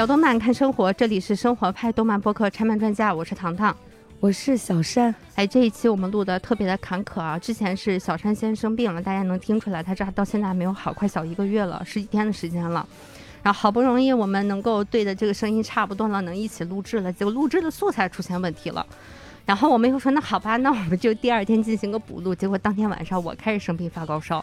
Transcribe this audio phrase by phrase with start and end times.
[0.00, 3.76] 聊动漫看生活，这里是生活派动漫播客拆漫专家，我是糖糖。
[4.18, 7.38] 我是小山，哎，这一期我们录的特别的坎坷啊！
[7.38, 12.88] 之前是小山先生病了，大家能听出来，他这到现在还没有好，快小一个月了，十几天的时间了。
[13.42, 18.86] 然后好不容易我们能够对的这个声音差不多了，能一起录制了，结果录制的素材出现问题了。
[19.44, 22.34] 然后我们又说，那好吧，那我们就第二天进行个补录。
[22.34, 24.42] 结果当天晚上我开始生病发高烧。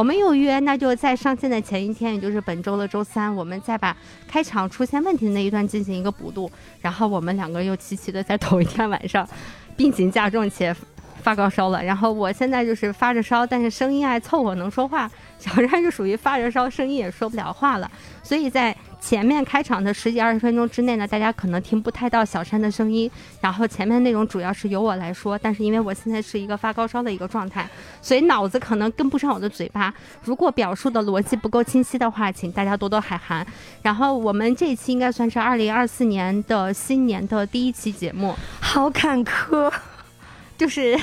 [0.00, 3.94] 我们又约，那就在上线的前一天，也就是本周的周三，我们再把
[4.26, 6.50] 开场出现问题的那一段进行一个补录。
[6.80, 9.28] 然后我们两个又齐齐的在同一天晚上，
[9.76, 10.74] 病情加重且
[11.22, 11.84] 发高烧了。
[11.84, 15.06] 然后我现在就是发着烧，但是声音还凑合能说话。
[15.38, 17.90] 小山就属于发着烧，声音也说不了话了。
[18.22, 23.10] 所以在前面开场的十几二十分钟之内呢，大家可能听不太到小山的声音。
[23.40, 27.68] 然后前面内容主要是由我来说，但是因为我现在是一个发高烧的一个状态，
[28.02, 29.92] 所以脑子可能跟不上我的嘴巴。
[30.22, 33.46] 如果表述的逻辑不够清晰的话，请大家多多海涵。
[33.82, 39.72] 然后我们这一期应该算是二零二四年的新年的第一期节目，好坎坷，
[40.58, 40.98] 就是。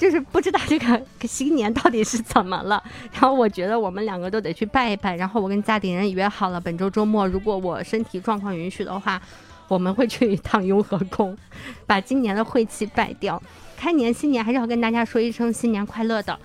[0.00, 0.98] 就是不知道这个
[1.28, 5.14] 新年到底是怎么了，然后我觉得我们两个都得去拜一拜。
[5.14, 9.20] 然后我跟家里人约好了，本周周末如果我身体状况允许的话，
[9.68, 11.36] 我们会去一趟雍和宫，
[11.86, 13.40] 把今年的晦气拜掉。
[13.76, 16.38] 开年新年还是要跟大家说一声新年快乐的，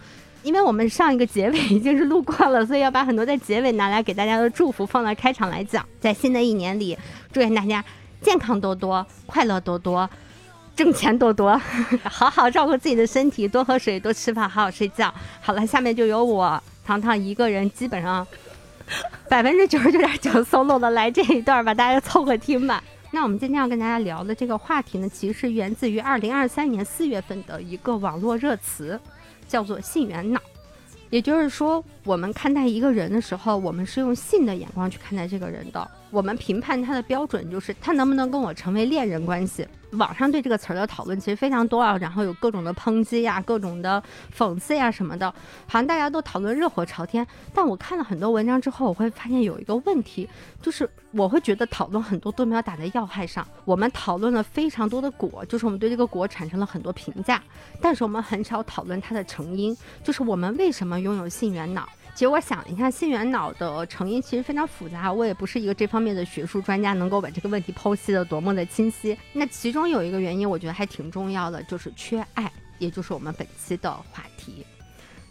[0.43, 5.85] 因为我们上一个结尾已经是录过了，所以要把很多在结尾拿来给大家的祝福放在开场来讲。
[6.01, 6.97] 在新的一年里，
[7.31, 7.81] 祝愿大家
[8.21, 10.09] 健康多多，快乐多多。
[10.75, 11.57] 挣钱多多，
[12.03, 15.13] 好好照顾自己的身体，多喝水，多吃饭，好好睡觉。
[15.41, 18.27] 好了，下面就由我糖糖一个人，基本上
[19.29, 22.83] 百分之九十九点九 solo 的来这一段吧，大家凑合听吧。
[23.11, 28.99] 那我们今天要跟大家聊的这个话题呢，其实源自于二零二三年四月份的一个网络热词，
[29.47, 30.41] 叫做“性缘脑”。
[31.09, 35.89] 也就是说，我们看待一个人的时候，我们是用性的眼光去看待这个人的。
[36.11, 39.67] 我们评判他的标准就是他能不能跟我成为恋人关系。
[39.91, 44.01] 网上对这个词儿的讨论其实非常多啊，然后有各种的抨击呀、各种的
[44.35, 45.29] 讽刺呀什么的，
[45.67, 47.25] 好像大家都讨论热火朝天。
[47.53, 50.27] 但我看了很多文章之后，我会发现有一个问题，
[50.61, 53.47] 就是我会觉得讨论很多都没有打在要害上。
[53.63, 57.41] 我们讨论了非常多的果，就是我们对这个果产生了很多评价，
[57.79, 61.87] 但是我们很少讨论它的成因，就是我们为什么拥有性缘脑。
[62.15, 69.17] 其实我想一下，性缘脑的成因其实非常复杂，我也不是一个这方面的学术专家，能够把这个问题剖析的多么的清晰。
[69.33, 72.49] 那其中有一个原因，我觉得还挺重要的，就是缺爱，
[72.79, 74.65] 也就是我们本期的话题。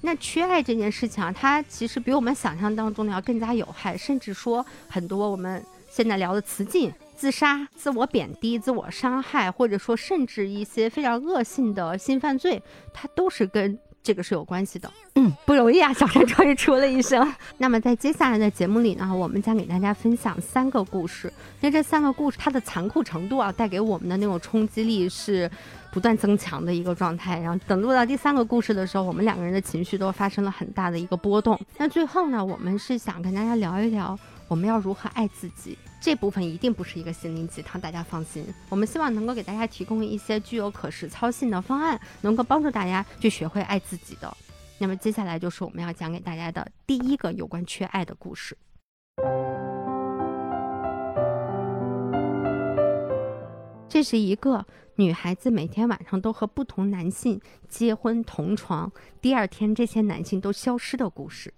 [0.03, 12.62] 那缺爱这件事情啊，它其实比我们想象当中的要更加有害，甚至说很多我们现在聊的雌竞、自杀、自我贬低、自我伤害，或者说甚至一些非常恶性的性犯罪，
[12.93, 13.78] 它都是跟。
[14.04, 15.91] 这个是有关系的，嗯，不容易啊！
[15.94, 17.26] 小山终于出了一声。
[17.56, 21.32] 那么在接下来的节目里呢，我们将给大家分享三个故事。
[21.59, 25.50] 那这三个故事它的残酷程度啊，带给我们的那种冲击力是
[25.91, 27.41] 不断增强的一个状态。
[27.41, 31.59] 然后等录到第三个故事的时候，我们两个人的情绪都发生了很大的一个波动。
[31.78, 34.19] 那最后呢，我们是想跟大家聊一聊，
[34.49, 35.77] 我们要如何爱自己。
[36.00, 38.47] 这部分一定不是一个心灵鸡汤，大家放心。
[38.69, 44.37] 我们希望能够给大家提供一些具有可实操性的方案，能够帮助大家去学会爱自己的。
[44.78, 48.59] 那么接下来就是我们要讲给大家的第一个有关缺爱的故事。
[53.88, 54.66] 这是一个
[54.97, 58.91] 女孩子每天晚上都和不同男性结婚同床，
[59.22, 61.54] 第二天这些男性都消失的故事。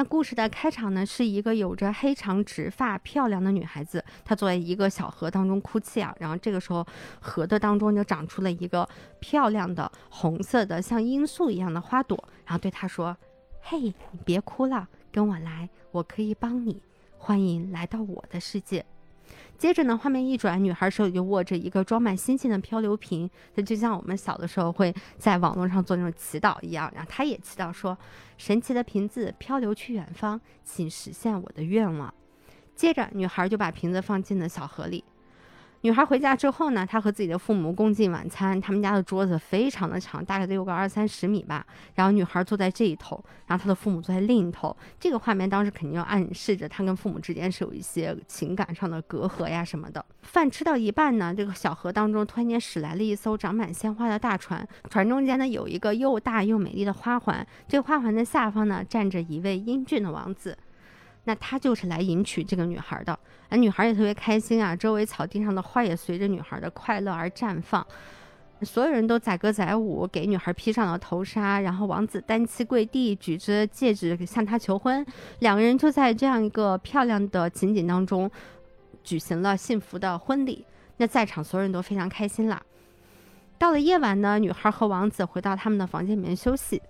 [0.00, 6.16] 那故事的开场呢，是一个有着黑长直发、漂亮的女孩子，她坐在一个小河当中哭泣啊。
[6.18, 6.86] 然后这个时候，
[7.20, 13.14] 河的当中就长出了一个漂亮的红色的像罂粟一样的花朵，然后对她说
[13.60, 13.94] ：“嘿，你
[14.24, 16.82] 别哭了，跟我来，我可以帮你，
[17.18, 18.82] 欢迎来到我的世界。”
[19.60, 26.90] 接着呢，画面一转，女孩手里就握着一个装满星星的漂流瓶，它就像我们小的时候会在网络上做那种祈祷一样。
[26.94, 27.96] 然后她也祈祷说
[28.38, 32.14] ：“神奇的瓶子漂流去远方，请实现我的愿望。”
[32.74, 35.04] 接着，女孩就把瓶子放进了小河里。
[35.82, 38.60] 女孩回家之后呢，她和自己的父母共进晚餐。
[38.60, 41.64] 他们家的桌子非常的长，大概得有个二三十米吧。
[41.94, 44.76] 然后女孩坐在这一头，然后她的父母坐在另一头。
[44.98, 50.04] 这个画面当时肯定要暗示着她跟父母之间是有一些情感上的隔阂呀什么的。
[50.20, 60.58] 饭吃到一半呢，这个小河当中突然间驶来了一艘长满鲜花的大船，船中间呢有一个又大又美丽的花环，这个花环的下方呢站着一位英俊的王子。
[61.24, 63.18] 那他就是来迎娶这个女孩的，
[63.50, 67.86] 那女孩也特别开心啊，周围草地上的花也随着女孩的快乐而绽放，
[68.62, 75.04] 所有人都载歌载舞，给女孩披上了头纱，然后王子单膝跪地，举着戒指向她求婚，
[75.40, 78.30] 两个人就在这样一个漂亮的情景当中
[79.04, 80.64] 举行了幸福的婚礼。
[80.96, 82.60] 那在场所有人都非常开心啦。
[83.58, 86.80] 到了夜晚呢，女孩和王子回到他们的房间里面休息，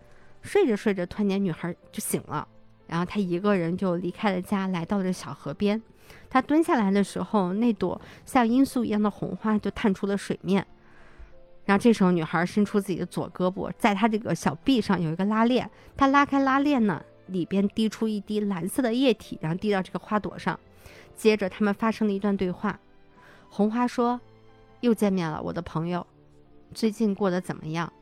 [0.42, 2.46] 睡着睡着，突然间女孩就醒了，
[2.90, 5.80] 然后她一个人就离开了家，来到了小河边。
[6.28, 10.66] 她蹲下来的时候，那朵像罂粟一样的红花就探出了水面。
[11.66, 20.58] 然后这时候，女孩伸出自己的左胳膊，在她这个小臂上有一个拉链，她拉开拉链呢，里边滴出一滴蓝色的液体，然后滴到这个花朵上。
[21.14, 22.80] 接着，他们发生了一段对话。
[23.48, 24.20] 红花说
[24.80, 26.04] ：“又见面了，我的朋友，
[26.74, 27.92] 最近过得怎么样？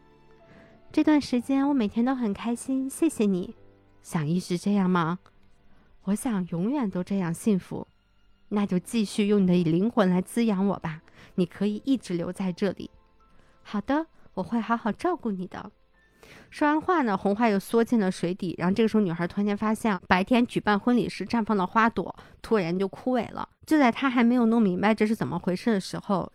[0.91, 3.55] 这段时间我每天都很开心，谢谢你。
[4.09, 5.19] 想一直这样吗？
[6.05, 7.87] 我想永远都这样幸福。
[8.49, 11.03] 那就继续用你的灵魂来滋养我吧。
[11.35, 12.91] 你可以一直留在这里。
[13.63, 15.71] 好的，我会好好照顾你的。”
[16.49, 18.55] 说完话呢，红花又缩进了水底。
[18.57, 23.47] 然后这个时候，女孩突然间发现，白天举办婚礼时绽放的花朵突然就枯萎了。
[23.67, 26.33] 就在她还没有弄明白这是怎么回事的时候，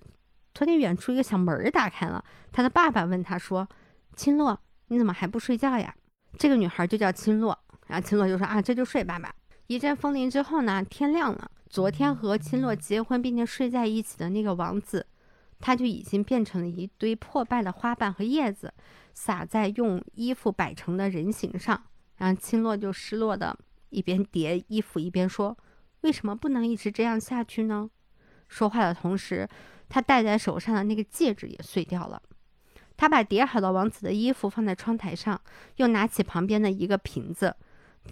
[0.54, 2.24] 突然远处一个小门打开了。
[2.52, 3.68] 她的爸爸问她说
[4.16, 4.60] ：“青洛，
[4.90, 5.96] 你怎么还不睡觉呀？”
[6.38, 7.58] 这个女孩就叫青洛。
[7.88, 9.34] 然后青洛就说：“啊，这就睡，吧吧。”
[9.68, 11.50] 一阵风铃之后呢，天亮了。
[11.70, 15.06] 昨天和青洛结婚并且睡在一起的那个王子，
[15.60, 18.74] 他就已经变成了一堆破败的花瓣和叶子。
[19.16, 21.84] 撒在用衣服摆成的人形上，
[22.18, 23.56] 然后青洛就失落的
[23.90, 25.56] 一边叠衣服一边说
[26.02, 27.90] ：“为什么不能一直这样下去呢？”
[28.50, 29.48] 说话的同时，
[29.88, 32.22] 他戴在手上的那个戒指也碎掉了。
[32.98, 35.40] 他把叠好的王子的衣服放在窗台上，
[35.76, 37.56] 又拿起旁边的一个瓶子，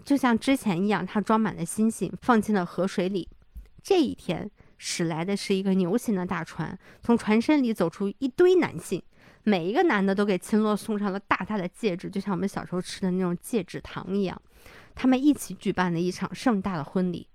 [0.03, 3.27] 就像之前一样，他装满了星星，放进了河水里。
[3.83, 9.01] 这一天驶来的是一个牛形的大船，从船身里走出一堆男性。
[9.43, 14.39] 每一个男的都给青洛送上了大大的戒指，就像我们小时候吃的那种戒指糖一样。
[14.93, 17.27] 他们一起举办了一场盛大的婚礼。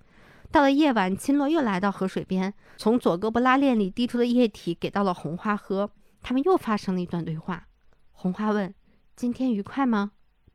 [0.52, 5.90] 到了夜晚，青洛又来到河水边，从左胳膊拉链里滴出的液体给到了红花喝。
[6.22, 7.66] 他们又发生了一段对话。
[8.12, 8.72] 红花问
[9.16, 10.12] ：“今天愉快吗？”“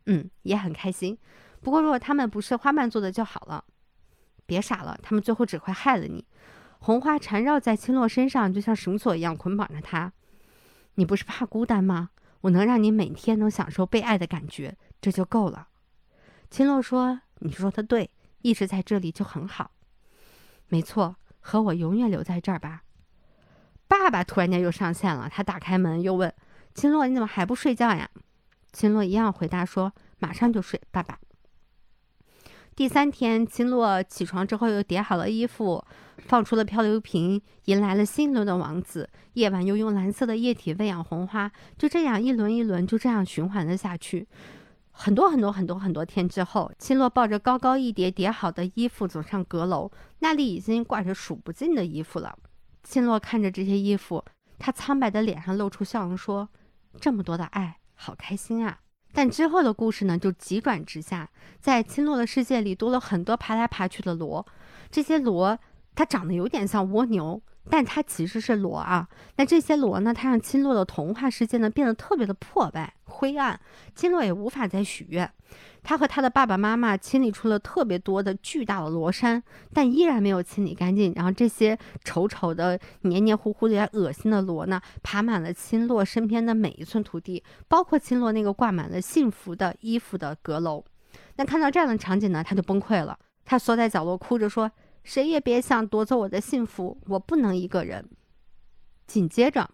[0.07, 1.17] 嗯，也很开心。
[1.61, 3.63] 不过如果他们不是花瓣做的就好了。
[4.45, 6.25] ”“别傻了，他们最后只会害了你。”
[6.79, 10.11] 红花缠绕在青洛身上，就像绳索一样捆绑着他。
[10.95, 12.09] 你不是怕孤单吗？
[12.41, 15.67] 我能让你每天都享受被爱的感觉，这就够了。
[16.49, 18.09] 秦洛说：“你说的对，
[18.41, 19.71] 一直在这里就很好。
[20.67, 22.81] 没错，和我永远留在这儿吧。”
[23.87, 26.33] 爸爸突然间又上线了，他打开门又问
[26.73, 28.09] ：“秦洛，你怎么还不睡觉呀？”
[28.73, 31.19] 秦洛一样回答说：“马上就睡，爸爸。”
[32.73, 35.83] 第三天，青洛起床之后又叠好了衣服，
[36.19, 39.09] 放出了漂流瓶，迎来了新一轮的王子。
[39.33, 44.27] 夜晚又用蓝色的液体喂养红花，就这样一轮一轮，就这样循环了下去。
[44.91, 52.37] 很多很多很多很多天之后，青洛抱着高高一叠叠好的衣服走上阁楼，那里已经挂着数不尽的衣服了。
[52.83, 54.23] 青洛看着这些衣服，
[54.57, 56.49] 他苍白的脸上露出笑容，说
[56.99, 58.79] ：“这么多的爱，好开心啊！”
[59.13, 61.29] 但之后的故事呢，就急转直下，
[61.59, 64.45] 在青洛的世界里多了很多爬来爬去的螺，
[64.89, 65.57] 这些螺
[65.95, 67.41] 它长得有点像蜗牛。
[67.69, 70.11] 但它其实是螺啊，那这些螺呢？
[70.11, 73.59] 它让青洛的童话世界呢变得特别的破败、灰暗，
[73.93, 75.29] 青洛也无法再许愿。
[75.83, 81.11] 他和他的爸爸妈妈清理出了特别多的巨大的螺山，但依然没有清理干净。
[81.15, 90.83] 然后这些丑丑的、黏黏糊糊的、恶心的螺呢，爬满了青洛身边的每一寸土地，包括青洛那个挂满了幸福的衣服的阁楼。
[91.35, 94.71] 那看到这样的场景呢，他就崩溃了，他缩在角落哭着说。
[95.03, 98.07] 谁也别想夺走我的幸福，我不能一个人。
[99.07, 99.67] 紧接着，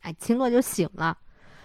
[0.00, 1.16] 哎，青洛就醒了。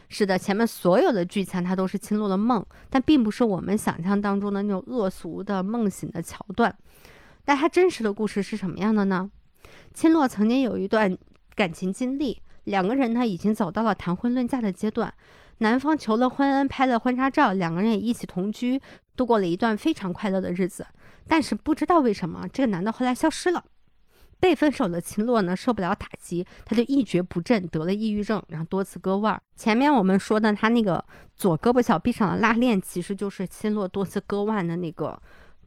[0.09, 6.73] 是的，前面所有的剧情它都是青洛的梦，但并不是我们想象当中的那种恶俗的梦醒的桥段。
[7.43, 9.29] 但他真实的故事是什么样的呢？
[9.93, 11.17] 青洛曾经有一段
[11.55, 15.13] 感情经历，两个人呢已经走到了谈婚论嫁的阶段。
[15.59, 18.81] 男方求了婚，拍了婚纱照，两个人也一起同居，
[19.15, 20.85] 度过了一段非常快乐的日子。
[21.27, 23.63] 但是不知道为什么，这个男的后来消失了。
[24.39, 29.41] 被分手的秦洛呢，受不了打击，他就一蹶不振，得了抑郁症，然后多次割腕。
[29.55, 31.03] 前面我们说的他那个
[31.35, 35.19] 左胳膊小臂上的拉链，其实就是秦洛多次割腕的那个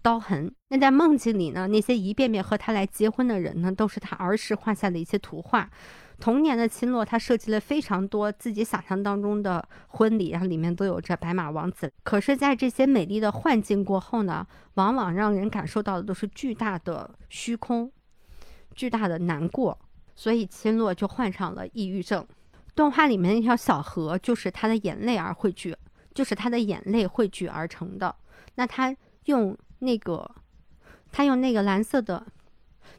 [0.03, 0.53] 刀痕。
[0.69, 5.69] 那在梦境里呢，那些一遍遍和他来结婚的人呢，都是他儿时画下的一些图画。
[6.21, 11.91] 童年的秦洛，他设计了非常多自己想象当中的婚礼，然后里面都有着白马王子。
[12.03, 17.91] 可是，在这些美丽的幻境过后呢，往往让人感受到的都是巨大的虚空，
[18.75, 19.79] 巨大的难过。
[20.15, 22.27] 所以，青洛就患上了抑郁症。
[22.75, 25.77] 动画里面那条小河就是他的眼泪而汇聚，
[26.15, 28.15] 就是他的眼泪汇聚而成的。
[28.55, 30.31] 那他用那个，
[31.11, 32.27] 他用那个蓝色的。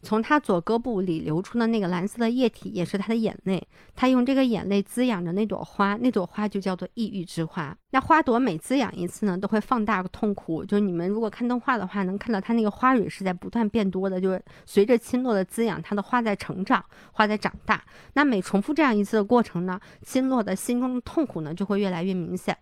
[0.03, 3.61] 从他左胳膊里流出的那个蓝色的液体也是他的眼泪。
[3.95, 7.75] 他用这个眼泪滋养着那朵花，那朵花就叫做抑郁之花。
[7.91, 10.65] 那花朵每滋养一次呢，都会放大痛苦。
[10.65, 17.83] 就是你们如果看动画的话，能看到它那个花蕊是在不断变多的，就是随着青洛的滋养，它的花在成长，花在长大。
[18.13, 22.57] 那每重复这样一次的过程呢，青洛的心中的痛苦呢就会越来越明显。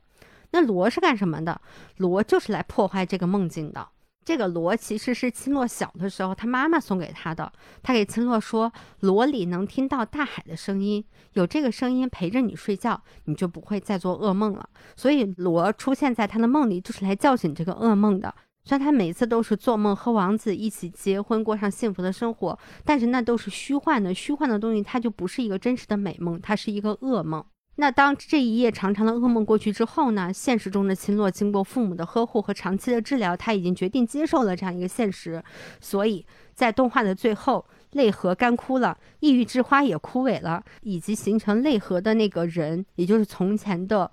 [0.52, 1.62] 那罗是干什么的？
[1.98, 3.88] 罗就是来破坏这个梦境的。
[4.30, 7.52] 这个罗其实是青洛小的时候他妈妈送给他的。
[7.82, 8.72] 他给青洛说
[9.02, 18.32] ：“罗里能听到大海的声音，有这个声音陪着你睡觉，你就不会再做噩梦了。”所以罗出现在他的梦里，就是来叫醒这个噩梦的。
[18.64, 27.44] 虽然他每次都是做梦和王子一起结婚，过上幸福的生活，但是那都是虚幻的，虚幻的东西，它就不是一个真实的美梦，它是一个噩梦。
[27.80, 30.34] 那当这一夜长长的噩梦过去之后呢？
[30.34, 35.42] 现实中的秦洛经过父母的呵护和长期的治疗，他已经决定接受了这样一个现实。
[35.80, 44.12] 所以在动画的最后，泪河干枯了，抑郁之花也枯萎了，以及形成泪河的那个人，也就是从前的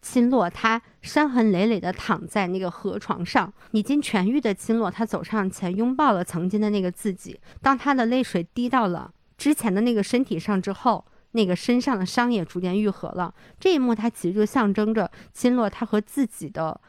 [0.00, 3.52] 秦洛，他伤痕累累地躺在那个河床上。
[3.72, 7.40] 已经痊愈的秦洛，他走上前拥抱了曾经的那个自己。
[7.60, 11.04] 当他的泪水滴到了之前的那个身体上之后。
[11.32, 13.34] 那个身上的伤也逐渐愈合了。
[13.60, 16.80] 这一幕，它其实就象征着金洛他和自己的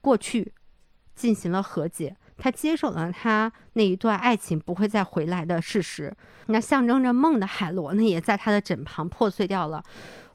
[0.00, 0.52] 过去
[1.14, 6.14] 进行了和解，他接受了他那一段爱情不会再回来的事实。
[6.46, 9.82] 那象征着梦的海螺呢，也在他的枕旁破碎掉了。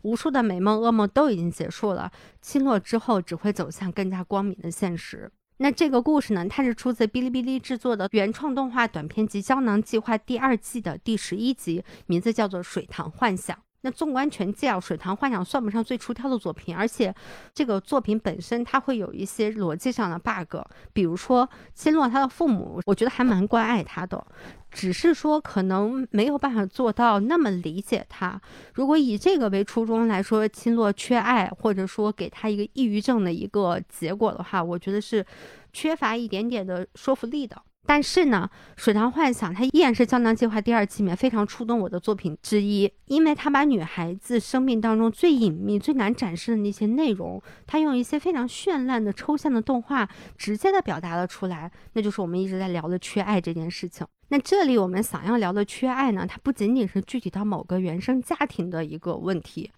[0.03, 5.31] 无数的美梦噩梦都已经结束了，青落之后只会走向更加光明的现实。
[5.63, 13.55] 那这个故事呢，它是出自哔哩哔哩制作的原创动画短片集《胶囊计划》第二季的第十一集，名字叫做《水塘幻想》。
[13.81, 17.13] 那纵观全季啊，《水塘幻想》算不上最出挑的作品，而且
[17.53, 20.57] 这个作品本身它会有一些逻辑上的 bug，
[20.93, 24.25] 比如说新洛他的父母，我觉得还蛮关爱他的，
[24.71, 28.41] 只是说可能没有办法做到那么理解他。
[28.73, 35.25] 如果以这个为初衷来说，亲洛缺爱，或者说给他一个抑郁症的一个结果的话，我觉得是
[35.73, 37.61] 缺乏一点点的说服力的。
[37.85, 38.49] 但是呢，
[38.81, 50.07] 《水塘幻想》它依然是《胶囊计划》第二季里面非常触动我的作品之一，因为它把女孩子生命当中最隐秘、最难展示的那些内容，它用一些非常绚烂的抽象的动画，
[50.37, 51.69] 直接的表达了出来。
[51.93, 54.07] 那就是我们一直在聊的缺爱这件事情。
[54.29, 59.69] 那这里我们想要聊的缺爱呢，它不仅仅是具体到某个原生家庭的一个问题，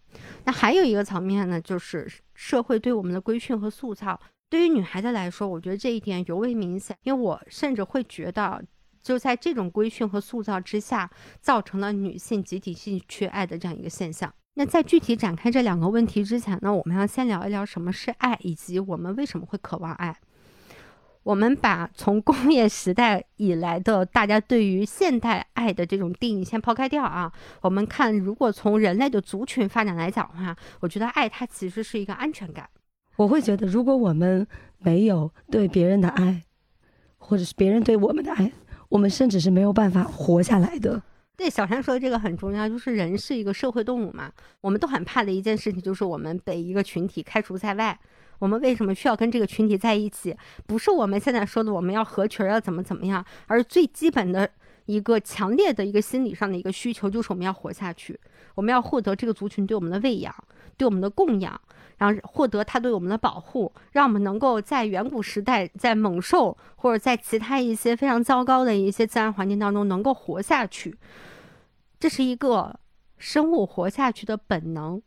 [0.43, 4.19] 那还有一个层面呢，就是社会对我们的规训和塑造。
[4.53, 8.63] 对于女孩子来说，我觉得这一点尤为明显，因为我甚至会觉得，
[9.01, 11.09] 就在这种规训和塑造之下，
[11.41, 14.31] 造成了女性集体性缺爱的这样一个现象。
[14.53, 20.15] 那在具体展开这两个问题之前呢，我们要先聊一聊什么是爱，以及我们为什么会渴望爱。
[21.23, 32.69] 我们把从工业时代以来的大家对于现代爱的这种定义先抛开掉啊，我们看，如果从人类的族群发展来讲的话，我觉得爱它其实是一个安全感。
[33.15, 34.45] 我会觉得，如果我们
[34.79, 36.43] 没有对别人的爱，
[37.17, 38.51] 或者是别人对我们的爱，
[38.89, 41.01] 我们甚至是没有办法活下来的。
[41.35, 47.99] 对，小山说的这个很重要，就是人是一个社会动物嘛，我们都很怕的一件事情就是我们被一个群体开除在外。
[48.39, 50.35] 我们为什么需要跟这个群体在一起？
[50.67, 54.49] 不是我们现在说的我们要合群要怎么怎么样，而最基本的
[54.85, 58.19] 一个强烈的一个心理上的一个需求就是我们要活下去，
[58.53, 60.33] 我们要获得这个族群对我们的喂养，
[60.77, 61.59] 对我们的供养。
[61.95, 70.97] 然后获得他对我们的保护，让我们能够在远古时代，在猛兽或者在其他一些非常糟糕的一些自然环境当中能够活下去，
[71.99, 72.77] 这是一个
[73.17, 75.01] 生物活下去的本能。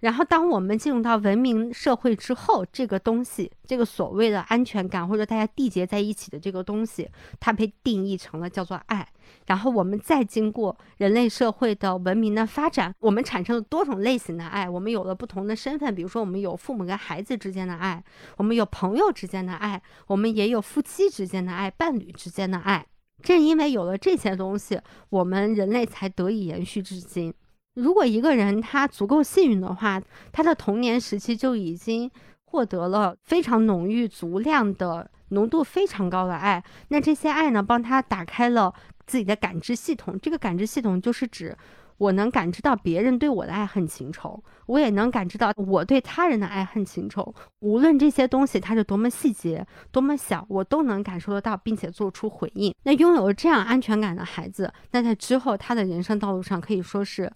[0.00, 9.06] 然后，当我们进入到文明社会之后，这个东西，这个所谓的安全感或者大家缔结在一起的这个东西，它被定义成了叫做爱。
[9.46, 14.68] 然后，我们再经过人类社会的文明的发展，我们产生了多种类型的爱。
[14.68, 18.02] 我们有了不同的身份，比如说，我们有父母跟孩子之间的爱，
[18.38, 22.86] 我们有朋友之间的爱，我们也有夫妻之间的爱，伴侣之间的爱。
[23.22, 24.80] 正因为有了这些东西，
[25.10, 27.34] 我们人类才得以延续至今。
[27.74, 30.00] 如果一个人他足够幸运的话，
[30.32, 32.10] 他的童年时期就已经
[32.44, 38.74] 获得了非常浓郁、足量的浓度非常高的爱，那这些爱呢，帮他打开了
[39.06, 40.18] 自己的感知系统。
[40.20, 41.56] 这个感知系统就是指
[42.00, 47.34] 我能感知到别人对我的爱恨情仇，我也能感知到我对他人的爱恨情仇。
[47.58, 52.74] 无论这些东西它是多么细节、多么小，我都能感受得到，并且做出回应。
[52.84, 57.30] 那拥有这样安全感的孩子，那在之后他的人生道路上可以说是。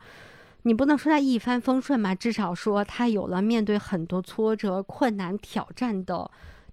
[0.62, 6.30] 你不能说他一帆风顺吧，至少说他有了面对很多挫折、困难、挑战的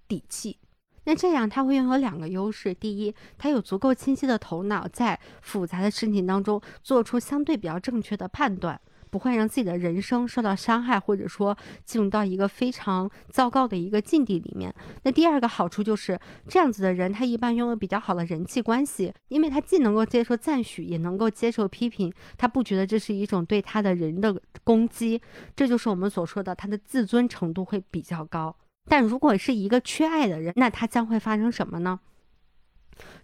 [0.08, 0.56] 底气。
[1.04, 8.80] 那这样他会拥有两个优势：第一，他有足够清晰的头脑，在复杂的事情当中做出相对比较正确的判断。
[9.10, 11.54] 不会让自己的人生受到伤害，或者说
[11.84, 14.74] 进入到一个非常糟糕的一个境地里面。
[15.02, 16.18] 那第二个好处就是
[16.48, 25.20] 这样子的人，他一般拥有比较好的人际关系，因为他既能够接受赞许，也能够接受批评，他不觉得这是一种对他的人的攻击。
[25.54, 28.56] 这就是我们所说的他的自尊程度会比较高。
[28.88, 32.00] 但如果是一个缺爱的人，那他将会发生什么呢？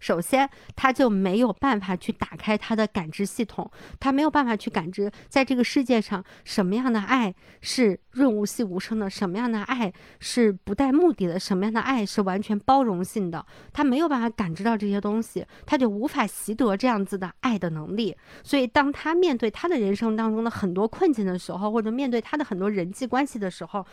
[0.01, 13.45] 首先，他就没有办法去打开他的感知系统，他没有办法去感知在这个世界上什么样的爱是润物细无声的，什么样的爱是不带目的的，什么样的爱是完全包容性的。
[13.73, 18.17] 他没有办法感知到这些东西，他就无法习得这样子的爱的能力。
[18.43, 23.87] 所以，当他面对他的人生当中的很多困境的时候，或者面对他的很多人际关系的时候，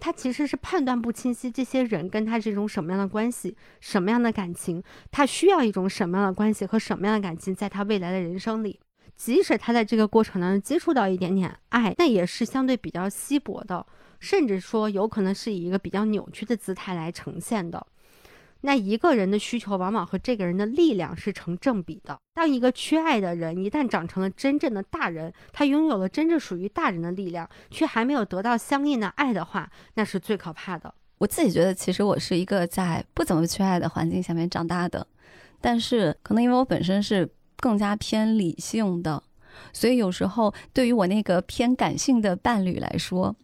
[0.00, 8.78] 他其实是判断不清晰这些人跟他是一种什么样的关系，什么样的感情，他需要一种什么样的关系和什么样的感情，在他未来的人生里，
[9.16, 13.84] 即使他在这个过程当中接触到一点点爱，那也是相对比较稀薄的，
[14.20, 17.86] 甚至说有可能是以一个比较扭曲的姿态来呈现的。
[18.62, 22.18] 那一个人的需求往往和这个人的力量是成正比的。
[22.34, 30.92] 当一个缺爱的人一旦长成了真正的大人，他拥有了真正属于大人的力量，却还没有得到相应的爱的话，那是最可怕的。
[31.18, 35.06] 我自己觉得，其实我是一个在不怎么缺爱的环境下面长大的，
[35.60, 39.22] 但是可能因为我本身是更加偏理性的，
[39.72, 43.34] 所以有时候对于我那个偏感性的伴侣来说，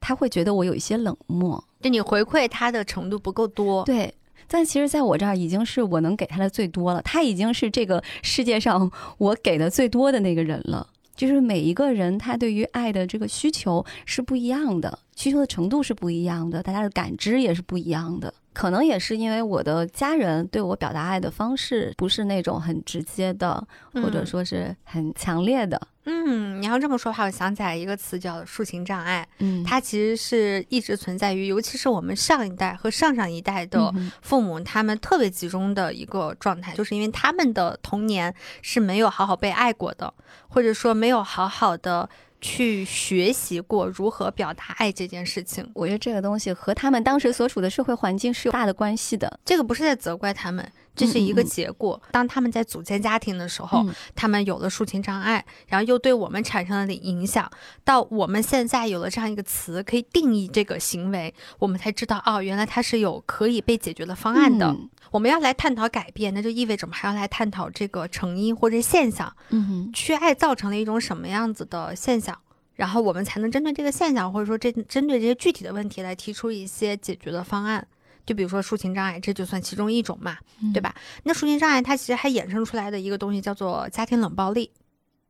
[0.00, 1.64] 他会觉得我有一些冷漠。
[1.88, 4.12] 你回馈他的程度不够多，对，
[4.48, 10.86] 但其实在我这儿已经是我能给他的最多了，他已经是这个世界上 我给的最多的那个人了。
[11.14, 18.34] 就是每一个人他对于爱的这个需求是不一样的，需求的程度是不一样的，大家的感知也是不一样的。
[18.56, 25.78] 可能也是因为我的家人对我表达爱的方式不是那种很直接的，或者说是很强烈的。
[26.06, 29.28] 嗯，你要这么说话，我想起来一个词叫抒情障碍。
[29.40, 33.92] 嗯，它其实是一直存在于，尤其是我们上一代和上上一代的
[34.22, 40.14] 父母，他们特别集中的一个状态，就是因为他们的童年是没有好好被爱过的，
[40.48, 42.08] 或者说没有好好的。
[42.40, 49.40] 去学习过如何表达爱这件事情，我觉得这个东西和他们当时所处的社会环境是有大的关系的。
[49.44, 52.00] 这个不是在责怪他们，这是一个结果。
[52.12, 57.50] 当他们在组建家庭的时候，他们有了抒情障碍，然后又对我们产生了影响。
[57.84, 64.76] 到我们现在有了这样一个词可以定义这个行为，我们才知道哦，原来它是有可以被解决的方案的。
[65.16, 69.34] 我们要来探讨改变，那就意味着我们还要来探讨这个成因或者现象。
[69.48, 72.38] 嗯哼，缺爱造成了一种什么样子的现象？
[72.74, 77.88] 然后我们才能针对这个现象，或者说这针对这些具体的问题来提出一些解决的方案。
[78.26, 80.36] 就比如说抒情障碍，这就算其中一种嘛，
[80.74, 80.94] 对吧？
[81.22, 84.70] 那抒情障碍它其实还衍生出来的一个东西叫做家庭冷暴力。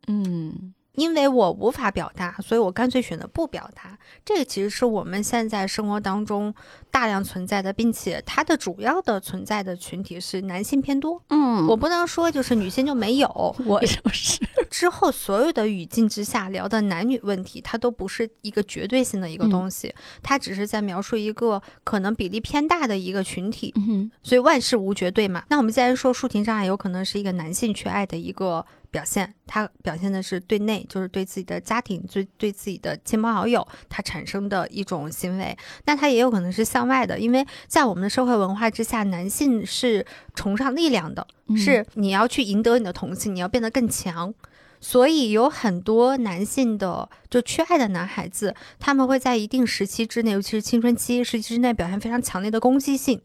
[0.08, 0.72] 嗯。
[0.96, 3.98] 因为我无法表达，所以我干脆选择不表达。
[4.24, 6.54] 这个其实是我们现在生活当中
[6.96, 11.22] 大量存在的，并且它的主要的存在的群体是男性偏多。
[11.28, 13.28] 嗯，我不能说就是女性就没有，
[13.66, 14.40] 我就是。
[14.70, 23.74] 之后所有的语境之下聊的男女问题，它都不是一个绝对性的一个东西，它只是在描述一个可能比例偏大的一个群体。
[23.76, 25.44] 嗯，所以万事无绝对嘛。
[25.50, 28.64] 那我们既然说抒情障碍有可能是一个男性缺爱的一个。
[28.88, 35.54] 表现，他表现的是对内，就是对自己的家庭，对对自己的亲朋好友，他产生的一种行为。
[35.84, 44.32] 那他也有可能是向外的，因为在我们的社会文化之下，男性是崇尚力量的，是你要去赢得你的同性，你要变得更强。
[44.78, 53.20] 所以有很多男性的就缺爱的男孩子，他们会在一定时期之内，尤其是青春期时期之内，表现非常强烈的攻击性，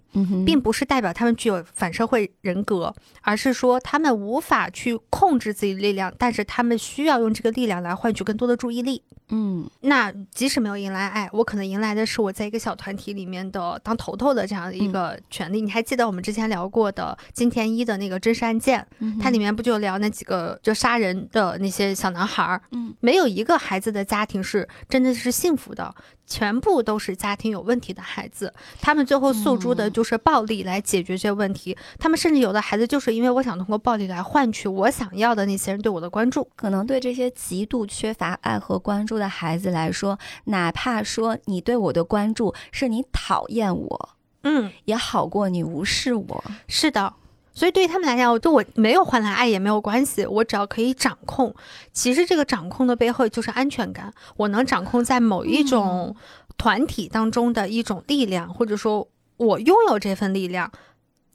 [0.45, 9.03] 并不是代表他们具有反社会人格，而是说他们无法去控制自己的力量，但是他们需要用这个力量来换取更多的注意力。
[9.33, 15.61] 嗯，那即使没有迎来爱，我可能迎来的是我在一个小团体里面的当头头的这样的一个权利。
[15.61, 18.85] 你还记得我们之前聊过的金田一的那个真实案件？
[19.21, 22.61] 它里面不就聊那几个就杀人的那些小男孩儿？
[22.71, 25.93] 嗯，没有一个孩子的家庭是真的是幸福的。
[26.27, 31.77] 全部都是家庭有问题的孩子，他们最后诉诸的就是暴力来解决这些问题。
[31.99, 36.47] 他们甚至有的孩子就是因为我想通过暴力来换取我想要的那些人对我的关注。
[36.55, 44.09] 可能对这些极度缺乏爱和关注的孩子来说，哪怕说你对我的关注是你讨厌我，
[44.43, 46.43] 嗯，也好过你无视我。
[46.69, 47.13] 是的。
[47.53, 51.53] 所以对于他们来讲，就我没有换来爱也没有关系，我只要可以掌控。
[51.91, 56.15] 其实这个掌控的背后就是安全感，我能掌控在某一种
[56.57, 60.71] 团体当中的一种力量，或者说我拥有这份力量，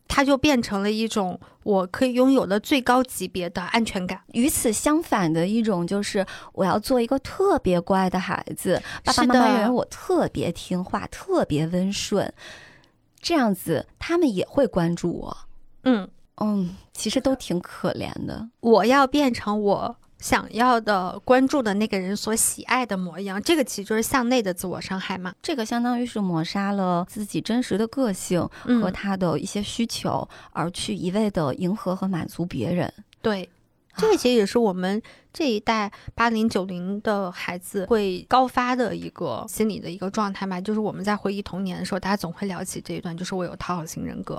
[0.08, 4.20] 它就变成了一种我可以拥有的最高级别的安全感。
[4.32, 6.24] 与此相反的一种就是，
[6.54, 12.32] 我要做一个特别乖的孩子，爸爸妈妈认为我特别听话、特别温顺，
[13.20, 15.36] 这样子他们也会关注我。
[15.86, 16.06] 嗯，
[16.42, 18.46] 嗯，其实都挺可怜的。
[18.60, 25.32] 我要变成我想要的、关注的那个人所喜爱的模样，这个其实就是向内的自我伤害嘛。
[25.40, 32.92] 这个相当于是抹杀了自己真实的个性和嗯，他的一些需求，而去一味的迎合和满足别人。
[33.22, 33.48] 对。
[33.98, 35.00] 这个其实也是我们
[35.32, 44.38] 这一代八零九零的孩子会高发的一个心理的一个状态嘛，就是我们在回忆童年的时候，大家总会聊起这一段，就是我有讨好型人格。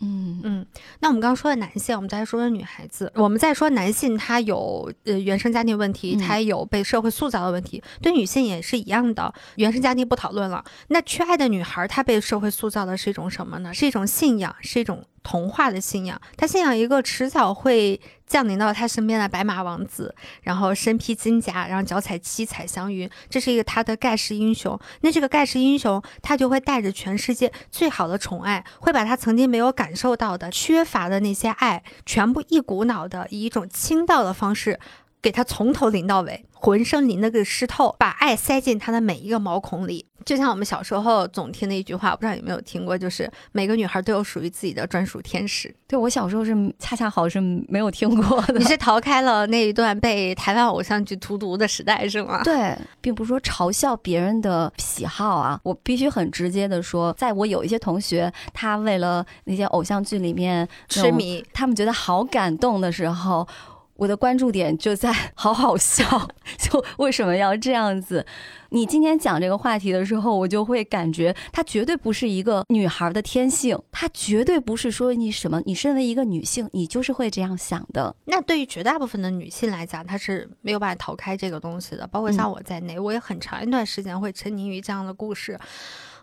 [0.00, 0.66] 嗯嗯，
[1.00, 3.12] 那我们刚刚说的男性，我们再说说女孩子。
[3.14, 7.82] 我们再说男性，他有呃原生家庭问题，嗯他有被社会塑造的问题。
[8.02, 10.64] 对女性也是一样的，原生家庭不讨论了。
[10.88, 13.72] 那缺爱的女孩，她被社会塑造的是一种什么呢？
[13.72, 16.20] 是一种信仰，是一种童话的信仰。
[16.36, 24.78] 他信仰一个迟早会降临到他身边的白马王子，然后身披金甲，然后脚踩七彩祥云，这是一个他的盖世英雄。
[25.00, 34.78] 那这个盖世英雄，他就会带着全世界最好的宠爱，会把他曾经没有感受到的、缺乏的那些爱，全部一股脑的以一种倾倒的方式，
[35.24, 40.04] 给他从头淋到尾，浑身淋得个湿透，把爱塞进他的每一个毛孔里。
[40.22, 45.74] 就像我们小时候总听的一句话，我不知道有没有听过，就是每个女孩都有属于自己的专属天使。
[45.86, 48.58] 对我小时候是恰恰好是没有听过的。
[48.58, 52.42] 你是逃开了那一段被台湾偶像剧荼毒的时代，是吗？
[52.44, 63.46] 对，并不是说嘲笑别人的喜好啊，我必须很直接的说，在我有一些同学，他为了那些偶像剧里面痴迷，他们觉得好感动的时候，
[63.96, 66.28] 我的关注点就在 好好笑，
[66.58, 68.26] 就为什么要这样子？
[68.70, 78.14] 你今天讲这个话题的时候，我就会感觉它绝对不是一个女孩的天性，它绝对不是说你什么，你身为一个女性，你就是会这样想的。
[78.24, 82.04] 那对于绝大部分的女性来讲，她是没有办法逃开这个东西的。
[82.08, 85.56] 包括像我在内，我也很长一段时间会沉溺于这样的故事。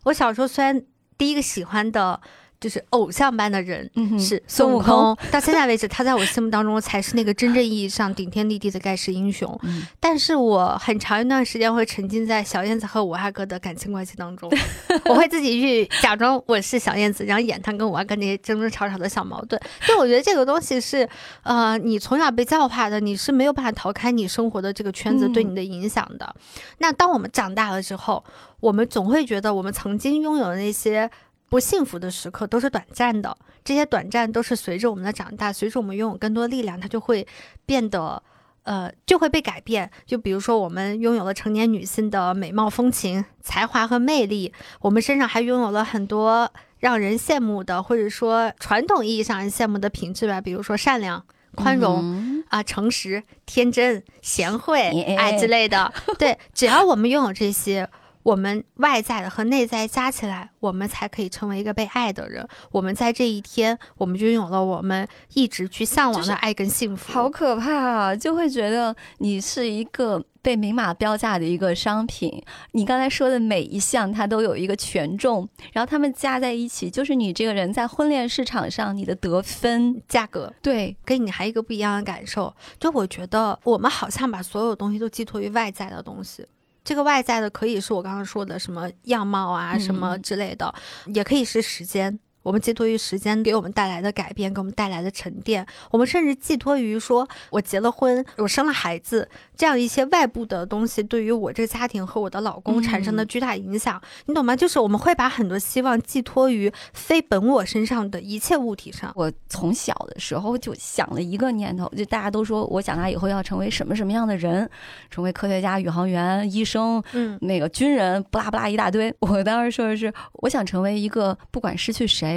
[0.03, 0.83] 我小时候虽然
[1.17, 2.19] 第一个喜欢的
[2.61, 9.59] 就是偶像般的人嗯是孙悟空，到现在为止，他在我心目当中才是那个真正意义上顶天立地的盖世英雄。
[9.63, 14.47] 嗯， 但是我很长一段时间会沉浸在小燕子和五阿哥的感情关系当中，
[15.09, 19.59] 我会自己去假装我是小燕子，然后演他跟五阿哥那些争争吵吵的小矛盾。
[19.87, 21.09] 就我觉得这个东西是，
[21.41, 26.35] 呃，你从小被教化的，你是没有办法逃开你生活的这个圈子嗯对你的影响的。
[26.77, 28.23] 那当我们长大了之后，
[28.59, 31.09] 我们总会觉得我们曾经拥有的那些。
[31.51, 37.27] 不幸福的时刻都是短暂的，这些短暂都是随着我们的长大，随着我们拥有更多力量，它就会
[37.65, 38.23] 变得
[38.63, 39.91] 呃，就会被改变。
[40.05, 51.99] 就比如说，我们拥有了成年女性的美貌、风情、才华和魅力，我们身上还拥有了很多让人羡慕的，或者说传统意义上人羡慕的品质吧，比如说善良、宽容。
[52.01, 55.93] 嗯啊，诚实、天真、贤惠，耶哎之类的。
[56.19, 57.89] 对，只要我们拥有这些，
[58.23, 62.47] 我们外在的和内在加起来，我们才可以成为一个被爱的人。
[62.71, 67.11] 我们在这一天，我们就拥有了我们一直去向往的爱跟幸福。
[67.11, 68.15] 好可怕啊！
[68.15, 72.43] 就会觉得你是一个被明码标价的一个商品。
[72.71, 80.01] 你刚才说的每一项，它都有一个权重，然后它们加在一起，就是你这个人在婚恋市场上你的得分。
[80.07, 86.45] 价格对，给你还有一个不一样的感受，就我觉得我们好像把所有东西都寄托于外在的东西。
[86.83, 90.73] 这个外在的可以是我刚刚说的什么样貌啊，嗯什么之类的，
[91.13, 92.19] 也可以是时间。
[92.43, 95.65] 我们寄托于时间给我们带来的改变，给我们带来的沉淀。
[95.91, 104.01] 我们甚至寄托于说，我结了婚，我生了孩子，这样一些外部的东西对于我这个家庭和我的老公产生的嗯巨大影响。
[104.25, 104.55] 你懂吗？
[104.55, 109.11] 就是我们会把很多希望寄托于非本我身上的一切物体上。
[109.15, 114.69] 我从小的时候就想了一个念头，就大家都说我长大以后要成为什么什么样的人，
[115.09, 119.13] 成为科学家、宇航员、医生、嗯，那个军人，不拉不拉一大堆。
[119.19, 122.30] 我当时说的是，我想成为一个不管失去谁，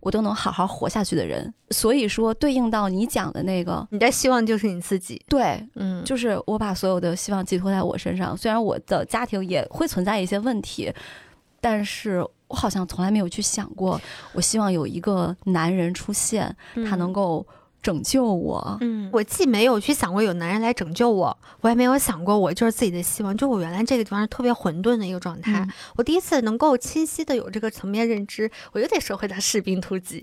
[0.00, 1.52] 我都能好好活下去的人。
[1.70, 5.20] 所以说，对应到你讲的那个，你的希望就是你自己。
[5.28, 8.36] 对，嗯，就是我把所有的希望寄托在我身上。
[8.36, 10.92] 虽然我的家庭也会存在一些问题，
[11.60, 14.00] 但是我好像从来没有去想过，
[14.32, 16.56] 我希望有一个男人出现，
[16.88, 17.46] 他能够
[17.82, 18.76] 拯救我。
[18.80, 23.36] 嗯，我既没有去想过有男人来拯救我，我也没有想过我就是自己的希望。
[23.36, 25.60] 就我原来这个地方是特别混沌的一个状态。
[25.60, 30.22] 嗯我第一次能够清晰的有这个层面认知，我又得说回到士兵突击。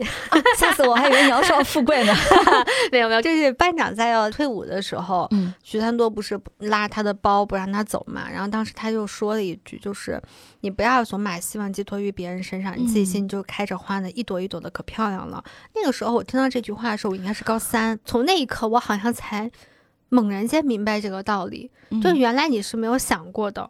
[0.58, 2.13] 吓死我，还以为你要说富贵呢。
[2.91, 8.30] 没有没有，就是班长在要退伍的时候，嗯徐三多不是拉他的包不让他走嘛？
[8.32, 10.22] 然后当时他就说了一句，就是
[10.62, 15.43] 你不要总把希望寄托于别人身上，你自己嗯心里就开着花呢，一朵一朵的可漂亮了。
[15.76, 19.52] 那个时候我听到这句话的时候，我应该是高三，从那一刻我好像才
[20.10, 23.70] 猛然间明白这个道理，嗯就原来你是没有想过的。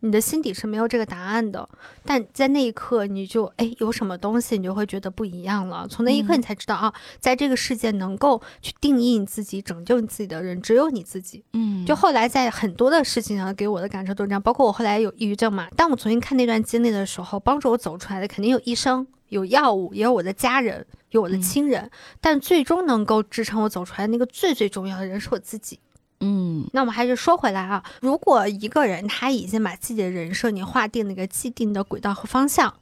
[0.00, 1.68] 你的心底是没有这个答案的，
[2.04, 5.86] 但在那一刻，你就哎有什么东西，你就会觉得不一样了。
[5.88, 11.42] 从那一刻，嗯你才知道啊，在这个世界能够去定义你自己、拯救你自己的人，只有你自己。
[11.54, 15.66] 嗯，就后来在很多的事情上给我的感受都是这样，包括我后来有抑郁症嘛。
[15.74, 25.80] 当我重新看那段经历的时候，帮助我走出来的肯定有医生、有药物，也有我的家人、有我的嗯亲人，但最终能够支撑我走出来那个最最重要的人是我自己。
[26.26, 26.68] 嗯。
[26.72, 32.74] 那我们还是说回来啊，如果一个人他已经把自己的人设你划定了一个既定的轨道和方向，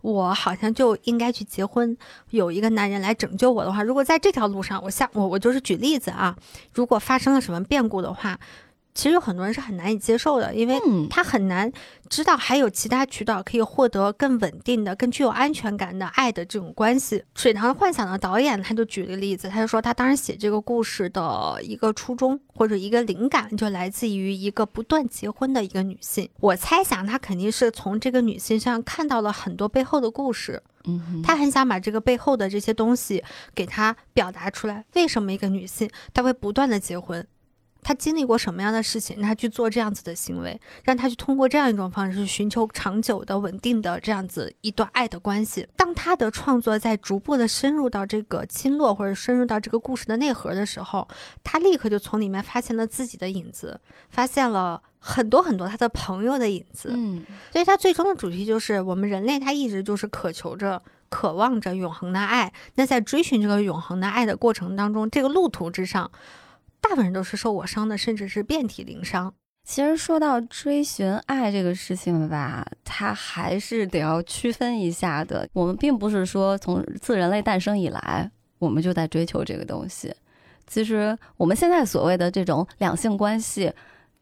[0.00, 1.96] 我好像就应该去结婚，
[2.30, 6.36] 有一个男人来拯救我的话，如果在这条路上，我下我我就是举例子啊，
[6.72, 8.38] 如果发生了什么变故的话，
[8.98, 11.70] 其实有很多人是很难以接受的，因为嗯他很难
[12.08, 17.22] 知道还有其他渠道可以获得更稳定的、更具有安全感的爱的这种关系。
[17.36, 26.28] 水塘幻想的导演他就举了个例子，他就说他当时写这个故事的一个初衷或者一个灵感，就来自于一个不断结婚的一个女性。
[26.40, 33.22] 我猜想他肯定是从这个女性上看到了很多背后的故事，嗯，他很想把这个背后的这些东西
[33.54, 34.84] 给他表达出来。
[34.94, 37.24] 为什么一个女性她会不断的结婚？
[37.82, 45.66] 她经历过什么样的事情，让他去做这样子的行为，让他去通过这样一种方式去寻求长久的、稳定的这样子一段爱的关系。
[45.76, 51.08] 当他的创作在逐步的深入到这个经络或者深入到这个故事的内核的时候，
[51.42, 56.90] 他立刻就从里面发现了自己的影子，发现了很多很多他的朋友的影子。
[56.92, 62.52] 嗯所以他最终的主题就是我们人类，他一直就是渴求着、渴望着永恒的爱。
[62.74, 66.10] 那在追寻这个永恒的爱的过程当中，这个路途之上，
[66.80, 69.34] 大部分人都是受我伤的，甚至是遍体鳞伤。
[69.64, 75.46] 其实说到追寻爱这个事情吧，它还是得要区分一下的。
[75.52, 80.14] 我们并不是说从自人类诞生以来，我们就在追求这个东西。
[80.66, 83.70] 其实我们现在所谓的这种两性关系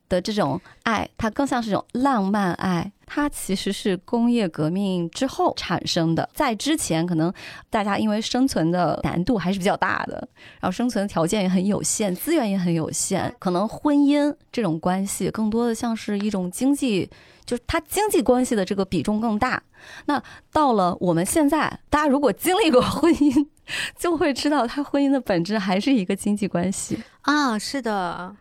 [0.09, 2.91] 的这种爱，它更像是一种浪漫爱。
[3.07, 7.33] 它其实是工业革命之后产生的，在之前可能
[7.71, 10.17] 大家因为生存的难度还是比较大的，
[10.61, 17.09] 然后生存条件也很有限，资源也很有限，可能婚姻这种关系更多的像是一种经济，
[17.45, 19.63] 就是它经济关系的这个比重更大。
[20.07, 20.21] 那
[20.53, 23.47] 到了我们现在，大家如果经历过婚姻，
[23.97, 26.99] 就会知道，它婚姻的本质还是一个经济关系。
[27.23, 28.35] 啊，是的，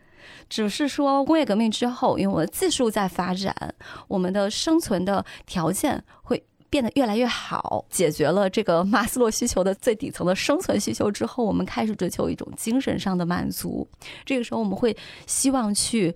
[0.49, 3.75] 只是说工业革命之后，因为我的技术在发展，
[4.07, 13.87] 我们的生存的条件会变得越来越好，解决了这个马斯洛需求的最底层的生存需求之后，我们开始追求一种精神上的满足。
[14.25, 16.13] 这个时候，我们会希望去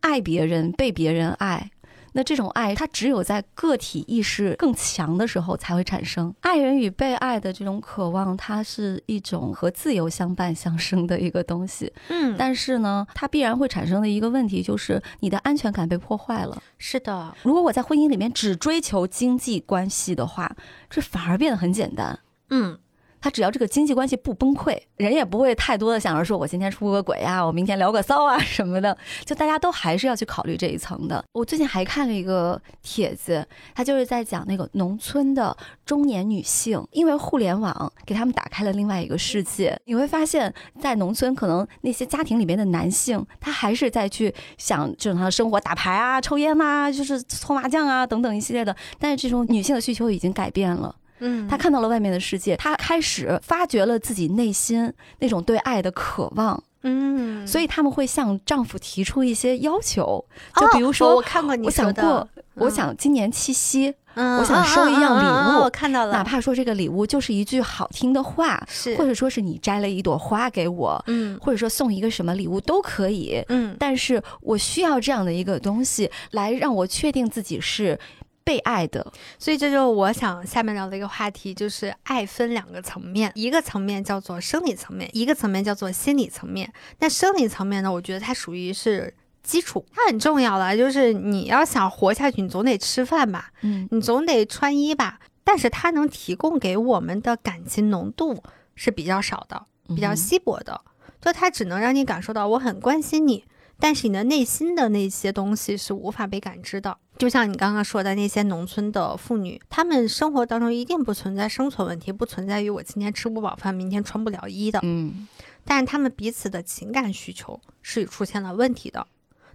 [0.00, 1.70] 爱别人，被别人爱。
[2.16, 6.32] 那这种爱，它只有在个体意识更强的时候才会产生。
[6.42, 11.92] 爱人与被爱的这种渴望，它是一种和自由相伴相生的一个东西。
[12.08, 16.62] 嗯，但是呢，它必然会产生的一个问题就是你的安全感被破坏了。
[16.78, 20.56] 是的，如果我在婚姻里面只追求经济关系的话，
[20.88, 22.20] 这反而变得很简单。
[22.50, 22.78] 嗯，
[23.24, 31.24] 他只要这个经济关系不崩溃，人也不会太多的想着说我今天出个轨啊，我明天聊个骚啊什么的，就大家都还是要去考虑这一层的。
[31.32, 33.42] 我最近还看了一个帖子，
[33.74, 35.56] 他就是在讲那个农村的
[35.86, 39.74] 中年女性，因为互联网给他们打开了另外一个世界。
[39.86, 50.94] 你会发现在农村，可能那些家庭里面的男性，他还是在去想正常的生活，打牌啊、抽烟呐、就是搓麻将啊等等一系列的，但是这种女性的需求已经改变了。
[51.20, 68.94] 嗯，她看到了外面的世界，她开始发掘了自己内心那种对爱的渴望，嗯，所以他们会向丈夫提出一些要求，哦就比如说，我看过你我想过，我嗯想今年七夕，嗯我想收一样礼物我看到了，哪怕说这个礼物就是一句好听的话，是。
[68.96, 71.38] 或者说是你摘了一朵花给我，嗯。
[71.40, 73.42] 或者说送一个什么礼物都可以。
[73.48, 73.74] 嗯。
[73.78, 77.98] 但是我需要这样的一个东西来让我确定自己是
[78.44, 79.12] 被爱的。
[79.38, 86.72] 所以这就是我想下面聊的一个话题，就是爱分两个层面，一个层面叫做生理层面，一个层面叫做心理层面。
[87.00, 90.76] 那生理层面呢，我觉得它属于是基础，它很重要了。
[90.76, 95.18] 就是你要想活下去，你总得吃饭吧，嗯你总得穿衣吧。
[95.42, 98.42] 但是它能提供给我们的感情浓度
[98.74, 99.66] 是比较少的。
[99.88, 100.80] 比较稀薄的，
[101.20, 103.44] 就它只能让你感受到我很关心你，
[103.78, 106.96] 但是你的内心的那些东西是无法被感知的。
[107.16, 115.28] 就像你刚刚说的那些农村的妇女，她们生活当中一定不存在生存问题，不存在于我今天吃不饱饭，明天穿不了衣的，嗯
[115.64, 119.06] 但是她们彼此的情感需求是出现了问题的。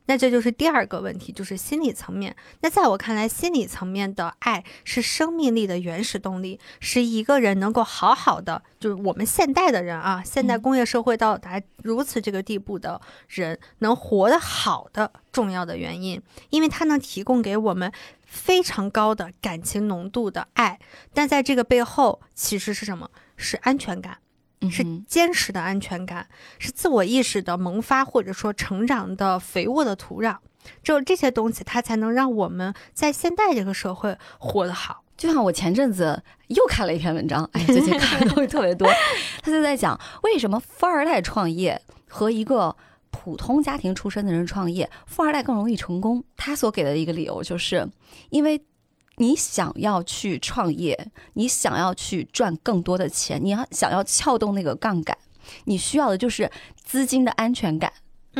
[0.09, 2.35] 那这就是第二个问题，就是心理层面。
[2.61, 16.19] 那在我看来，心理层面的爱是生命力的原始动力，是一个人能够好好的，就是我们现代的人啊，现代嗯工业社会到达如此这个地步的人，能活得好的重要的原因，
[16.49, 17.91] 因为它能提供给我们
[18.25, 20.79] 非常高的感情浓度的爱。
[21.13, 23.11] 但在这个背后，其实是什么？
[23.37, 24.17] 是安全感。
[24.67, 30.37] 是坚实的安全感，是自我意识的萌发或者说成长的肥沃的土壤。
[30.83, 35.03] 只有这些东西，它才能让我们在现代这个社会活得好。
[35.15, 38.87] 就像我前阵子又看了一篇文章，哎，最近看的东西特别多，
[39.43, 42.75] 他就在讲为什么富二代创业和一个
[43.09, 46.23] 普通家庭出身的人创业，富二代更容易成功。
[46.37, 47.85] 他所给的一个理由就是，
[48.29, 48.61] 因为
[49.19, 55.17] 你想要去创业，你想要去赚更多的钱，你要想要撬动那个杠杆，
[55.65, 56.49] 你需要的就是
[56.84, 57.91] 资金的安全感。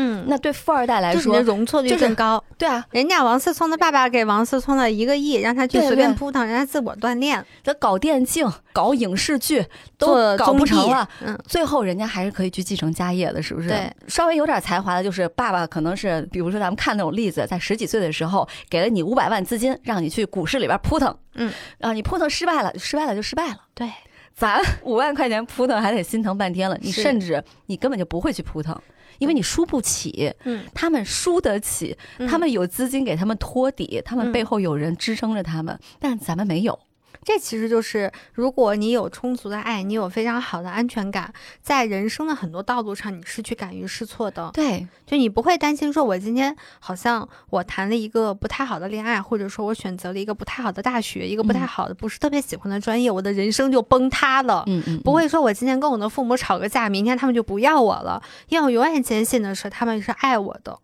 [0.02, 2.44] 嗯那对富二代来说，容错率就是更高。
[2.58, 9.66] 对啊，人家王思聪的爸爸给王思聪了一个亿，让他去随便扑腾，人家自我锻炼，他搞电竞、搞影视剧
[9.98, 11.08] 都搞不成了。。
[11.22, 13.68] 嗯，最后人家还是可以去继承家业的，是不是？
[13.68, 23.58] 对，稍微有点才华的，就是爸爸可能是，比如说咱们看那种例子，在十几岁的时候给了你五百万资金，让你去股市里边扑腾，嗯，啊你扑腾失败了，失败了就失败了。
[23.74, 23.90] 对，
[24.36, 28.80] 咱五万块钱扑腾还得心疼半天了，你甚至你根本就不会去扑腾。
[29.20, 32.28] 因为你输不起，嗯，他们输得起，嗯。
[32.28, 34.32] 他们有资金给他们托底，他们嗯。
[34.32, 36.80] 背后有人支撑着他们，但咱们没有。
[37.24, 44.50] 这其实就是，如果你有充足的爱，你有非常好的安全感，在人生的很多道路上，你是去敢于试错的。
[44.54, 54.64] 对，就你不会担心说，我今天好像我谈了一个不太好的恋爱，或者说我选择了一个不太好的大学，一个不太嗯好的、不是特别喜欢的专业，我的人生就崩塌了。
[54.68, 58.22] 嗯嗯，不会说我今天跟我的父母吵个架，明天他们就不要我了。
[58.48, 60.80] 因为我永远坚信的是，他们是爱我的，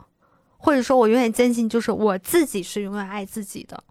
[0.58, 3.84] 或者说，我永远坚信就是我自己是永远爱自己的。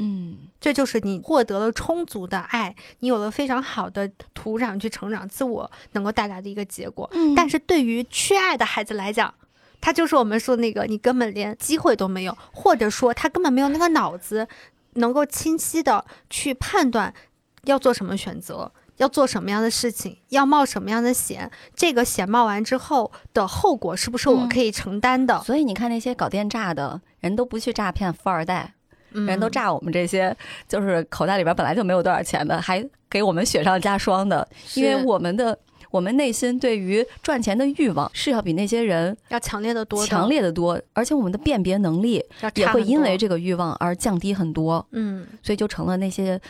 [0.00, 7.08] 嗯，这就是你获得了充足的爱，你有了非常好的土壤去成长自我，能够带来的一个结果。
[7.12, 9.32] 嗯但是对于缺爱的孩子来讲，
[9.80, 14.48] 他就是我们说那个，你根本连机会都没有，或者说他根本没有那个脑子，
[14.94, 17.12] 能够清晰的去判断
[17.64, 18.72] 要做什么选择。
[18.96, 25.40] 要做什么样的事情，要冒什么样的险，这个险冒完之后的后果是不是我嗯可以承担的？
[25.42, 28.79] 所以你看那些搞电诈的人都不去诈骗富二代，嗯
[29.12, 30.36] 人都炸我们这些
[30.68, 35.58] 就是口袋里边本来就没有多少钱的，还给我们雪上加霜的，因为我们的。
[35.90, 45.26] 我们内心对于赚钱的欲望是要比那些人要强烈的多，强烈的多，而且我们的辨别能力要也会因为这个欲望而降低很多，嗯。
[45.42, 46.40] 所以就成了那些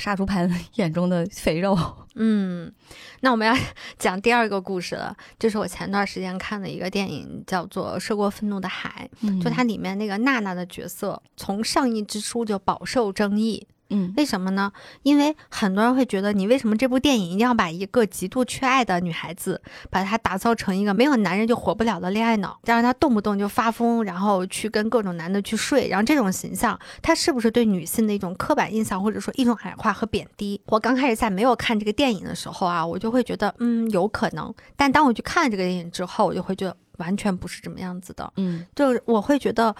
[0.00, 1.78] 杀猪盘 眼中的肥肉。
[2.14, 2.72] 嗯，
[3.20, 3.54] 那我们要
[3.98, 13.68] 讲第二个故事了，就是我前段时间看的一个电影，叫做《涉过愤怒的海》，嗯就它里面那个娜娜的角色，从上映之初就饱受争议。
[13.90, 14.72] 嗯为什么呢？
[15.02, 30.60] 因为很多人会觉得，你为什么这部电影一定要把一个极度缺爱的女孩子，把她打造成一个没有男人就活不了的恋爱脑，让她动不动就发疯，然后去跟各种男的去睡，然后这种形象，它是不是对女性的一种刻板印象，或者说一种矮化和贬低？
[30.66, 34.54] 我刚开始在没有看这个电影的时候啊，我就会觉得，嗯，有可能。
[34.76, 38.32] 但当我去看了这个电影之后，我就会觉得完全不是这么样子的。
[38.36, 39.74] 嗯就是我会觉得，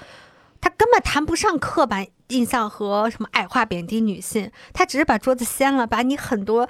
[0.60, 6.68] 他根本谈不上刻板印象和什么矮化贬低女性，他只是把桌子掀了，把你很多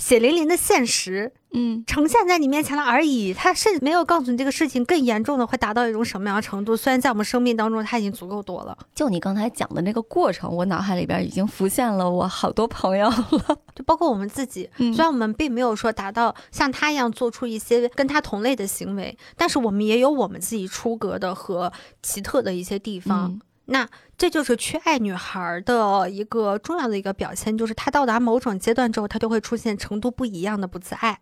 [0.00, 3.34] 血淋淋的现实嗯呈现在你面前了而已。
[3.34, 6.76] 他甚至没有告诉你这个事情更严重的会达到一种什么样的程度。
[6.76, 8.76] 虽然在我们生命当中，他已经足够多了。
[8.94, 13.58] 就你刚才讲的那个过程，我脑海里边已经浮现了我好多朋友了。
[13.74, 23.28] 就包括我们自己，嗯虽然我们并没有说达到像他一样做出一些跟他同类的行为，但是我们也有我们自己出格的和奇特的一些地方。
[23.28, 23.88] 嗯那
[24.20, 31.18] 这就是缺爱女孩的一个重要的一个表现，就是她到达某种阶段之后，她就会出现程度不一样的不自爱。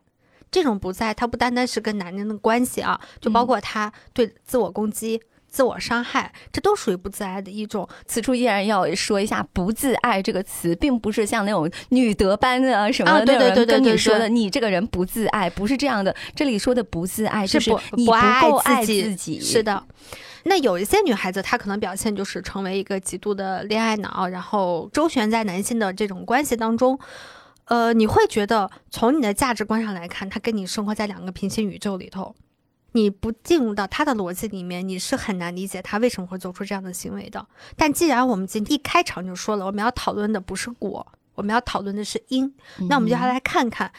[0.50, 5.22] 这种不自爱，它不单单是跟男人的关系啊，就包括她对自我攻击、
[5.58, 7.88] 自我伤害，这都属于不自爱的一种。
[8.06, 16.14] 此处依然要说一下“不自爱”这个词，并不是像那种女德班啊什么啊对对的那种人对对你说的，你这个人不自爱，不是这样的。
[16.36, 19.40] 这里说的不自爱，就是不你不爱够爱自己自己。
[19.40, 19.82] 是，的。
[20.44, 26.96] 那有一些女孩子，她可能表现就是成为一个极度的恋爱脑，然后周旋在男性的这种关系当中。
[27.64, 32.36] 呃，你会觉得从你的价值观上来看，他跟你生活在两个平行宇宙里头，
[32.98, 37.46] 你不进入到他的逻辑里面，你是很难理解他为什么会做出这样的行为的。
[37.76, 42.52] 但既然我们今天一开场就说了，我们要讨论的不是果，我们要讨论的是因，
[42.88, 43.92] 那我们就要来看看。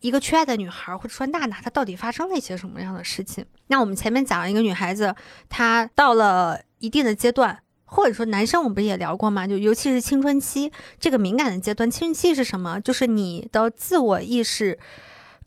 [0.00, 3.44] 一个缺爱的女孩，或者说娜娜，她到底发生了一些什么样的事情？
[3.68, 5.12] 那我们前面讲了一个女孩子，
[5.48, 9.48] 她到了一定的阶段，或者说男生，我们不是也聊过吗？
[9.48, 10.70] 就尤其是青春期
[11.00, 12.78] 这个敏感的阶段，青春期是什么？
[12.80, 14.78] 就是你的自我意识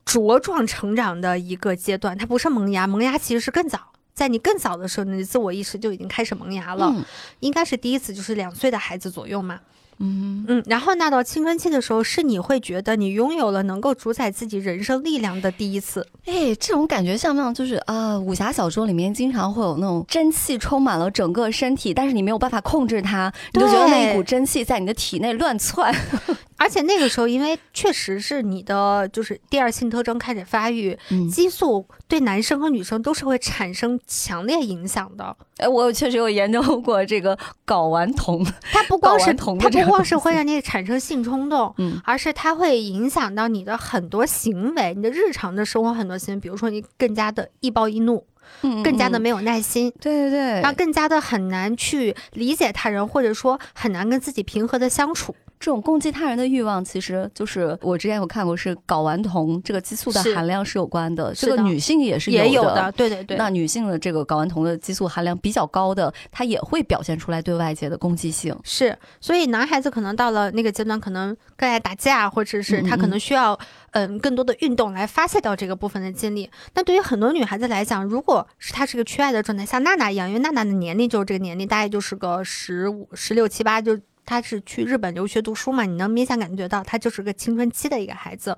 [0.05, 3.79] 茁壮成长的一个阶段，它不是萌芽，萌芽其实是更早，
[4.13, 6.93] 在你更早的时候，你的自我意识就已经开始萌芽了，
[7.41, 9.59] 应该是第一次就是两岁的孩子左右嘛。
[10.01, 16.07] 嗯嗯，然后那到青春期的时候，是你会觉得你拥有了能够主宰自己人生力量的第一次。
[16.25, 25.93] 哎，这种感觉像不像就是啊，武侠小说里面经常会有那种真气充满了整个身体，但是你没有办法控制它，你就觉得那一股真气在你的体内乱窜。
[26.59, 30.95] 而且那个时候，因为确实是你的就是第二性特征开始发育，
[31.31, 35.35] 激素对男生和女生都是会产生强烈影响的。
[35.57, 48.25] 哎，我确实有研究过这个睾丸酮，它不光是它不光是会让你产生性冲动，嗯，而是它会影响到你的很多行为，你的日常的生活很多行为，比如说你更加的易暴易怒，
[48.61, 55.35] 嗯，更加的没有耐心，对对对，然后更加的很难去理解他人，或者说很难跟自己平和的相处。
[55.59, 61.33] 这种攻击他人的欲望，其实就是我之前有看过，是睾丸酮这个激素的含量是有关的。
[61.35, 63.35] 这个女性也是也有的，对对对。
[63.35, 68.57] 那女性的这个睾丸酮的激素含量比较高的，她也会表现出来对外界的攻击性。
[68.63, 73.59] 是，所以男孩子可能到了那个阶段，可能更爱打架，或者是他可能需要
[73.91, 76.49] 嗯更多的运动来发泄掉这个部分的精力。
[76.73, 83.99] 那对于很多女孩子来讲，如果是她是个缺爱的状态，像娜娜一样，因为娜娜的年龄就是这个年龄，大概就是个十五、十六七八就。
[84.25, 85.85] 她是去日本留学读书嘛？
[85.85, 88.55] 你能明显感觉到她就是个青春期的一个孩子，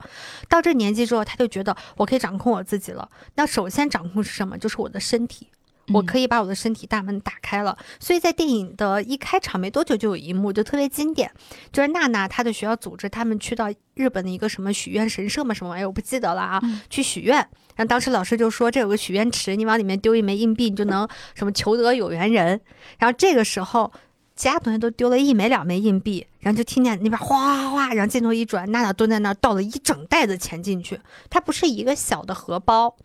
[0.50, 3.10] 到这年纪之后，她就觉得我可以掌控我自己了。
[3.36, 4.58] 那首先掌控是什么？
[4.58, 5.48] 就是我的身体，
[5.94, 7.78] 我可以把我的身体大门打开了。
[8.00, 11.32] 所以在电影的一开场没多久就有一幕就特别经典，
[11.72, 17.36] 就是娜娜她的学校组织他们去到日本的一个什么许愿神社嘛，什么玩意儿我不记得了啊，去许愿。
[17.76, 22.62] 然后当时老师就说这有个许愿池，你往里面丢一枚硬币，你就能什么求得有缘人。
[23.00, 23.92] 然后这个时候。
[24.42, 31.00] 其他同学都丢了一枚两枚硬币，然后就听见那边哗哗哗，然后镜头一转，娜娜蹲在那儿倒了一整袋子钱进去。
[31.30, 32.96] 它不是一个小的荷包，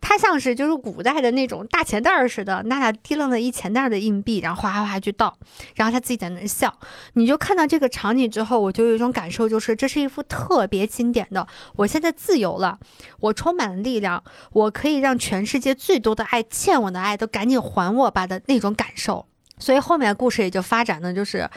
[0.00, 2.62] 它像是就是古代的那种大钱袋似的。
[2.66, 5.36] 娜娜提了一钱袋的硬币，然后哗哗哗去倒，
[5.74, 6.72] 然后她自己在那儿笑。
[7.14, 11.44] 你就看到这个场景之后，我就有一种感受，就是这是一幅特别经典的。
[11.74, 12.78] 我现在自由了，
[13.18, 14.22] 我充满了力量，
[14.52, 19.26] 我可以让全世界最多的爱欠我的爱都赶紧还我吧的那种感受。
[19.58, 21.48] 所以后面故事也就发展的就是，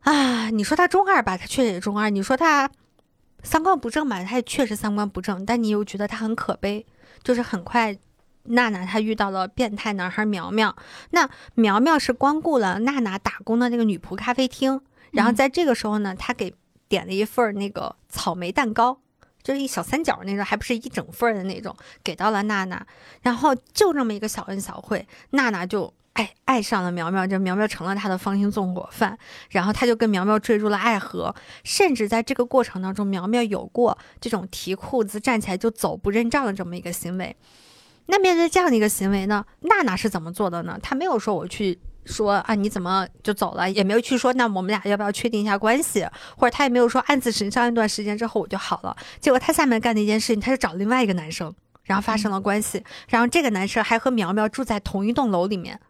[0.00, 2.70] 啊，你说他中二吧，他确实也中二；你说他
[3.42, 5.44] 三观不正吧，他也确实三观不正。
[5.44, 6.86] 但你又觉得他很可悲，
[7.24, 7.96] 就是很快，
[8.44, 10.74] 娜娜她遇到了变态男孩苗苗。
[11.10, 14.80] 那苗苗是光顾了娜娜打工的那个女仆咖啡厅，
[15.10, 16.54] 然后在这个时候呢，他给
[16.88, 18.98] 点了一份那个草莓蛋糕，
[19.42, 22.86] 就是一小三角那种，还不是一整份的那种，给到了娜娜。
[23.22, 25.92] 然后就这么一个小恩小惠，娜娜就。
[26.14, 29.18] 爱爱上了苗苗，这苗苗成了他的芳心纵火犯，
[29.50, 31.34] 然后他就跟苗苗坠入了爱河，
[31.64, 37.34] 甚至在这个过程当中，苗苗有过这种提裤子站起来就走不认账的这么一个行为。
[38.06, 40.78] 那面对这样的一个行为呢，娜娜是怎么做的呢？
[40.82, 46.06] 她没有说我去说啊你怎么就走了，也没有去说那我们俩要不要确定一下关系，
[46.36, 48.94] 或者她也没有说暗自神伤一段时间之后我就好了。
[49.18, 51.54] 结果她下面干的一件事情，她就找另外一个男生，
[51.84, 55.80] 然后发生了关系，然后这个男生还和苗苗住在同一栋楼里面。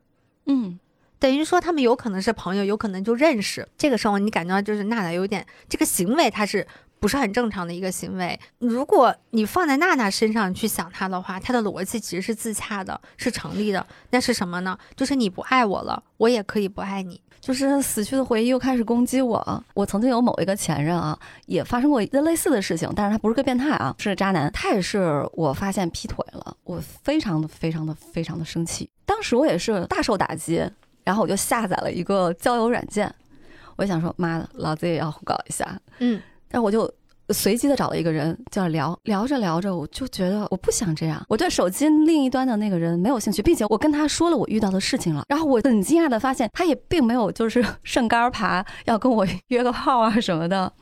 [0.47, 0.79] 嗯，
[1.19, 3.69] 等于说他们有可能是朋友，有可能就认识。
[3.79, 6.67] 这个时候你感觉到就是娜娜有点这个行为，他是
[6.99, 8.39] 不是很正常的一个行为？
[8.59, 13.87] 如果你放在娜娜身上去想她的话，她的逻辑其实是自洽的，是成立的。
[14.11, 14.79] 那是什么呢？
[14.97, 17.21] 就是你不爱我了，我也可以不爱你。
[17.43, 19.65] 就是死去的回忆又开始攻击我。
[19.75, 24.49] 我曾经有某一个前任啊，也发生过一个类似的事情，但是他不是个变态啊，是个渣男。
[24.53, 28.89] 他也是我发现劈腿了，我非常的非常的非常的生气。
[29.05, 30.65] 当时我也是大受打击，
[31.03, 33.13] 然后我就下载了一个交友软件，
[33.75, 35.77] 我想说妈的，老子也要搞一下。
[35.99, 36.89] 嗯，但我就。
[37.31, 41.25] 随机的找了一个人，就聊聊着聊着，我就觉得我不想这样。
[41.29, 45.25] 我对手机另一端的那个人没有兴趣，并且我跟他说了我遇到的事情了。
[45.29, 50.73] 然后我很惊讶的发现，他也并没有就是顺杆爬要跟我约个炮啊什么的，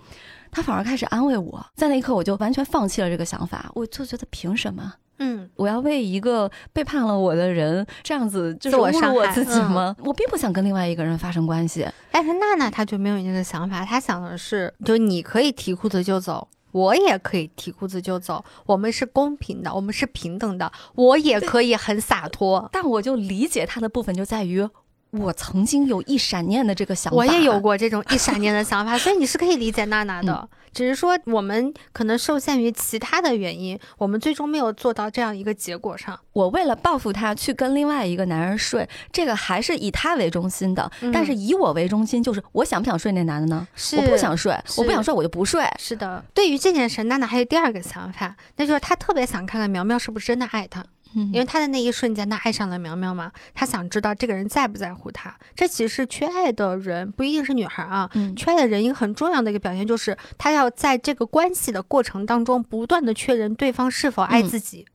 [0.50, 1.64] 他反而开始安慰我。
[1.76, 3.70] 在那一刻，我就完全放弃了这个想法。
[3.74, 4.94] 我就觉得凭什么？
[5.20, 9.94] 嗯，我要为一个背叛了我的人这样子就是我侮辱我自己吗？
[10.02, 11.86] 我并不想跟另外一个人发生关系。
[12.10, 16.48] 但是娜娜她就没有这个想法，她想的是，就你可以提裤子就走。
[16.72, 22.68] 我也可以提裤子就走，我们是公平的，我们是平等的，我也可以很洒脱。
[22.70, 24.64] 但我就理解他的部分就在于，
[25.12, 30.32] 我曾经有一闪念的这个想法，我也有过这种一闪念的想法，所以你是可以理解娜娜的。
[30.32, 36.16] 嗯只是说我们可能受限于其他的原因，我们最终没有做到这样一个结果上。
[36.32, 43.66] 我为了报复他去跟另外一个男人睡，这个还是以他为中心的，嗯但是以我为中心，就是我想不想睡那男的呢？
[43.74, 45.66] 是我不想睡，我不想睡我就不睡。
[45.76, 50.86] 是的，对于这件事，娜娜还有第二个想法，那就是她特别想看看苗苗是不是真的爱她。
[51.14, 55.34] 嗯因为他的那一瞬间，他爱上了苗苗嘛，他想知道这个人在不在乎他。
[55.54, 64.86] 这其实是缺爱的人，不一定是女孩啊，嗯缺爱的人一个很重要的一个表现就是，他要在这个关系的过程当中，不断的确认对方是否爱嗯自己。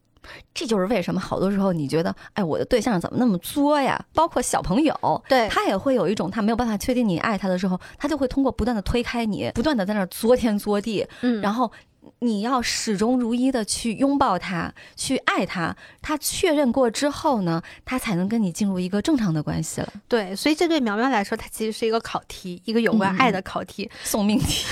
[0.55, 4.03] 这就是为什么好多时候你觉得，哎，我的对象怎么那么作呀？
[4.13, 11.71] 包括小朋友，对他也会有一种他没有办法确定你爱他的时候，他就会通过不断的推开你，不断的在那儿作天作地，嗯然后
[12.19, 15.75] 你要始终如一的去拥抱他，去爱他。
[16.01, 19.93] 他确认过之后呢，他才能跟你进入一个正常的关系了。
[20.07, 23.89] 对，所以这对苗苗来说，它其实是一个考题，一个有关爱的考题。
[24.03, 24.65] 送命题，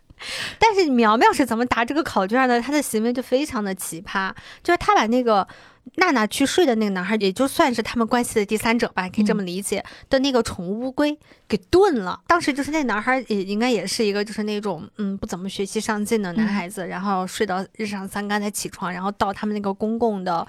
[0.58, 2.60] 但是苗苗是怎么答这个考卷的？
[2.60, 4.32] 他的行为就非常的奇葩，
[4.62, 5.46] 就是他把那个
[5.96, 11.16] 娜娜去睡的那个男孩，也就算是他们关系的第三者吧，可以这么理解、的那个宠物乌龟
[11.46, 12.20] 给炖了。
[12.26, 20.46] 当时就是那男孩也应该也是一个就是那种嗯不怎么学习上进的男孩子，然后睡到日上三竿才起床，然后到他们那个公共的。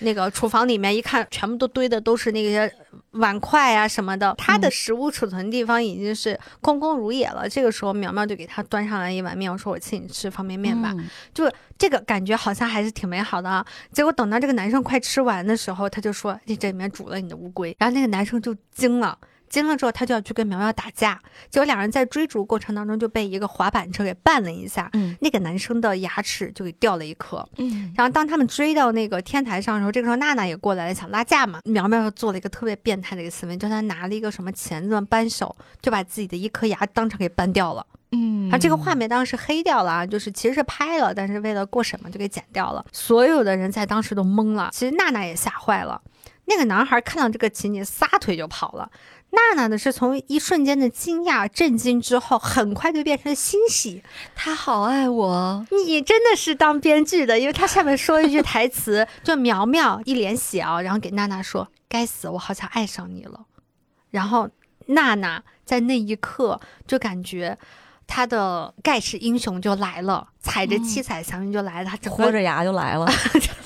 [0.00, 2.70] 那个厨房里面一看，全部都堆的都是那些
[3.12, 7.48] 碗筷啊什么的，他的食物储存地方已经是空空如也了。
[7.48, 10.92] 这个时候，苗苗就给他端上来一碗面，我说：“我请你吃方便面吧。
[10.96, 13.64] 嗯就这个感觉好像还是挺美好的啊。
[13.92, 19.16] 结果等到这个男生快吃完的时候，他就说：“你这里面煮了你的乌龟。”然后那个男生就惊了。
[19.50, 21.20] 惊了之后，他就要去跟苗苗打架，
[21.50, 27.46] 结果两人在追逐过程当中就被一个滑板车给绊了一下，嗯那个男生的牙齿就给掉了一颗。
[27.58, 31.60] 嗯，然后当他们追到那个天台上的时候，这个时候娜娜也过来了，想拉架嘛。
[31.64, 37.84] 苗苗又做了一个特别变态的一个行为，就他拿了一个什么钳子扳手，就把自己的一颗牙当场给扳掉了。
[38.12, 42.84] 嗯啊，这个画面当时黑掉了啊，就是其实是拍了，但是为了过审嘛，就给剪掉了。
[42.92, 46.00] 所有的人在当时都懵了，其实娜娜也吓坏了。
[46.46, 48.90] 那个男孩看到这个情景，撒腿就跑了。
[49.32, 54.02] 娜娜呢是从一瞬间的惊讶、震惊之后，很快就变成了欣喜。
[54.34, 63.46] 他好爱我，你真的是当编剧的，因为他下面说一句台词，就苗苗一脸血啊，然后给娜娜说：“该死，我好像爱上你了。”
[64.10, 64.48] 然后
[64.86, 67.56] 娜娜在那一刻就感觉
[68.08, 73.06] 她的盖世英雄就来了，踩着七彩祥云就来了，豁着牙就来了，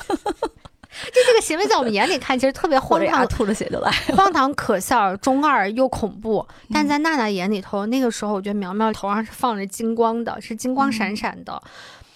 [1.06, 3.26] 就这个行为在我们眼里看其实特别荒唐。
[3.26, 3.90] 吐着血就来。
[4.16, 11.62] 荒唐可笑，中二又恐怖，嗯但在娜娜眼里头，那个时候我觉得苗苗头上是放着金光的，是金光闪闪的。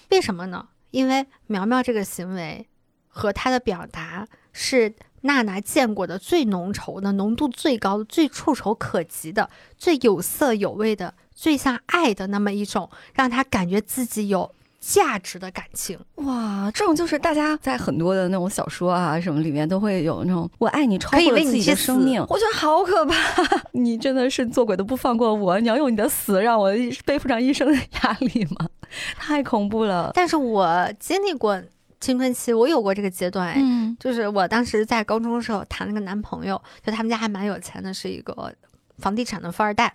[0.09, 0.67] 为什么呢？
[0.91, 2.67] 因为苗苗这个行为
[3.07, 15.97] 和她的表达是娜娜见过的最浓稠的、浓度最高的、最触手可及的、最有色有味的、最像爱的那么一种，让她感觉自己有价值的感情。
[16.15, 23.15] 哇，这种就是大家在很多的那种小说啊什么里面都会有那种“我爱你”超过了自己的生命，我觉得好可怕。
[23.73, 26.71] 你真的是做鬼都不放过我，你要用你的死让我
[27.05, 28.67] 背负上一生的压力吗？
[29.19, 30.11] 太恐怖了。
[30.13, 31.61] 但是我经历过
[31.99, 38.53] 青春期，我有过这个阶段，哎嗯就是我当时在高中的时候谈了个男朋友，就他们家还蛮有钱的，是一个
[38.97, 39.93] 房地产的富二代。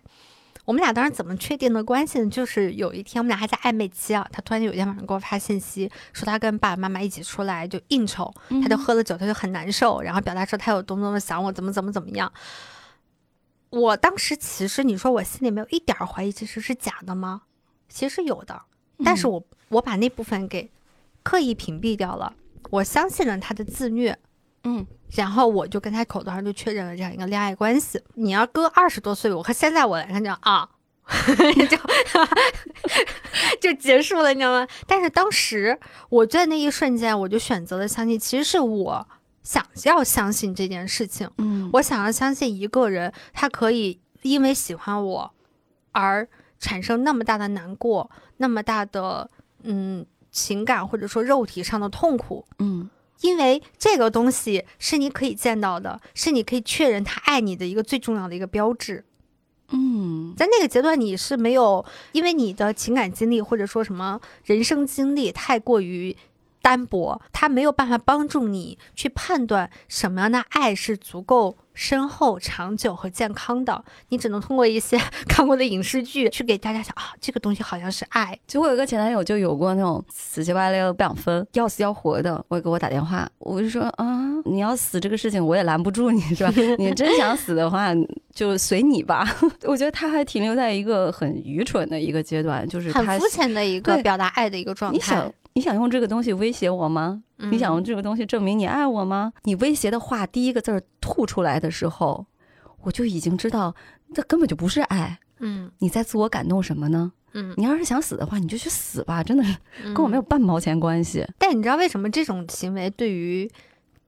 [0.65, 2.31] 我们俩当时怎么确定的关系呢？
[2.31, 12.33] 就是有一天我们俩还在暧昧期啊，他突然有一天晚上给我发信息，说他跟爸爸妈妈一起出来就应酬，他就喝了酒，他就很难受，然后表达说他有多么多么想我，怎么怎么怎么样。
[13.71, 17.43] 我当时其实你说我心里没有一点儿怀疑，其实是假的吗？
[17.89, 18.63] 其实有的，
[19.05, 20.71] 但是我我把那部分给
[21.23, 22.33] 刻意屏蔽掉了，
[22.71, 24.19] 我相信了他的自虐，
[24.63, 28.01] 嗯然后我就跟他口头上就确认了这样一个恋爱关系。
[28.15, 30.69] 你要搁二十多岁，我和现在我来看就啊，
[31.69, 31.79] 就
[33.61, 34.67] 就结束了，你知道吗？
[34.87, 39.07] 但是当时我在那一瞬间，我就选择了相信，其实是我
[39.43, 41.31] 想要相信这件事情。
[41.39, 45.35] 嗯我想要相信一个人，他可以因为喜欢我
[45.93, 49.31] 而产生那么大的难过，那么大的
[49.63, 52.45] 嗯情感或者说肉体上的痛苦。
[52.59, 52.89] 嗯
[53.25, 59.03] 因为这个东西是你可以见到的，是你可以确认他爱你的一个最重要的一个标志。
[59.71, 66.15] 嗯在那个阶段，你是没有因为你的情感经历或者说什么人生经历太过于
[66.61, 73.85] 单薄，他没有办法帮助你去判断什么样的爱是足够深厚、长久和健康的。
[74.09, 74.99] 你只能通过一些
[75.29, 78.39] 看过的影视剧去给大家讲啊，这个东西好像是爱。
[78.47, 84.07] 就我有个前男友，就有过那种死乞白赖不想分、要死要活的，会给我打电话，我就说啊，
[84.45, 86.53] 你要死这个事情我也拦不住你，是吧？
[86.79, 87.89] 你真想死的话，
[88.35, 89.27] 就随你吧。
[89.65, 94.97] 我觉得他还停留在一个很愚蠢的一个阶段，就是很肤浅的一个表达爱的一个状态。
[94.97, 97.23] 你想，你想用这个东西威胁我吗？
[97.39, 99.33] 你想用这个东西证明你爱我吗？
[99.45, 102.27] 你威胁的话第一个字儿吐出来的时候，
[102.83, 103.75] 我就已经知道
[104.13, 105.19] 这根本就不是爱。
[105.39, 107.13] 嗯你在自我感动什么呢？
[107.35, 111.25] 嗯，你要是想死的话，你就去死吧，真的是嗯跟我没有半毛钱关系。
[111.39, 113.49] 但你知道为什么这种行为对于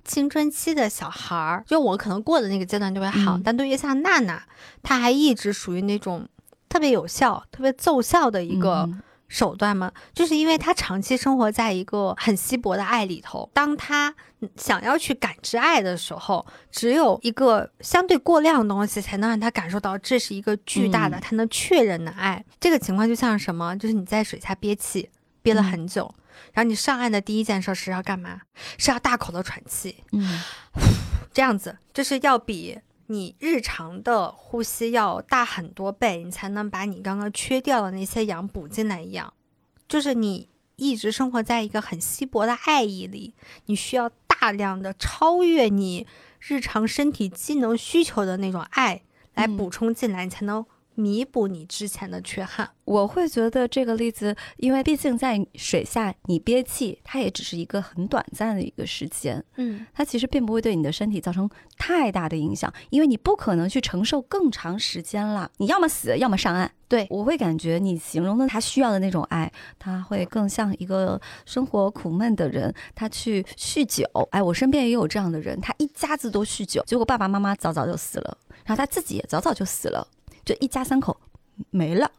[0.05, 4.42] 青春期的小孩儿，就我可能过的那个阶段就会好，嗯但对于像娜娜，
[4.82, 6.28] 她还一直属于那种
[6.68, 9.93] 特别有效、特别奏效的一个嗯手段吗？
[10.14, 14.14] 就是因为他长期生活在一个很稀薄的爱里头，当他
[14.57, 22.45] 想要去感知爱的时候，只有一个相对过量的东西，才能让他感受到这是一个巨大的、嗯她能确认的爱。
[22.61, 23.77] 这个情况就像什么？
[23.77, 25.11] 就是你在水下憋气，
[25.43, 26.14] 憋了嗯很久。
[26.53, 28.41] 然后你上岸的第一件事是要干嘛？
[28.79, 30.41] 是要大口的喘气，嗯
[31.33, 32.79] 这样子，就是要比
[33.09, 39.33] 你日常的呼吸要大很多倍，你才能把你刚刚缺掉的那些氧补进来一样。
[39.89, 43.35] 就是你一直生活在一个很稀薄的爱意里，
[43.67, 46.07] 你需要大量的超越你
[46.41, 49.03] 日常身体机能需求的那种爱
[49.35, 50.65] 来嗯补充进来，你才能
[50.97, 52.68] 弥补你之前的缺憾。
[52.84, 65.51] 我会觉得这个例子，因为毕竟在水下你憋气，它也只是一个很短暂的一个时间，嗯它其实并不会对你的身体造成太大的影响，因为你不可能去承受更长时间了。
[65.57, 66.70] 你要么死，要么上岸。
[66.88, 74.05] 对我会感觉你形容的他需要的那种爱，他会更像一个生活苦闷的人，他去酗酒。
[74.30, 80.07] 哎，我身边也有这样的人，他一家子都酗酒，结果爸爸妈妈早早就死了，然后他自己也早早就死了，
[80.47, 81.14] 就一家三口
[81.68, 82.11] 没了，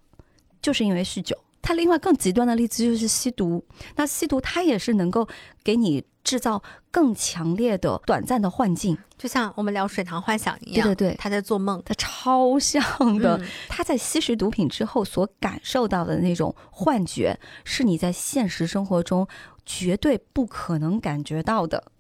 [0.62, 1.36] 就是因为酗酒。
[1.60, 3.66] 他另外更极端的例子就是吸毒，
[3.96, 5.28] 那吸毒它也是能够
[5.66, 12.82] 给你制造更强烈的短暂的幻境，就像我们聊水塘幻想一样，对对对他在做梦他超像
[13.18, 13.38] 的。
[13.38, 19.28] 嗯他在吸食毒品之后所感受到的那种幻觉，是你在现实生活中
[19.66, 21.92] 绝对不可能感觉到的。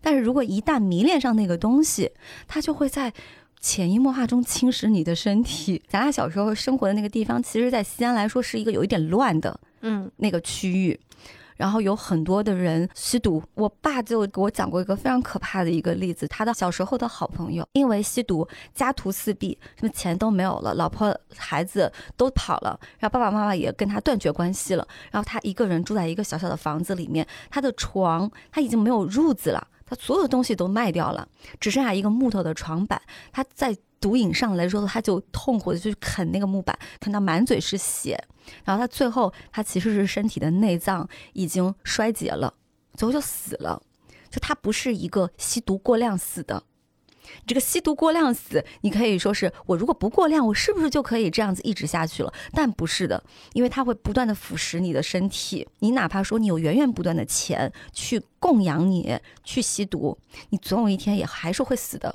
[0.00, 2.12] 但是如果一旦迷恋上那个东西，
[2.46, 3.12] 他就会在
[3.60, 5.82] 潜移默化中侵蚀你的身体。
[5.88, 10.98] 咱俩小时候生活的那个地方，其实在西安来说是一个有一点乱的嗯那个区域。
[11.56, 31.26] 然后有很多的人吸毒，我爸就给我讲过一个非常可怕的一个例子，他的小时候的好朋友因为吸毒家徒四壁，什么钱都没有了，老婆孩子都跑了，然后爸爸妈妈也跟他断绝关系了，然后他一个人住在一个小小的房子里面，他的床他已经没有褥子了，他所有东西都卖掉了，
[31.58, 33.00] 只剩下一个木头的床板，
[33.32, 38.22] 他在毒瘾上来说，他就痛苦的去啃那个木板，啃到满嘴是血。
[38.64, 42.54] 然后他最后，他其实是身体的内脏已经衰竭了，
[42.94, 43.82] 最后就死了。
[44.30, 46.62] 就他不是一个吸毒过量死的。
[47.46, 52.32] 这个吸毒过量死，你可以说是我如果不过量，我是不是就可以这样子一直下去了？
[52.52, 53.22] 但不是的，
[53.52, 55.66] 因为它会不断的腐蚀你的身体。
[55.80, 60.16] 你哪怕说你有源源不断的钱去供养你去吸毒，
[60.50, 62.14] 你总有一天也还是会死的。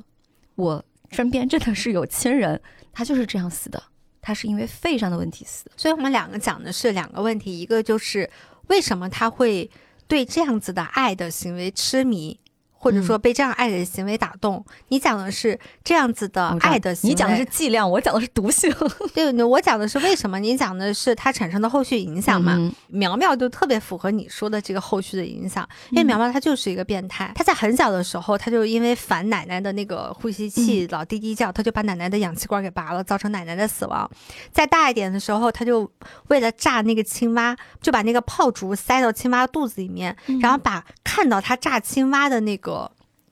[0.55, 2.61] 我身边真的是有亲人，
[2.91, 3.81] 他就是这样死的，
[4.21, 5.71] 他是因为肺上的问题死的。
[5.75, 8.29] 所以我们两个讲的是两个问题，一个就是
[8.67, 9.69] 为什么他会
[10.07, 12.39] 对这样子的爱的行为痴迷，
[12.83, 14.63] 或者说被这样爱的行为打动。
[14.89, 18.69] 你讲的是这样子的爱的行为，你讲的是剂量，我讲的是毒性，
[19.15, 22.55] 对对，我讲的是为什么，你讲的是它产生的后续影响嘛。
[22.57, 34.09] 嗯苗苗就特别符合你说的这个后续的影响，因为嗯苗苗她就是一个变态，她在很小的时候，她就因为烦奶奶的那个呼吸器老滴滴叫，她就把奶奶的氧气管给拔了，造成奶奶的死亡。
[34.51, 35.89] 再大一点的时候，她就
[36.27, 42.72] 为了炸那个青蛙，就把那个炮竹塞到青蛙肚子里面，嗯然后把看到她炸青蛙的那个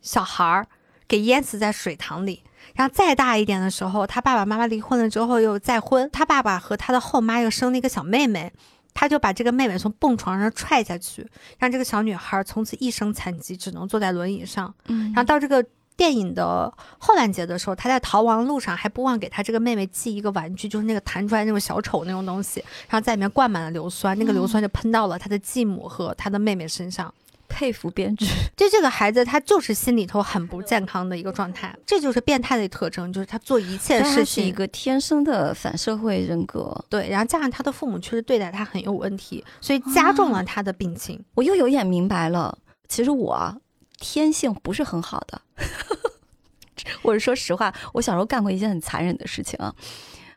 [0.01, 0.67] 小孩儿
[1.07, 2.43] 给淹死在水塘里。
[2.73, 8.51] 然后再大一点的时候，他爸爸妈妈离婚了之后又再婚，他爸爸和他的后妈又生了一个小妹妹，
[8.93, 11.27] 他就把这个妹妹从蹦床上踹下去，
[11.59, 14.73] 让这个小女孩从此一生残疾，只能坐在轮椅上。
[14.87, 15.65] 嗯然后到这个
[15.97, 27.13] 电影的后半节的时候，他在逃亡路上还不忘给他这个妹妹寄一个玩具，就是那个弹出来那种小丑那种东西，然后在里面灌满了硫酸，那个硫酸就喷到了他的继母和他的妹妹身上。
[27.51, 28.25] 佩服编剧。
[28.55, 36.73] 就这个孩子，他就是心里头很不健康的一个状态，这就是变态的特征，就是他做一切事是情一个天生的反社会人格。
[36.89, 41.23] 对，然后加上他的父母确实对待他很有问题，所以加重了他的病情。
[41.35, 43.61] 我又有点明白了，其实我
[43.99, 45.41] 天性不是很好的。
[47.03, 49.73] 我是说实话，我小时候干过一件很残忍的事情啊，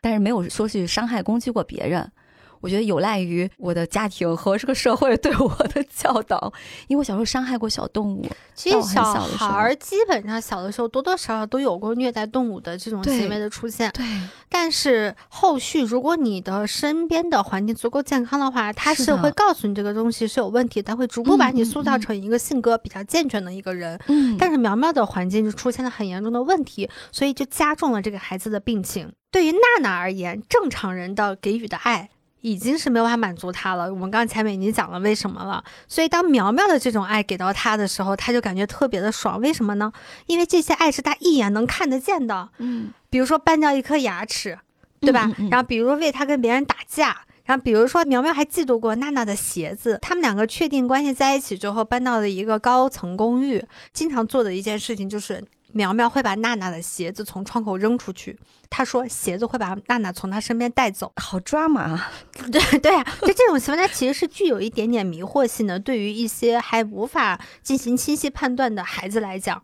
[0.01, 2.11] 但是没有说去伤害、攻击过别人。
[2.65, 6.51] 我觉得有赖于我的家庭和这个社会对我的教导，
[6.87, 8.25] 因为我小时候伤害过小动物。
[8.55, 13.91] 其实小孩儿基本上小的时候多多少少都有过虐待动物的这种行为的出现。
[13.91, 14.03] 对，
[14.49, 23.99] 但是后续如果你的身边的环境足够健康的话，他是会告诉你这个东西是有问题，他会逐步把你塑造成一个性格比较健全的一个人。
[24.07, 29.11] 嗯，但是苗苗的环境就出现了很严重的问题，所以就加重了这个孩子的病情。
[29.29, 32.09] 对于娜娜而言，正常人的给予的爱。
[32.45, 33.91] 已经是没有办法满足他了。
[33.91, 35.63] 我们刚前面已经讲了为什么了。
[35.87, 39.41] 所以当苗苗的这种爱给到他的时候，他就感觉特别的爽。
[39.41, 39.91] 为什么呢？
[40.27, 42.49] 因为这些爱是他一眼能看得见的。
[42.59, 44.59] 嗯，比如说搬掉一颗牙齿，
[44.99, 45.31] 对吧？
[45.49, 49.97] 然后比如为他跟别人打架，然后比如说苗苗还嫉妒过娜娜的鞋子。
[50.03, 55.43] 他们两个确定关系在一起之后，搬到了一个高层公寓，经常做的一件事情就是。
[55.75, 62.01] 苗苗会把娜娜的鞋子从窗口扔出去，他说鞋子会把娜娜从他身边带走，好抓马。
[62.49, 65.77] 对对啊，就这种行为，它其实是具有一点点迷惑性的。
[65.77, 69.61] 对于一些还无法进行清晰判断的孩子来讲，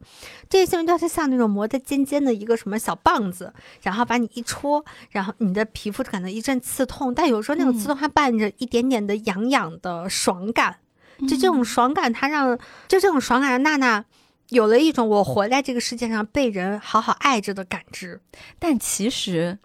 [0.49, 10.75] 这些行为就是像那种磨得尖尖的一个什么小棒子，然后把你一戳，然后你的皮肤感到一阵刺痛，但有时候那种刺痛还伴着一点点的痒痒的爽感，
[11.19, 12.57] 就这种爽感，它让
[12.89, 14.03] 就这种爽感让娜娜。
[14.51, 18.19] 有了一种我活在这个世界上被人好好爱着的感知，
[18.59, 19.57] 但其实，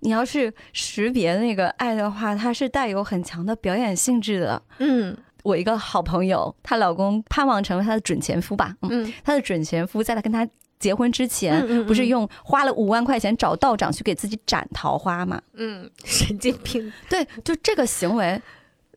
[0.00, 4.62] 你要是识别那个爱的话，它是带有很强的表演性质的。
[4.78, 8.76] 嗯，我一个好朋友，她老公盼望成为她的准前夫吧？
[8.82, 10.46] 嗯，她的准前夫在她跟她
[10.78, 15.40] 结婚之前，不是用花了五万块钱找道长去给自己斩桃花吗？
[15.54, 16.92] 嗯，神经病。
[17.08, 18.38] 对，就这个行为。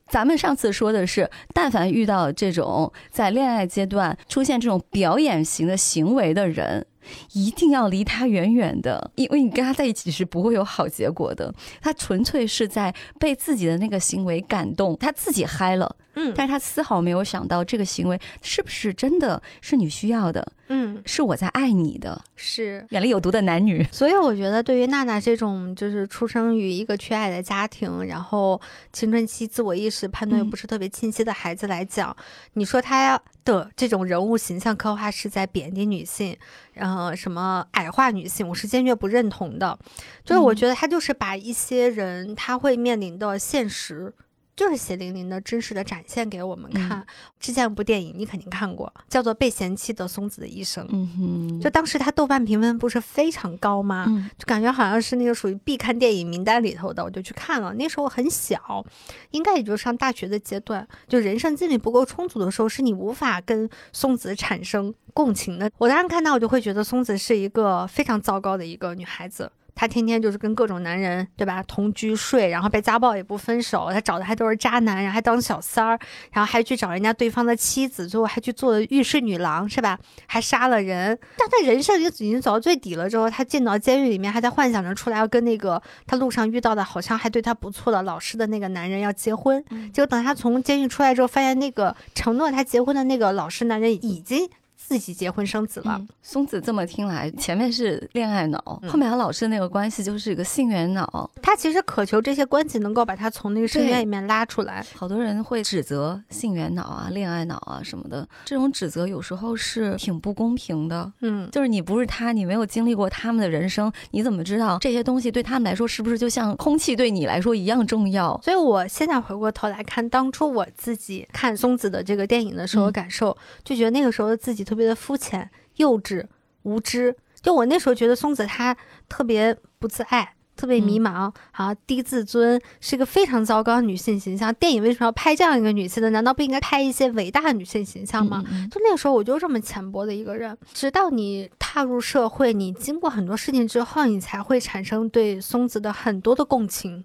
[0.09, 6.85] 咱们上次说的是，但凡遇到这种在恋爱阶段出现这种表演型的行为的人，
[7.33, 11.53] 一定要离他远远的，因为你跟他在一起是不会有好结果的。
[11.81, 15.95] 他纯粹是在被自己的那个行为感动，他自己嗨了。
[16.15, 20.45] 嗯，但是他丝毫没有想到这个行为是不是真的是你需要的。
[20.67, 23.85] 嗯，是我在爱你的，是眼里有毒的男女。
[23.91, 28.59] 所以我觉得，对于娜娜这种就是出生于一个缺爱的家庭，然后
[28.91, 32.15] 青春期自我意识判断又不是特别清晰的孩子来讲，
[32.53, 36.37] 你说他的这种人物形象刻画是在贬低女性，
[36.73, 39.77] 然后什么矮化女性，我是坚决不认同的。
[40.23, 44.13] 就是我觉得他就是把一些人他会面临的现实。
[44.59, 47.01] 就是血淋淋的、真实的展现给我们看。
[47.39, 50.83] 之前有部电影你肯定看过，叫做《被嫌弃的松子的一生》。
[50.91, 54.05] 嗯哼，就当时他豆瓣评分不是非常高吗？
[54.37, 57.73] 就感觉好像是那个属于必看电影名单里头的，我就去看了。
[57.75, 58.85] 那时候很小，
[59.31, 65.71] 应该也就上大学的阶段，就人生经历不够充足的时候，是你无法跟松子产生共情的。
[65.77, 69.49] 我当时看到，我就会觉得松子是一个非常糟糕的一个女孩子。
[69.79, 71.63] 她天天就是跟各种男人，对吧？
[71.63, 73.89] 同居睡，然后被家暴也不分手。
[73.93, 75.97] 她找的还都是渣男，然后还当小三儿，
[76.33, 79.97] 然后还去找人家对方的妻子，最后还去做浴室女郎，是吧？
[80.27, 81.17] 还杀了人。
[81.37, 89.63] 但她人生已经已经走到最底了之后，她进到监狱里面，还在幻想着出来要跟那个她路上遇到的好像还对她不错的老师的那个男人要结婚。
[89.93, 94.49] 结果等她从监狱出来之后，发现那个承诺她结婚的那个老师男人已经。
[94.89, 96.01] 自己结婚生子了。
[96.23, 101.29] 松子这么听来，前面是恋爱脑，后面和老师那个关系就是一个性缘脑。
[101.43, 104.83] 他其实渴求这些关系能够把他从那个深渊里面拉出来。
[104.95, 111.13] 好多人会指责性缘脑啊、恋爱脑啊什么的，这种指责有时候是挺不公平的。
[111.19, 118.41] 嗯，就是你不是他，你没有经历过他们的人生，你怎么知道这些东西对他们来说是不是就像空气对你来说一样重要？
[118.43, 124.78] 所以我现在回过头来看，当初我自己看松子的这个电影的时候，感受就觉得那个时候的自己特别。
[124.79, 126.25] 特别的肤浅、幼稚、
[126.63, 127.13] 无知。
[127.41, 128.73] 就我那时候觉得松子她
[129.09, 134.55] 特别不自爱，特别迷茫，好低自尊，是一个非常糟糕的女性形象。
[134.55, 136.09] 电影为什么要拍这样一个女性的？
[136.11, 138.41] 难道不应该拍一些伟大的女性形象吗？
[138.71, 140.57] 就那个时候，我就这么浅薄的一个人。
[140.73, 147.03] 直到你踏入社会，你经过很多事情之后，你才会产生对松子的很多的共情。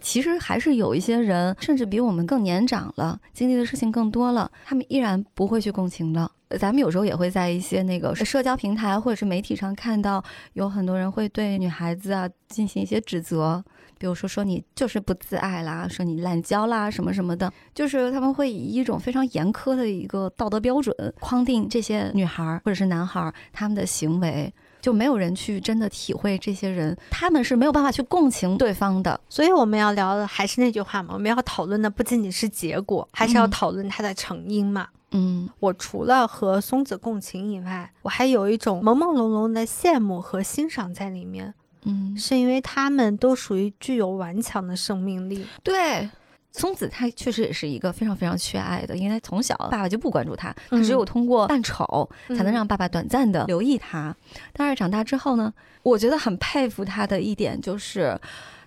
[0.00, 6.30] 其实还是有一些人，甚至比我们更年长了，经历的事情更多了，他们依然不会去共情的。
[6.60, 10.22] 咱们有时候也会在一些那个社交平台或者是媒体上看到，
[10.52, 13.64] 有很多人会对女孩子啊进行一些指责，
[13.98, 24.52] 比如说说你就是不自爱啦，说你滥交啦什么什么的，就是他们会以一种非常严苛的一个道德标准框定这些女孩或者是男孩他们的行为。
[24.84, 29.18] 就没有人去真的体会这些人，他们是没有办法去共情对方的。
[29.30, 34.88] 所以我们要聊的还是那句话嘛，我们要讨论的不仅仅是结果，还是要嗯讨论它的成因嘛。
[35.12, 41.54] 嗯我除了和松子共情以外，我还有一种朦朦胧胧的羡慕和欣赏在里面，
[41.84, 45.46] 嗯，是因为他们都属于具有顽强的生命力。
[45.62, 46.10] 对。
[46.56, 50.82] 松子她确实也是一个非常非常缺爱的，因为她从小爸爸就不关注她，她嗯。
[50.82, 54.14] 只有通过扮丑才能让爸爸短暂的留意她。
[54.52, 55.52] 但是长大之后呢，
[55.82, 58.18] 我觉得很佩服她的一点就是，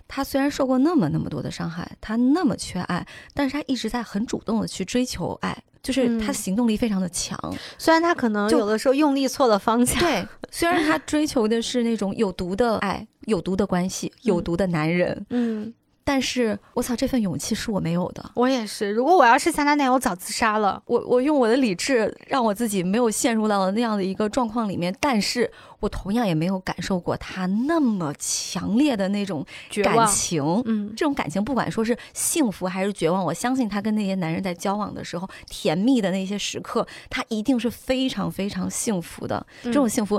[0.06, 7.38] 她虽然受过那么那么多的伤害，她那么缺爱，但是她一直在很主动的去追求爱，就是她嗯行动力非常的强。
[7.78, 15.72] 虽然他可能就有的时候用力错了方向，对，虽然她追求的是那种有毒的爱、有毒的关系、有毒的男人，嗯，
[16.08, 18.30] 但是我操，这份勇气是我没有的。
[18.32, 18.90] 我也是。
[18.92, 20.82] 如果我要是像他那样，我早自杀了。
[20.86, 25.50] 我我用我的理智让我自己没有陷入到那样的一个状况里面，但是
[25.80, 29.44] 我同样也没有感受过他那么强烈的那种
[29.84, 30.06] 感。
[30.06, 30.42] 情。
[30.64, 39.46] 嗯，这种感情，不管说是幸福还是绝望，我相信他跟那些男人在交往的时候，甜蜜的那些时刻，他一定是非常非常幸福的。
[39.62, 40.18] 这种幸福，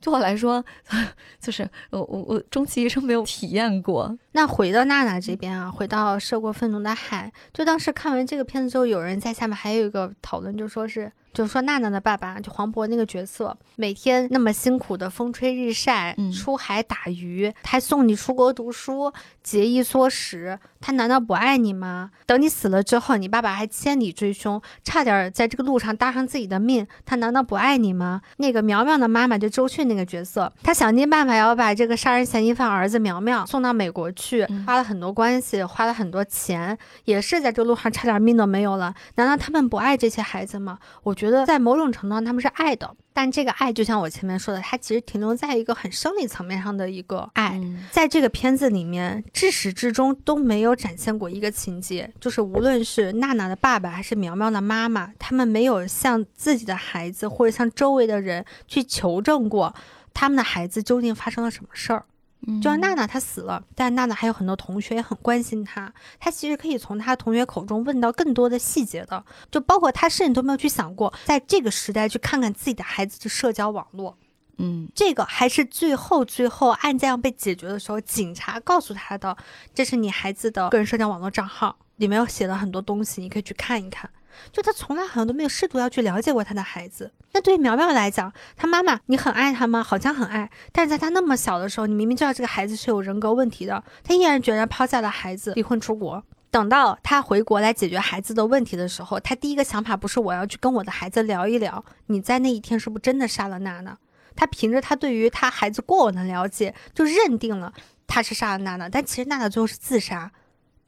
[0.00, 0.62] 对我来说，
[1.40, 4.14] 就是我我我终其一生没有体验过。
[4.32, 19.12] 那回到娜娜这边啊，回到《涉过愤怒的海》，就当时看完这个片子之后，有人在下面还有一个讨论，就说是，就是说娜娜的爸爸，就黄渤那个角色，每天那么辛苦的风吹日晒，嗯出海打鱼，还送你出国读书，
[19.42, 22.12] 节衣缩食，他难道不爱你吗？
[22.24, 28.22] 等你死了之后，你爸爸还千里追凶，差点在这个路上搭上自己的命，他难道不爱你吗？
[28.36, 38.94] 那个苗苗的妈妈就周迅那个角色，她想尽办法要把这个杀人嫌疑犯儿子苗苗送到美国去，嗯花了很多关系，花了很多钱，也是在这路上差点命都没有了。
[39.14, 40.78] 难道他们不爱这些孩子吗？
[41.02, 47.58] 我觉得在某种程度上他们是爱的，但这个爱就像我前面说的，它其实停留在一个很生理层面上的一个爱。
[47.58, 59.74] 嗯在这个片子里面，至始至终都没有展现过一个情节，就是无论是娜娜的爸爸还是苗苗的妈妈，他们没有向自己的孩子或者向周围的人去求证过
[60.12, 62.04] 他们的孩子究竟发生了什么事儿。
[62.46, 74.16] 嗯就像娜娜她死了，但娜娜还有很多同学也很关心她，她其实可以从她同学口中问到更多的细节的，就包括她甚至都没有去想过，在这个时代去看看自己的孩子的社交网络。
[74.62, 79.36] 嗯这个还是最后最后案件要被解决的时候，警察告诉他的，
[79.74, 84.10] 这是你孩子的个人社交网络账号，里面有写了很多东西，你可以去看一看。
[84.52, 87.12] 就他从来好像都没有试图要去了解过他的孩子。
[87.32, 89.82] 那对于苗苗来讲，他妈妈，你很爱他吗？
[89.82, 96.24] 好像很爱，但是在他那么小的时候，你明明知道这个孩子是有人格问题的，他毅然决然抛下了孩子，离婚出国。
[96.50, 103.96] 等到他回国来解决孩子的问题的时候，他第一个想法不是我要去跟我的孩子聊一聊，你在那一天是不是真的杀了娜娜？
[104.34, 107.72] 他凭着他对于他孩子过往的了解，就认定了
[108.08, 110.32] 他是杀了娜娜，但其实娜娜最后是自杀，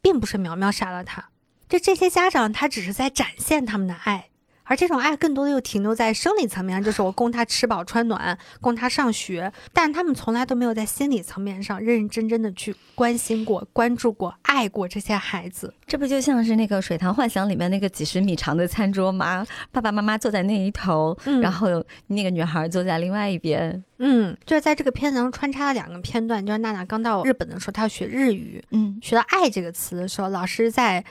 [0.01, 1.29] 并不是苗苗杀了他。
[1.73, 4.27] 就这些家长，他只是在展现他们的爱，
[4.65, 15.73] 而这种爱更多的又停留在生理层面上，就是我供他吃饱穿暖，供他上学，但他们从来都没有在心理层面上认认真真的去关心过、关注过、爱过这些孩子。
[15.87, 19.47] 这不就像是那个《水塘幻想》里面那个几十米长的餐桌吗？
[19.71, 23.83] 爸爸妈妈坐在那一头，嗯然后那个女孩坐在另外一边。
[23.97, 31.03] 嗯，就是在这个片子中穿插了两个片段，就是娜娜刚到日本的时候，她要学日语，嗯学到“爱”这个词的时候，老师在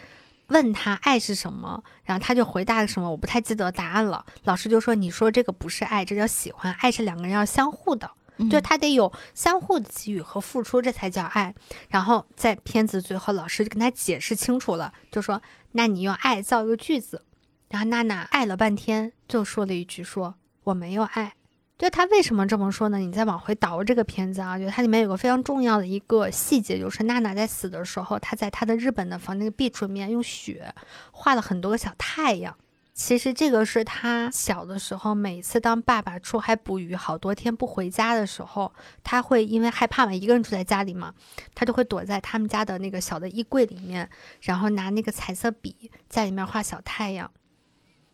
[0.52, 4.26] 问他爱是什么，然后他就回答了什么，我不太记得答案了。
[4.44, 6.74] 老师就说：“你说这个不是爱，这叫喜欢。
[6.80, 11.56] 爱是两个人要相互的，嗯就他得有相互的给予和付出，这才叫爱。”
[11.90, 15.42] 然后在片子最后，老师就跟他解释清楚了，就说
[15.72, 17.26] ：“那你用爱造一个句子。”
[17.72, 20.36] 然后娜娜爱了半天，就说了一句说
[20.66, 21.36] ：“我没有爱。”
[21.82, 23.00] 就他为什么这么说呢？
[23.00, 30.76] 你再往回倒这个片子啊，就它里面有个非常重要的一个细节，就是娜娜在死的时候，她在她的日本的房那个壁橱里面用雪
[31.12, 32.56] 画了很多个小太阳。
[32.94, 38.72] 其实这个是她小的时候，每次当爸爸出海捕鱼好多天不回家的时候，
[39.02, 41.12] 他会因为害怕嘛，一个人住在家里嘛，
[41.56, 44.08] 他就会躲在他们家的那个小的衣柜里面，
[44.42, 47.32] 然后拿那个彩色笔在里面画小太阳。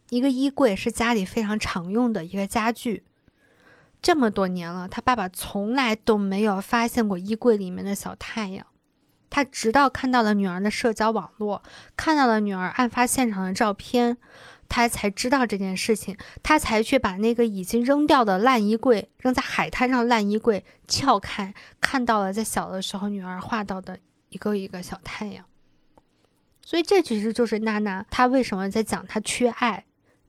[0.09, 3.03] 一个衣柜是家里非常常用的一个家具，
[4.07, 8.65] 这么多年了，他爸爸从来都没有发现过衣柜里面的小太阳。
[9.29, 11.61] 他直到看到了女儿的社交网络，
[11.97, 14.15] 看到了女儿案发现场的照片，
[14.69, 23.99] 他才知道这件事情，他才去把那个已经扔掉的烂衣柜，扔在海滩上烂衣柜撬开，看到了在小的时候女儿画到的
[24.29, 25.43] 一个一个小太阳。
[26.61, 29.83] 所以这其实就是娜娜她为什么在讲她缺爱，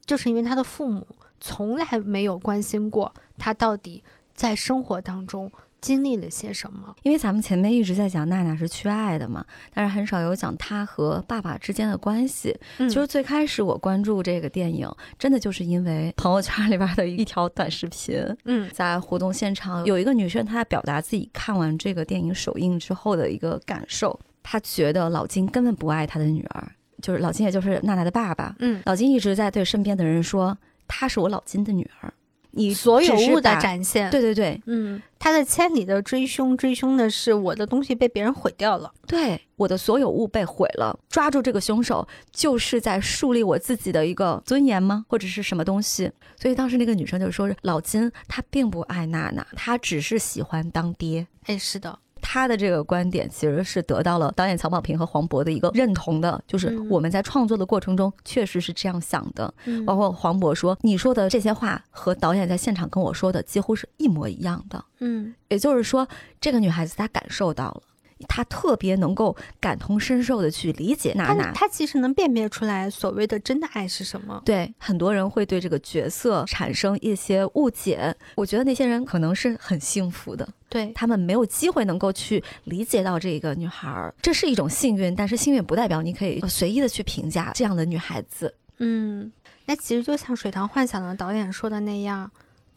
[0.04, 1.06] 就是因为她的父母
[1.41, 4.03] 从来没有关心过他到底
[4.34, 6.95] 在生活当中经历了些什么。
[7.05, 12.57] 因为咱们前面一直在讲娜娜是缺爱的嘛，但是很少有讲她和爸爸之间的关系。
[12.78, 24.18] 嗯就是最开始我关注这个电影，真的就是因为朋友圈里边的一条短视频，嗯在活动现场有一个女生，她在表达自己看完这个电影首映之后的一个感受。
[24.43, 28.57] 她觉得老金根本不爱她的女儿，就是老金，也就是娜娜的爸爸。
[28.59, 30.57] 嗯，老金一直在对身边的人说
[30.89, 32.12] ：“她是我老金的女儿。”
[32.53, 34.11] 你所有物的展现。
[34.11, 38.91] 对对对嗯，他在千里的追凶，追凶的是我的东西被别人毁掉了。
[39.07, 45.05] 对，我的所有物被毁了，抓住这个凶手就是在树立我自己的一个尊严吗？
[45.09, 46.11] 或者是什么东西？
[46.41, 51.97] 所以当时那个女生就说：“老金他并不爱娜娜，他只是喜欢当爹。”哎，是的，
[52.30, 59.54] 他的这个观点其实是得到了导演曹保平和黄渤的一个认同的，就是嗯我们在创作的过程中确实是这样想的。
[59.64, 66.06] 嗯包括黄渤说：“你说的这些话和导演在现场跟我说的几乎是一模一样的。”嗯也就是说，
[66.38, 67.82] 这个女孩子她感受到了，
[68.26, 71.52] 她特别能够感同身受的去理解娜他娜。
[71.52, 74.42] 他其实能辨别出来所谓的真的爱是什么。
[74.44, 88.54] 对很多人会对这个角色产生一些误解，我觉得那些人可能是很幸福的，对，他们没有机会能够去理解到这个女孩儿，这是一种幸运，但是幸运不代表你可以随意的去评价这样的女孩子。
[88.78, 89.30] 嗯，
[89.66, 92.30] 那其实就像《水塘幻想》的导演说的那样，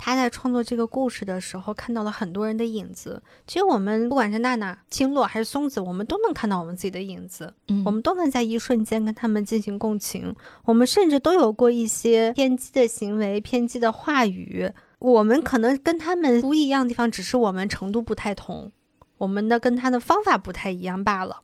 [0.03, 3.21] 他在创作这个故事的时候看到了很多人的影子。
[3.45, 7.53] 其实我们不管是娜娜、青洛还是松子，我们都能看到我们自己的影子。
[7.67, 10.35] 嗯我们都能在一瞬间跟他们进行共情，
[10.65, 14.71] 我们甚至都有过一些偏激的行为、偏激的话语。
[14.97, 18.71] 我们可能跟他们不一样的地方，只是我们程度不太同，
[19.19, 21.41] 我们的跟他的方法不太一样罢了。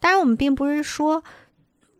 [0.00, 1.22] 当然，我们并不是说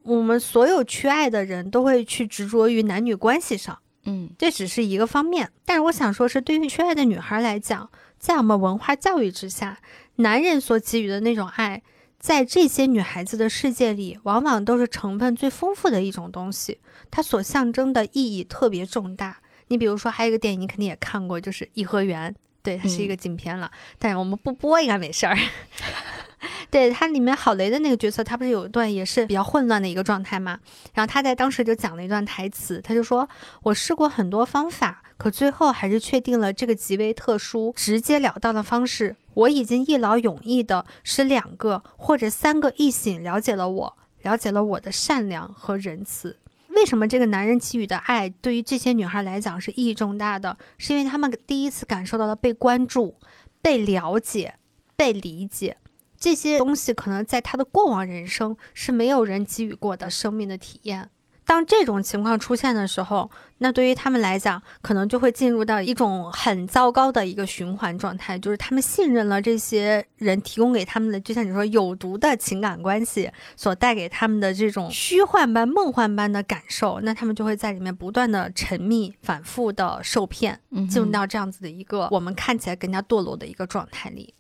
[0.03, 5.51] 我们所有缺爱的人都会去执着于男女关系上，嗯这只是一个方面。
[5.65, 9.79] 但是我想说，是对于缺爱的女孩来讲，在我们文化教育之下，
[10.17, 11.83] 男人所给予的那种爱，
[12.19, 16.79] 在这些女孩子的世界里，往往都是成分最丰富的一种东西，
[17.11, 19.39] 它所象征的意义特别重大。
[19.69, 22.31] 你比如说，还有一个电影，你肯定也看过，就是《颐和园》，
[22.63, 25.37] 对，它是一个禁片了，但是我们不播应该没事儿。
[26.71, 30.59] 对它里面郝雷的那个角色，他不是有一段也是比较混乱的一个状态嘛？
[30.95, 33.29] 然后他在当时就讲了一段台词，他就说
[33.65, 39.17] ：“我试过很多方法，可最后还是确定了这个极为特殊、直截了当的方式。
[39.35, 46.39] 我已经一劳永逸的使两个或者三个异性了解了我，了解了我的善良和仁慈。”
[46.75, 50.57] 为什么这个男人给予的爱对于这些女孩来讲是意义重大的？
[50.79, 53.15] 是因为他们第一次感受到了被关注、
[53.61, 54.55] 被了解、
[54.97, 55.77] 被理解。
[56.23, 61.11] 这些东西可能在他的过往人生是没有人给予过的生命的体验。
[61.45, 84.33] 当这种情况出现的时候，那对于他们来讲，可能就会进入到一种很糟糕的一个循环状态，就是他们信任了这些人提供给他们的，就像你说有毒的情感关系所带给他们的这种虚幻般、梦幻般的感受，那他们就会在里面不断的沉迷、反复的受骗，嗯进入到这样子的一个我们看起来更加堕落的一个状态里。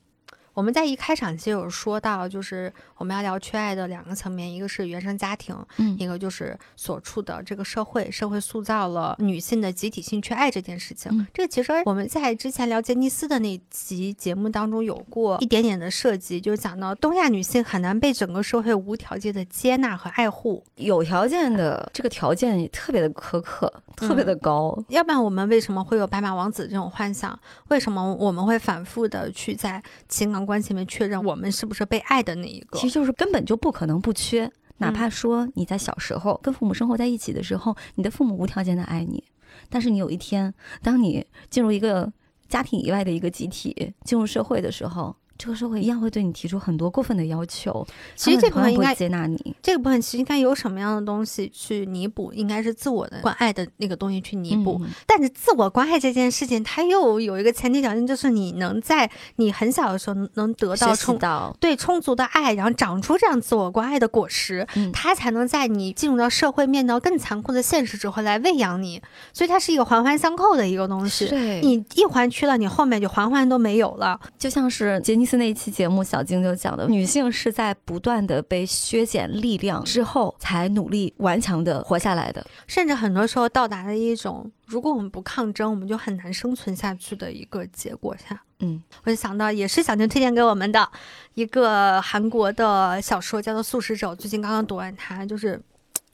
[0.55, 11.11] 我们在一开场其实有说到，就是我们要聊缺爱的两个层面，一个是原生家庭，嗯一个就是所处的这个社会，社会塑造了女性的集体性缺爱这件事情。
[11.12, 24.76] 嗯这个其实我们在之前聊杰尼斯的那集节目当中有过一点点的涉及，就是讲到东亚女性很难被整个社会无条件的接纳和爱护，有条件的这个条件也特别的苛刻，特别的高。
[24.88, 27.38] 要不然我们为什么会有白马王子这种幻想？
[27.68, 32.78] 为什么我们会反复的去在情感关系里面确认我们是不是被爱的那一个？
[32.78, 34.51] 其实就是根本就不可能不缺。
[34.78, 39.22] 哪怕说你在小时候跟父母生活在一起的时候，你的父母无条件的爱你，
[39.70, 42.12] 但是你有一天，当你进入一个
[42.49, 49.55] 家庭以外的一个集体，进入社会的时候，这个社会一样会对你提出很多过分的要求，其实这部分应该接纳你。
[49.62, 52.33] 这个部分其实应该有什么样的东西去弥补？
[52.33, 54.78] 应该是自我的关爱的那个东西去弥补。
[54.83, 69.03] 嗯但是自我关爱这件事情，它又有一个前提条件，就是你能在你很小的时候能得到充到，对充足的爱，然后长出这样自我关爱的果实，嗯它才能在你进入到社会、面到更残酷的现实之后来喂养你。
[69.33, 71.28] 所以它是一个环环相扣的一个东西。
[71.62, 74.18] 你一环去了，你后面就环环都没有了。
[74.39, 82.45] 就像是杰尼那一期节目，小静就讲的，女性是在不断的被削减力量之后，才努力顽强的活下来的。
[82.66, 88.43] 甚至很多时候到达了一种，如果我们不抗争，我们就很难生存下去的一个结果下。
[88.61, 90.89] 嗯，我就想到，也是小静推荐给我们的
[91.35, 95.61] 一个韩国的小说，叫做《素食者》，我最近刚刚读完它，就是。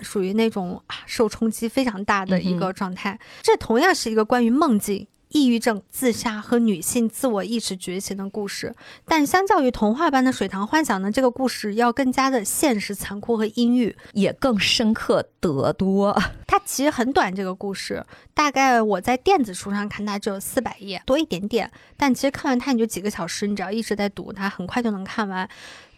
[0.00, 8.74] 属于那种啊受冲击非常大的一个状态，这同样是一个关于梦境、抑郁症、自杀和女性自我意识觉醒的故事。
[9.04, 16.20] 但相较于童话般的水塘幻想呢，这个故事要更加的现实、残酷和阴郁，也更深刻得多。
[16.46, 18.04] 它其实很短，这个故事
[18.34, 25.48] 大概我在电子书上看它只有四百页多一点点，但其实看完它你就几个小时，你只要一直在读它，很快就能看完。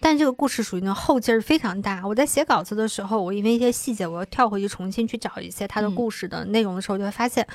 [0.03, 2.07] 但这个故事属于那后劲儿非常大。
[2.07, 7.47] 我在写稿子的时候，我因为一些细节，我要跳回去重新去找一些它的故事的内容的时候，就会发现，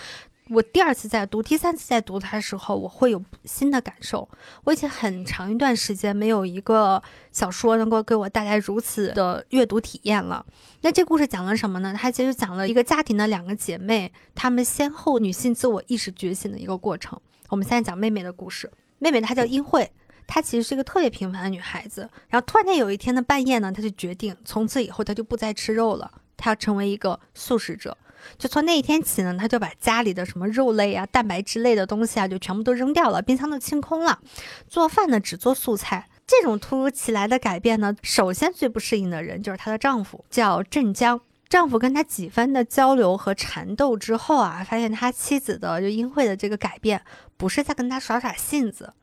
[0.49, 4.29] 我第二次在读、第三次在读它的时候，我会有新的感受。
[4.63, 10.45] 我已经很长一段时间没有一个小说能够给我带来如此的阅读体验了。
[10.81, 11.95] 那这故事讲了什么呢？
[11.97, 17.19] 它其实讲了一个家庭的两个姐妹，她们先后女性自我意识觉醒的一个过程。
[17.49, 19.91] 我们现在讲妹妹的故事，妹妹她叫英惠。
[20.27, 27.97] 她其实是一个特别平凡的女孩子，然后突然间有一天的半夜呢，她就决定从此以后她就不再吃肉了，她要成为一个素食者。
[28.37, 34.19] 就从那一天起呢，他就把家里的什么肉类啊、蛋白质类的东西啊，就全部都扔掉了，冰箱都清空了，
[34.67, 36.07] 做饭呢只做素菜。
[36.27, 41.21] 这种突如其来的改变呢，首先最不适应的人就是她的丈夫，叫镇江。
[41.47, 47.01] 丈夫跟她几番的交流和缠斗之后啊，发现他妻子的就英惠的这个改变，
[47.37, 48.93] 不是在跟他耍耍性子。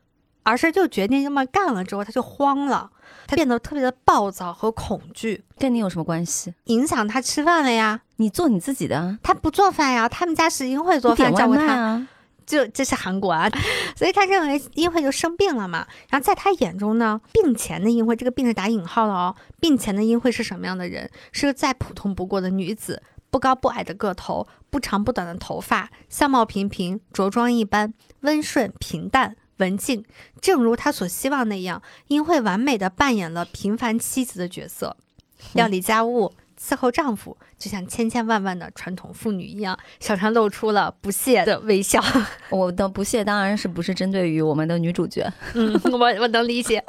[0.45, 2.91] 而是就决定这么干了之后，他就慌了，
[3.27, 5.45] 他变得特别的暴躁和恐惧。
[5.57, 6.53] 跟你有什么关系？
[6.65, 8.01] 影响他吃饭了呀？
[8.23, 10.07] 你做你自己的，他不做饭呀。
[10.07, 12.07] 他们家是英惠做饭照顾他，
[12.45, 13.49] 就这是韩国啊。
[13.97, 15.85] 所以他认为英惠就生病了嘛。
[16.09, 19.35] 然后在他眼中呢，病前的英惠，这个病是打引号的哦。
[19.59, 21.09] 病前的英惠是什么样的人？
[21.33, 29.35] 是个再普通不过的女子，不高不矮的个头，不长不短的头发，相貌平平，着装一般，温顺平淡。
[29.57, 30.03] 文静，
[30.41, 34.97] 正如他所希望那样，英惠完美的扮演了平凡妻子的角色，
[35.53, 36.33] 料理家务，
[36.63, 42.01] 伺候丈夫，就像千千万万的传统妇女一样，小川露出了不屑的微笑。
[42.49, 46.81] 我的不屑当然是不是针对于我们的女主角，嗯，我我能理解。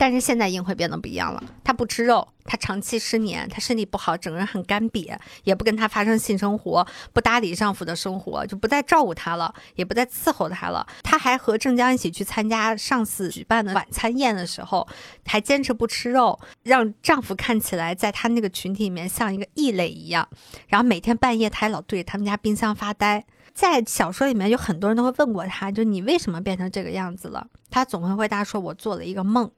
[0.00, 10.86] 但是现在英惠变得不一样了，她不吃肉，她长期失眠，她身体不好，整个人很干瘪，也不跟他发生性生活，不搭理丈夫的生活，就不再照顾他了，也不再伺候他了。
[11.02, 14.88] 她还和郑江一起去参加上次举办的晚餐宴的时候，
[15.26, 20.26] 还坚持不吃肉，让丈夫看起来在她那个群体里面像一个异类一样。
[20.68, 23.26] 然后每天半夜，她还老对着他们家冰箱发呆。
[23.52, 27.48] 在小说里面，有很多人都会问过她，就你为什么变成这个样子了？
[27.68, 29.50] 她总会回答说：“我做了一个梦。”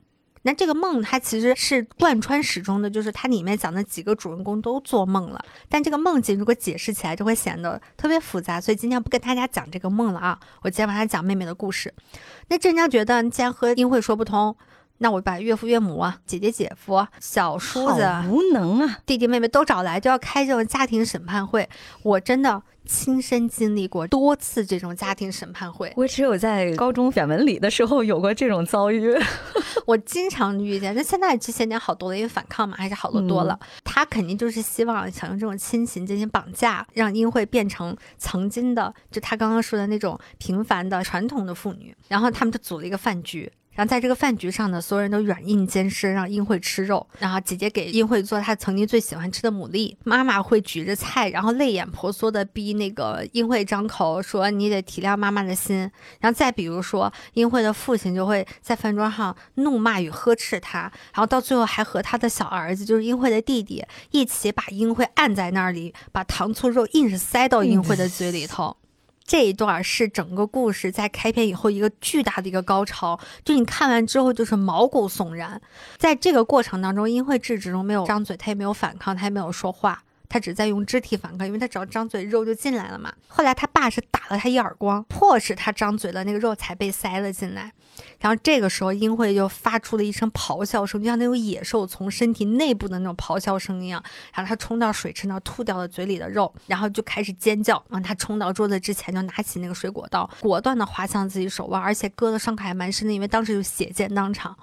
[0.42, 5.44] 那这个梦，它其实是贯穿始终的，就是它里面讲的几个主人公都做梦了。
[5.68, 10.38] 但这个梦境如果解释起来，就会显得特别复杂，所以今天不跟大家讲这个梦了啊。
[10.62, 11.94] 我今天晚上讲妹妹的故事。
[12.48, 14.56] 那镇江觉得，既然和英慧说不通，
[15.02, 21.68] 那我把岳父岳母啊、姐姐姐夫、小叔子、无能啊、弟弟妹妹都找来，就要开这种家庭审判会。
[22.04, 22.62] 我真的。
[22.84, 29.16] 亲身经历过多次这种家庭审判会，我只有在高中选文理的时候有过这种遭遇。
[29.86, 33.56] 我经常遇见，那现在这些年好多了，因为反抗嘛，还是好多多了。
[33.84, 41.94] 他肯定就是希望想用这种亲情进行绑架，让英惠变成曾经的，就他刚刚说的那种平凡的传统的妇女。
[42.08, 43.50] 然后他们就组了一个饭局。
[43.74, 47.06] 然后在这个饭局上呢，所有人都软硬兼施，让英惠吃肉。
[47.18, 68.76] 然后姐姐给英惠做她曾经最喜欢吃的牡蛎，妈妈会举着菜，然后泪眼婆娑的逼那个英惠张口说：“你得体谅妈妈的心。”然后再比如说，英惠的父亲就会在饭桌上怒骂与呵斥她，然后到最后还和他的小儿子，就是英惠的弟弟，一起把英惠按在那里，把糖醋肉硬是塞到英惠的嘴里头。
[69.24, 75.60] 这一段是整个故事在开篇以后一个巨大的一个高潮，就你看完之后就是毛骨悚然。
[75.96, 80.02] 在这个过程当中，殷惠智始终没有张嘴，他也没有反抗，他也没有说话。
[80.32, 83.12] 他只在用肢体反抗，因为他只要张嘴，肉就进来了嘛。
[83.28, 87.70] 后来他爸是打了他一耳光，迫使他张嘴了，那个肉才被塞了进来。
[88.18, 94.02] 然后这个时候，英惠就发出了一声咆哮声，就像那种野兽从身体内部的那种咆哮声一样。
[94.32, 97.74] 然后他冲到水池那吐掉了嘴里的肉，然后就开始尖叫。
[97.90, 104.56] 然后他冲到桌子之前，就拿起那个水果刀，果断的划向自己手腕，而且割的伤口还蛮深的，因为当时就血溅当场。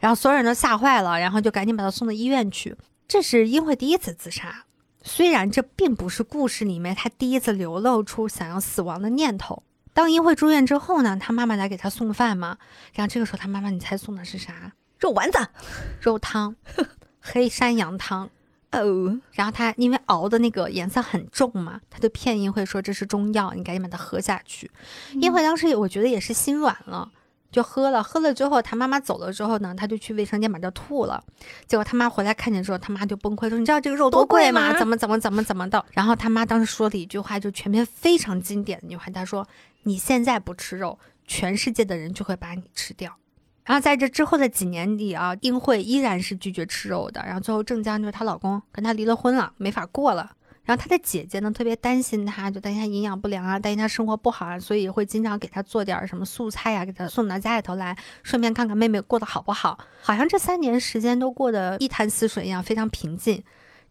[0.00, 2.76] 然后所有人都吓坏了，然后就赶紧把他送到医院去。
[3.06, 4.64] 这是英惠第一次自杀。
[5.06, 9.62] 虽然这并不是故事里面他第一次流露出想要死亡的念头，
[9.92, 12.56] 当英惠住院之后呢，他妈妈来给他送饭嘛，
[12.94, 14.72] 然后这个时候他妈妈，你猜送的是啥？
[14.98, 15.38] 肉丸子
[16.00, 16.56] 肉汤，
[17.20, 18.30] 黑山羊汤。
[18.72, 24.68] 哦，然后他因为熬的那个颜色很重嘛，他就骗英惠说这是中药，你赶紧把它喝下去。
[25.12, 27.12] 英惠当时我觉得也是心软了。
[27.54, 31.22] 就喝了，喝了之后，他妈妈走了之后呢，他就去卫生间把这吐了。
[31.68, 34.76] 结果他妈回来看见之后，他妈就崩溃说：“你知道这个肉多贵吗？
[34.76, 39.46] 怎么怎么怎么怎么的？”然后他妈当时说了一句话，就全篇非常经典的那句话，他说
[39.84, 40.98] ：“你现在不吃肉，
[41.28, 43.16] 全世界的人就会把你吃掉。”
[43.64, 47.22] 然后在这之后的几年里啊，丁慧依然是拒绝吃肉的。
[47.24, 50.32] 然后最后郑江就是她老公跟她离了婚了，没法过了。
[50.64, 59.78] 然后他的姐姐呢，特别担心他，就担心他营养不良啊，担心他生活不好啊，所以会经常给他做点什么素菜呀，给他送到家里头来，顺便看看妹妹过得好不好。
[60.00, 63.42] 好像这三年时间都过得一潭死水一样，非常平静。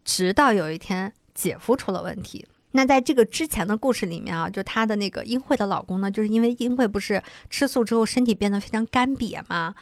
[0.04, 2.46] 直到有一天，姐夫出了问题。
[2.72, 9.72] 那在这个之前的故事里面啊，就她的那个英惠的老公呢，就是因为英惠不是吃素之后身体变得非常干瘪嘛，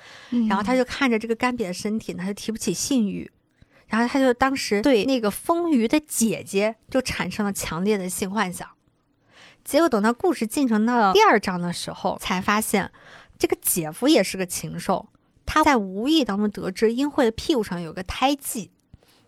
[0.46, 3.30] 然后他就看着这个干瘪的身体呢，他就提不起性欲。
[3.92, 8.66] 然后他就当时对那个丰腴的姐姐就产生了强烈的性幻想，
[9.62, 12.90] 结果等到故事进程到第二章的时候，才发现
[13.38, 15.08] 这个姐夫也是个禽兽。
[15.44, 18.70] 他在无意当中得知英惠的屁股上有个胎记，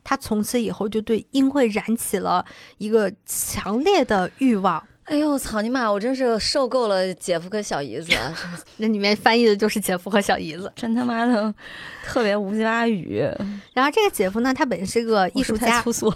[0.03, 2.47] 他从此以后就对英惠燃起了
[2.79, 4.89] 一个强烈的欲望。
[5.07, 5.91] 哎呦，操你妈！
[5.91, 8.11] 我真是受够了姐夫跟小姨子，
[8.79, 11.55] 那里面翻译的就是姐夫和小姨子，真他妈的
[12.03, 13.23] 特别无鸡巴语。
[13.75, 16.13] 然后这个姐夫呢，他本身是个艺术家，粗俗。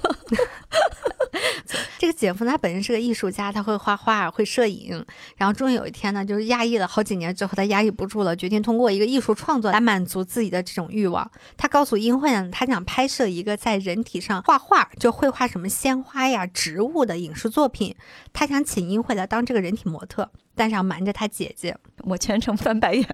[1.99, 5.05] 这个姐夫呢，他本身是个艺术家，他会画画，会摄影。
[5.37, 11.29] 然后终于有一天呢，就是压抑了好几年之后，他压抑不住了，决定通过一个艺术创作来满足自己的这种欲望。
[11.57, 17.95] 他告诉英慧呢，他想拍摄一个在人体上画画，就绘画什么鲜花呀、植物的影视作品。
[18.33, 21.77] 他想请英惠来当这个人体模特，但是要瞒着他姐姐。
[22.05, 23.07] 我全程翻白眼。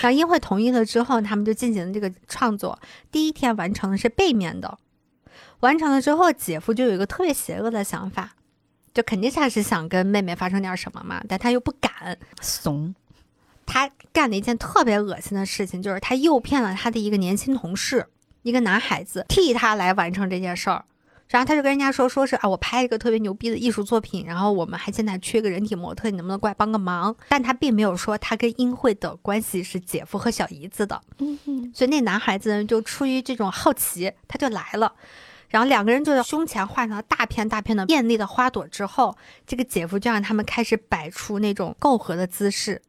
[0.00, 2.78] 然后英惠同意了之后，他们就进行了这个创作。
[3.10, 4.78] 第一天完成的是背面的。
[5.60, 8.34] 完成了之后，姐夫就有一个特别邪恶的想法，
[8.92, 12.94] 就肯定他是想跟妹妹发生点什么嘛，但他又不敢怂。
[13.66, 18.06] 他干了一件特别恶心的事情，就是他诱骗了他的一个年轻同事，
[18.42, 20.84] 一个男孩子，替他来完成这件事儿。
[21.30, 27.14] 然后他就跟人家说，说是啊，我拍一个特别牛逼的艺术作品，然后我们还现在缺个人体模特，你能不能过来帮个忙？
[27.28, 31.00] 但他并没有说他跟英惠的关系是姐夫和小姨子的。
[31.18, 31.72] 嗯哼。
[31.72, 34.92] 所以那男孩子呢就出于这种好奇，他就来了。
[35.48, 39.16] 然后两个人就在胸前画上了大片大片的艳丽的花朵之后，
[39.46, 42.82] 这个姐夫就让他们开始摆出那种媾和的姿势。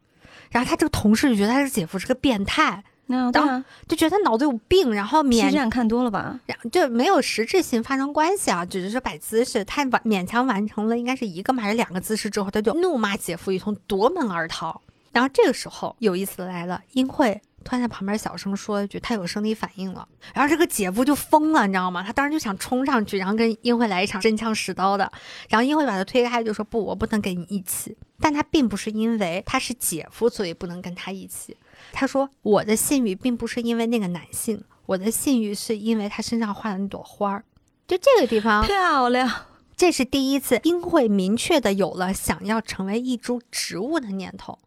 [0.50, 9.64] 然后他这个同事就觉得他这个姐夫是个变态，那当就觉得他脑子有病，然后勉战看多了吧，然后就没有实质性发生关系啊，只是说摆姿势。
[9.66, 14.82] 他完勉强完成了应该是一个嘛还是两个姿势之后，他就怒骂姐夫一通，夺门而逃。
[15.12, 17.40] 然后这个时候有意思的来了，英惠。
[17.64, 22.02] 突然在旁边小声说一句：“他有生理反应了。”然后这个姐夫就疯了，你知道吗？
[22.02, 25.12] 他当时就想冲上去，然后跟英惠来一场真枪实刀的。
[25.48, 31.56] 然后英惠把他推开，就说：“不，我不能跟你一起。”但他并不是因为他是姐夫，所以不能跟他一起。
[31.92, 37.44] 他说：“我的性欲并不是因为那个男性，我的性欲是因为他身上画的那朵花儿。”
[37.88, 39.30] 就这个地方漂亮，
[39.76, 44.60] 这是第一次英惠明确的有了想要成为一株植物的念头。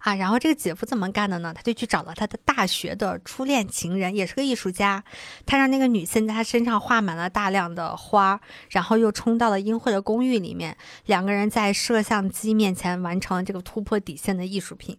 [0.00, 1.52] 啊，然后这个姐夫怎么干的呢？
[1.52, 5.02] 他就去找了他的大学的初恋情人，也是个艺术家。
[5.44, 8.40] 他让那个女性在他身上画满了大量的花，
[8.70, 10.76] 然后又冲到了英惠的公寓里面，
[11.06, 14.96] 两个人在摄像机面前完成了这个突破底线的艺术品。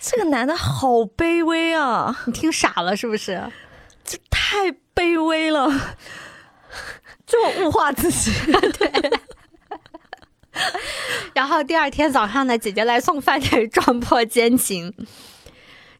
[0.00, 2.22] 这个男的好卑微啊！
[2.26, 3.52] 你听傻了是不是？
[4.02, 5.68] 这太卑微了，
[7.26, 8.32] 这么物化自己。
[8.78, 9.20] 对。
[11.34, 14.92] 然后第二天早上呢，姐姐来送饭，给撞破奸情。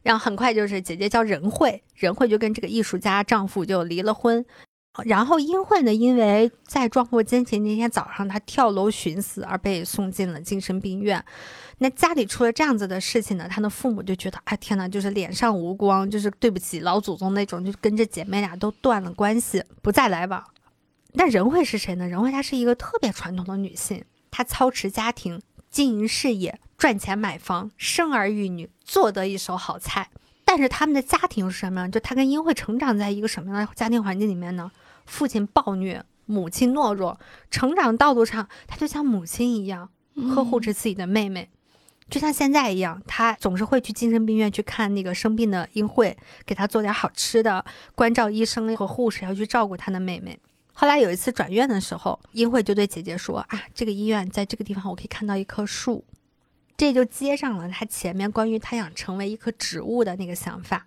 [0.01, 4.43] 然后很快就是姐姐叫任慧，任慧就跟这个艺术家丈夫就离了婚。
[5.05, 11.23] 然后英惠呢，因为在撞破奸情那天早上，她跳楼寻死而被送进了精神病院。
[11.83, 20.43] 那家里出了这样子的事情呢，她的父母就觉得，哎天呐，就是脸上无光，就是对不起老祖宗那种，就跟这姐妹俩都断了关系，不再来往。
[21.13, 22.07] 那仁惠是谁呢？
[22.07, 24.05] 仁惠她是一个特别传统的女性。
[24.29, 25.41] 她操持家庭，
[25.71, 30.11] 经营事业，赚钱买房，生儿育女，做得一手好菜。
[30.45, 31.91] 但是他们的家庭是什么样？
[31.91, 34.71] 就她跟英惠成长在一个什么样的家庭环境里面呢？
[35.07, 37.19] 父亲暴虐，母亲懦弱。
[37.49, 41.49] 成长道路上，她就像母亲一样呵护着自己的妹妹，
[42.11, 46.15] 就像现在一样，他总是会去精神病院去看那个生病的英惠，
[46.45, 47.63] 给她做点好吃的，
[47.95, 50.37] 关照医生和护士，要去照顾她的妹妹。
[50.73, 56.03] 后来有一次转院的时候，英惠就对姐姐说：“啊，这个医院在这个地方，我可以看到一棵树，
[56.75, 60.85] 这就接上了他前面关于他想成为一棵植物的那个想法。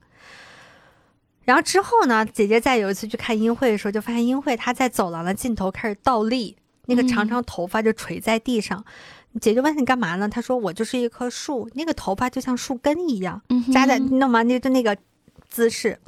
[1.45, 8.85] 然后之后呢，姐姐在有一次去看英惠的时候，就发现英惠她在走廊的尽头开始倒立，那个长长头发就垂在地上。
[9.41, 10.29] 姐姐问题干嘛呢？
[10.29, 13.43] 他说我就是一棵树，那个头发就像树根一样
[13.73, 14.43] 扎在，你懂吗？
[14.43, 14.97] 那就那个
[15.49, 15.99] 姿势。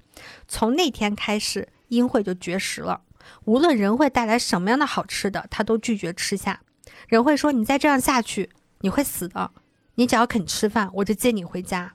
[0.47, 3.01] 从那天开始，英惠就绝食了，
[3.45, 6.61] 无论人会带来什么样的好吃的，他都拒绝吃下。
[7.09, 8.51] 人会说你再这样下去，
[8.81, 9.51] 你会死的。
[9.97, 11.95] 你只要肯吃饭，我就接你回家。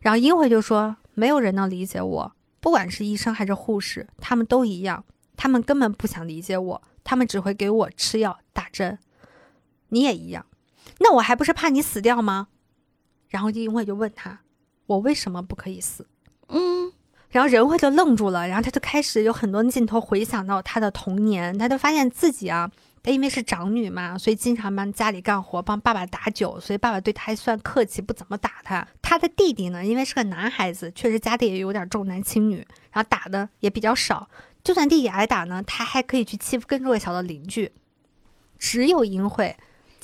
[0.00, 2.32] 然后英惠就说没有人能理解我。
[2.60, 5.04] 不管是医生还是护士，他们都一样，
[5.36, 8.98] 他们根本不想理解我，他们只会给我吃药打针。
[9.88, 10.46] 你也一样，
[10.98, 12.48] 那我还不是怕你死掉吗？
[13.28, 14.40] 然后英慧就问他，
[14.86, 16.06] 我为什么不可以死？
[16.48, 16.92] 嗯，
[17.30, 22.70] 然后仁惠就愣住了，然后他就开始有很多镜头回想到他的童年，他就发现自己啊。
[23.02, 28.88] 他因为是长女嘛，所以经常帮家里干活，帮爸爸打酒，所以爸爸对他还算客气，不怎么打他。
[29.02, 34.26] 他的弟弟呢，因为是个男孩子，确实家里也有点重男轻女，然后打的也比较少。
[34.62, 37.70] 就算弟弟挨打呢，他还可以去欺负更弱小的邻居。
[38.58, 39.54] 只有英惠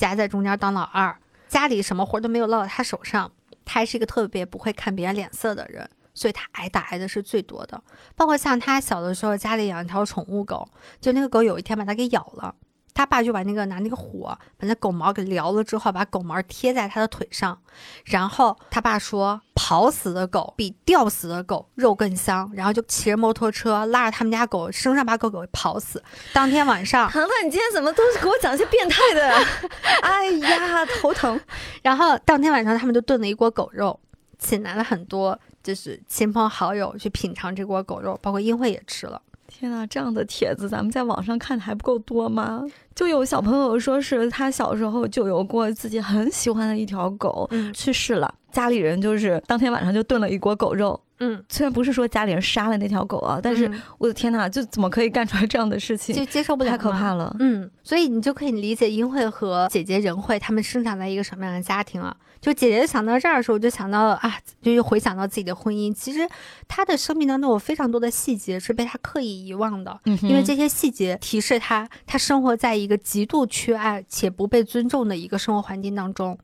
[0.01, 1.14] 夹在中间当老二，
[1.47, 3.31] 家里什么活都没有落到他手上。
[3.66, 7.82] 他还是一个特别不会看别人脸色的人，所以他挨打挨的是最多的。
[8.16, 10.66] 包括像他小的时候，家里养一条宠物狗，
[11.02, 12.55] 就那个狗有一天把他给咬了。
[12.93, 17.59] 他爸就把那个拿那个火把那狗毛给燎了之后，把狗毛贴在他的腿上，
[18.05, 26.03] 然后他爸说跑死的狗比吊死的狗肉更香，然后就骑着摩托车拉着他们家狗，生生把狗狗跑死。
[26.33, 29.35] 当天晚上，糖糖，你今天怎么都是给我讲一些变态的？
[30.03, 31.41] 哎呀，头疼。
[31.83, 33.99] 然后当天晚上他们就炖了一锅狗肉，
[34.39, 39.21] 请来了很多就是亲朋好友去品尝这锅狗肉，包括英惠也吃了。
[39.51, 42.64] 天呐，这样的帖子咱们在网上看的还不够多吗？
[42.94, 50.98] 就有小朋友说是他小时候就有过自己很喜欢的一条狗去世了，家里人就是当天晚上就炖了一锅狗肉。
[51.22, 56.16] 嗯，虽然不是说家里人杀了那条狗啊，但是我的天呐，就怎么可以干出来这样的事情？
[56.16, 57.36] 就接受不了，太可怕了。
[57.40, 62.16] 嗯，所以你就可以理解英慧和姐姐仁慧他们生长在一个什么样的家庭了。
[62.41, 65.93] 就姐姐想到这儿的时候，我就想到啊，就又回想到自己的婚姻。
[65.93, 66.29] 其实
[66.67, 76.39] 她的生命当中有非常多的细节是被她刻意遗忘的，因为这些细节提示她，她生活在一个极度缺爱且不被尊重的一个生活环境当中。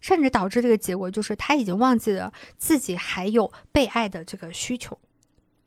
[0.00, 4.98] 甚至导致这个结果就是她已经忘记了自己还有被爱的这个需求，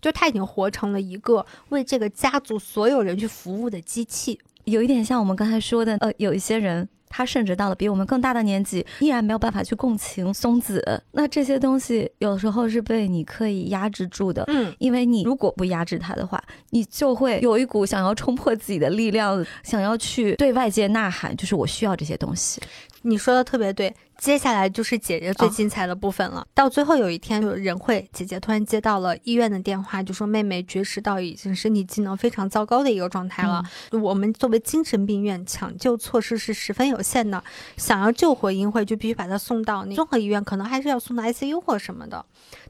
[0.01, 11.01] 就他已经活成了一个为这个家族所有人去服务的机器，有一点像我们刚才说的，呃，有一些人他甚至到了比我们更大的年纪，依然没有办法去共情松子。
[11.13, 22.61] 那这些东西有时候是被你刻意压制住的，嗯，因为你如果不压制他的话，你就会有一股想要冲破自己的力量，想要去对外界呐喊，就是我需要这些东西。
[23.03, 23.95] 你说的特别对。
[24.17, 26.45] 接下来就是姐姐最精彩的部分了。
[26.53, 33.63] 到最后有一天，就仁惠姐姐突然接到了医院的电话，就说妹妹绝食到已经身体机能非常糟糕的一个状态了。
[33.91, 37.43] 我们作为精神病院，抢救措施是十分有限的。
[37.77, 42.25] 想要救活英惠，就必须把她送到那综合医院，可能还是要送到 ICU 或什么的。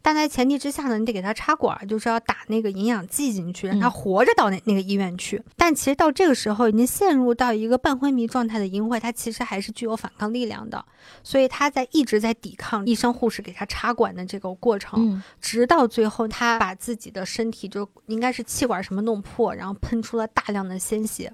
[0.06, 5.42] 但在前提之下呢，你得给他插管，就是要打那个营养剂进去，让他活着到那那个医院去。
[5.58, 10.86] 但其实到这个时候，已经陷入到一个半昏迷状态的英惠，她其实还是具有反抗力量的。
[11.24, 21.34] 所以他在一直在抵抗医生护士给他插管的这个过程，直到最后他把自己的身体就应该是气管什么弄破，然后喷出了大量的鲜血。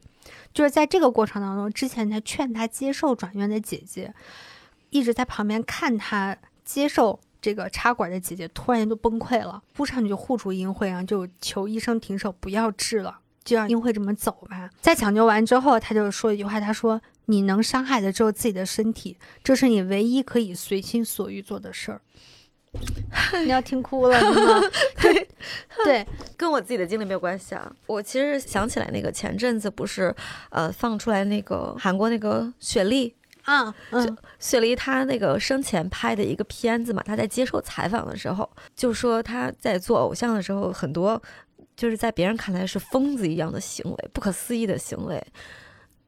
[0.54, 4.14] 就是在这个过程当中，之前他劝他接受转院的姐姐，
[4.92, 13.18] 一直在旁边看他接受这个插管的姐姐，突然就崩溃了，扑上去就护住英惠，然后就求医生停手，不要治了。
[13.44, 14.70] 就让英惠这么走吧。
[14.82, 22.02] 在抢救完之后，他就说一句话：“他说你能伤害的只有自己的身体，这是你唯一可以随心所欲做的事儿。
[23.44, 24.62] ”你要听哭了吗？
[25.02, 25.28] 对
[25.84, 26.08] 对，
[26.38, 27.76] 跟我自己的经历没有关系啊。
[27.88, 30.16] 我其实想起来，那个前阵子不是
[30.52, 33.12] 呃放出来那个韩国那个雪莉
[33.52, 41.22] 啊，嗯，雪梨她那个生前拍的一个片子嘛，她在接受采访的时候就说她在做偶像的时候很多。
[41.74, 45.26] 就是在别人看来是疯子一样的行为，不可思议的行为。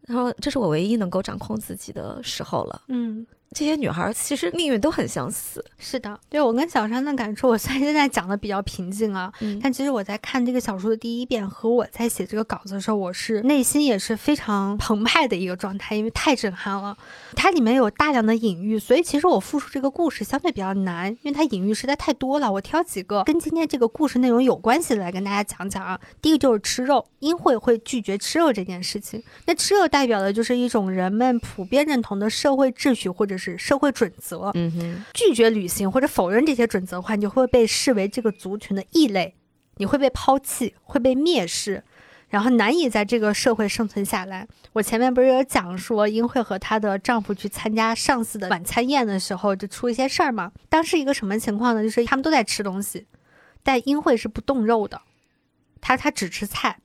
[0.01, 2.83] 然后，这是我唯一能够掌控自己的时候了。
[2.89, 3.25] 嗯。
[3.53, 5.63] 这些女孩其实命运都很相似。
[5.77, 9.31] 是的，对我跟小山的感受，我虽然现在讲的比较平静啊，
[9.61, 16.97] 但其实我在看这个小说的第一遍和我在写这个稿子的时候，我是内心也是非常澎湃的一个状态，因为太震撼了。
[17.35, 22.51] 它里面有大量的隐喻，所以其实我复述这个故事相对比较难，因为它隐喻实在太多了。
[22.51, 25.99] 我挑几个跟今天这个故事内容有关系的来跟大家讲讲啊。
[26.21, 29.21] 第一个就是吃肉，英惠会拒绝吃肉这件事情。
[29.45, 33.42] 那吃肉代表的就是一种人们普遍认同的社会秩序或者是。
[33.43, 34.51] 是社会准则。
[34.53, 39.35] 嗯哼，拒绝履行或者否认这些准则的话，你就会被视为这个族群的异类，
[39.77, 41.83] 你会被抛弃，会被蔑视，
[42.29, 44.47] 然后难以在这个社会生存下来。
[44.71, 50.51] 我前面不是有讲说，英惠和她的丈夫去参加上司的晚餐宴的时候，就出一些事儿嘛。
[50.69, 51.83] 当时一个什么情况呢？
[51.83, 53.05] 就是他们都在吃东西，
[53.61, 55.01] 但英惠是不动肉的，
[55.81, 56.79] 她她只吃菜。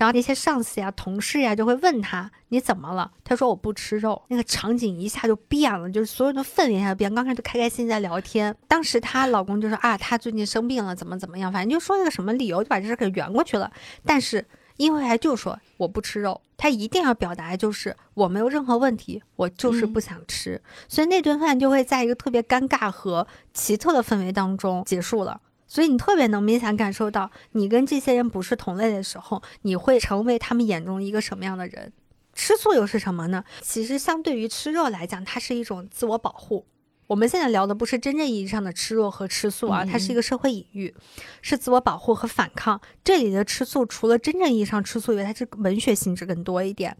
[0.00, 3.12] 然后那些上司呀、同事呀就会问他你怎么了？
[3.22, 4.22] 他说我不吃肉。
[4.28, 7.14] 那个场景一下就变了，就是所有的氛围一下变。
[7.14, 13.70] 刚开始都开开心心在聊天，当时她老公就说啊，她最近生病了，怎么怎么样，反正就说一个什么理由，就把这事给圆过去了。
[14.06, 14.42] 但是
[14.78, 20.58] 因为还就说我不吃肉，她一定要表达就是我没有任何问题，我就是不想吃。
[20.88, 25.42] 所以那顿饭就会在一个特别尴尬和奇特的氛围当中结束了。
[25.70, 31.92] 所以你特别能明显感受到，你跟这些人不是同类的时候，你会成为他们眼中一个什么样的人？
[32.34, 33.44] 吃素又是什么呢？
[33.60, 36.66] 其实相对于吃肉来讲，它是一种自我保护。
[37.06, 40.92] 我们现在聊的不是真正意义上的吃肉和吃素啊，它是一个社会隐喻，
[41.40, 42.80] 是自我保护和反抗。
[43.04, 46.96] 这里的吃素，除了真正意义上吃素以外，它是文学性质更多一点，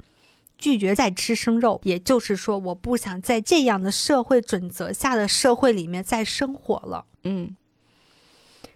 [0.56, 7.06] 拒绝再吃生肉，也就是说，我不想在这样的社会准则下的社会里面再生活了。
[7.24, 7.56] 嗯。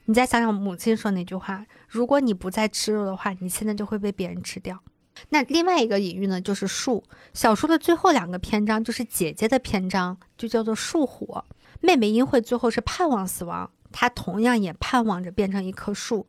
[0.07, 4.79] 你再想想母亲说那句话：“如果你不再吃肉的话，你现在就会被别人吃掉。”
[5.31, 7.05] 那另外一个隐喻呢，就是树。
[7.33, 11.45] 小说的最后两个篇章就是姐姐的篇章，就叫做树火。
[11.81, 16.27] 妹妹英惠最后是盼望死亡，她同样也盼望着变成一棵树，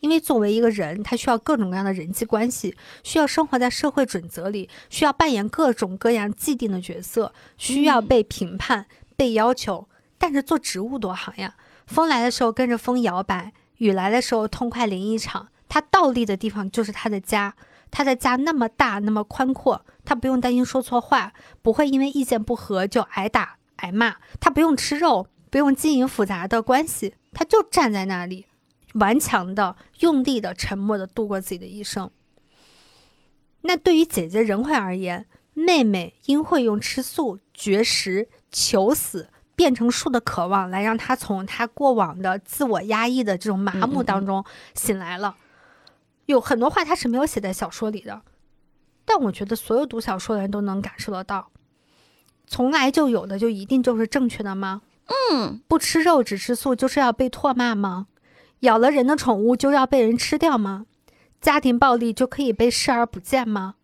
[0.00, 8.86] 因为作为一个人，她需要各种各样的人际关系，需要生活在社会准则里，需要扮演各种各样既定的角色，需要被评判、
[9.16, 9.88] 被要求。
[10.20, 11.54] 但是做植物多好呀！
[11.88, 15.48] 风来的时候跟着风摇摆，雨来的时候痛快淋一场。
[15.70, 17.54] 他倒立的地方就是他的家，
[17.90, 21.32] 他的家那么大那么宽阔，他不用担心说错话，
[21.62, 24.16] 不会因为意见不合就挨打挨骂。
[24.38, 28.46] 他不用吃肉，不用经营复杂的关系，他就站在那里，
[28.94, 32.10] 顽强的、用力的、沉默的度过自己的一生。
[33.62, 39.28] 那对于姐姐仁惠而言，妹妹因会用吃素、绝食、求死。
[39.58, 45.34] 变成树的渴望，来让他从他过往的自我压抑的这种麻木当中醒来了。
[46.26, 48.22] 有很多话他是没有写在小说里的，
[49.04, 51.50] 但我觉得所有读小说的人都能感受得到。
[52.46, 54.82] 从来就有的就一定就是正确的吗？
[55.32, 58.06] 嗯，不吃肉只吃素就是要被唾骂吗？
[58.60, 60.86] 咬了人的宠物就要被人吃掉吗？
[61.40, 63.74] 家庭暴力就可以被视而不见吗？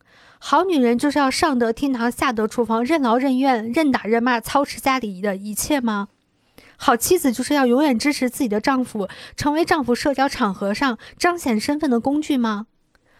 [0.47, 6.09] 好女人就是要上得厅堂，下得厨房，任劳任怨，任打任骂，操持家里的一切吗？
[6.77, 9.09] 好妻子就是要永远支持自己的丈夫，
[9.39, 12.66] 成为丈夫社交场合上彰显身份的工具吗？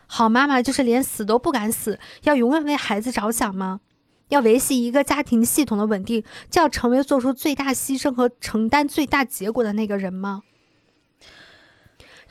[0.07, 3.81] 好妈妈就是连死都不敢死，要永远为孩子着想吗？
[4.29, 10.43] 要维系一个家庭系统的稳定，就要成为做出最大牺牲和承担最大结果的那个人吗？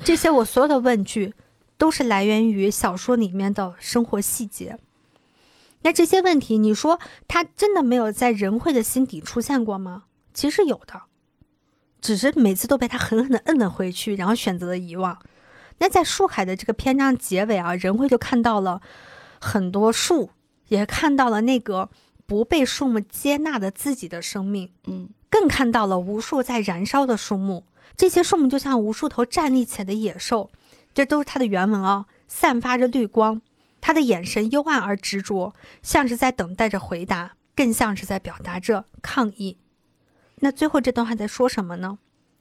[0.03, 1.33] 这些我所有的问句。
[1.77, 4.77] 都是来源于小说里面的生活细节。
[5.81, 10.03] 那这些问题，你说他真的没有在仁惠的心底出现过吗？
[10.33, 11.03] 其实有的，
[11.99, 15.19] 只是每次都被他狠狠的摁了回去，然后选择了遗忘。
[15.79, 18.81] 那在树海的这个篇章结尾啊，仁惠就看到了
[19.41, 20.29] 很多树，
[20.69, 21.89] 也看到了那个
[22.25, 27.65] 不被树木接纳的自己的生命，嗯，更看到了无数在燃烧的树木。
[27.97, 30.49] 这些树木就像无数头站立起来的野兽。
[30.93, 33.41] 这都是他的原文哦，散发着绿光，
[33.81, 39.57] 他的眼神幽暗而执着，像是在等待着回答，更像是在表达着抗议。
[40.37, 41.97] 那最后这段话在说什么呢？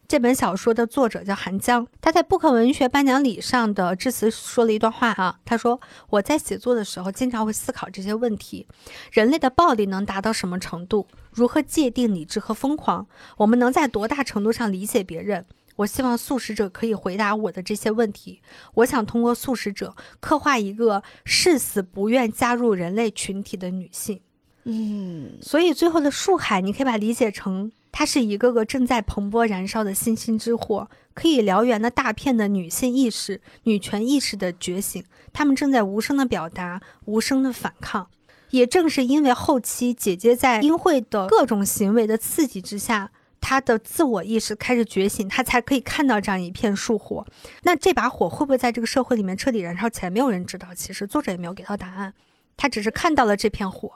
[0.09, 5.81] 这本小说的作者叫韩江，他在布克文学颁奖礼上的致辞说了一段话啊，他说
[6.11, 8.67] ：“我在写作的时候，经常会思考这些问题：
[9.11, 11.07] 人类的暴力能达到什么程度？
[11.31, 13.07] 如何界定理智和疯狂？
[13.39, 15.47] 我们能在多大程度上理解别人？”
[15.77, 18.41] 我希望素食者可以回答我的这些问题。
[18.75, 24.21] 我想通过素食者刻画一个誓死不愿加入人类群体的女性。
[24.65, 35.03] 嗯，所以最后的树海，你可以把它理解成，它是一个个正在蓬勃燃烧的星星之火，可以燎原的大片的女性意识、女权意识的觉醒。
[35.33, 38.09] 她们正在无声的表达，无声的反抗。
[38.51, 43.11] 也正是因为后期姐姐在英惠的各种行为的刺激之下。
[43.43, 47.27] 他的自我意识开始觉醒，他才可以看到这样一片树火。
[47.65, 50.11] 那这把火会不会在这个社会里面彻底燃烧起来？
[50.11, 50.69] 没有人知道。
[50.75, 52.15] 其实作者也没有给到答案，
[52.57, 53.93] 他只是看到了这片火。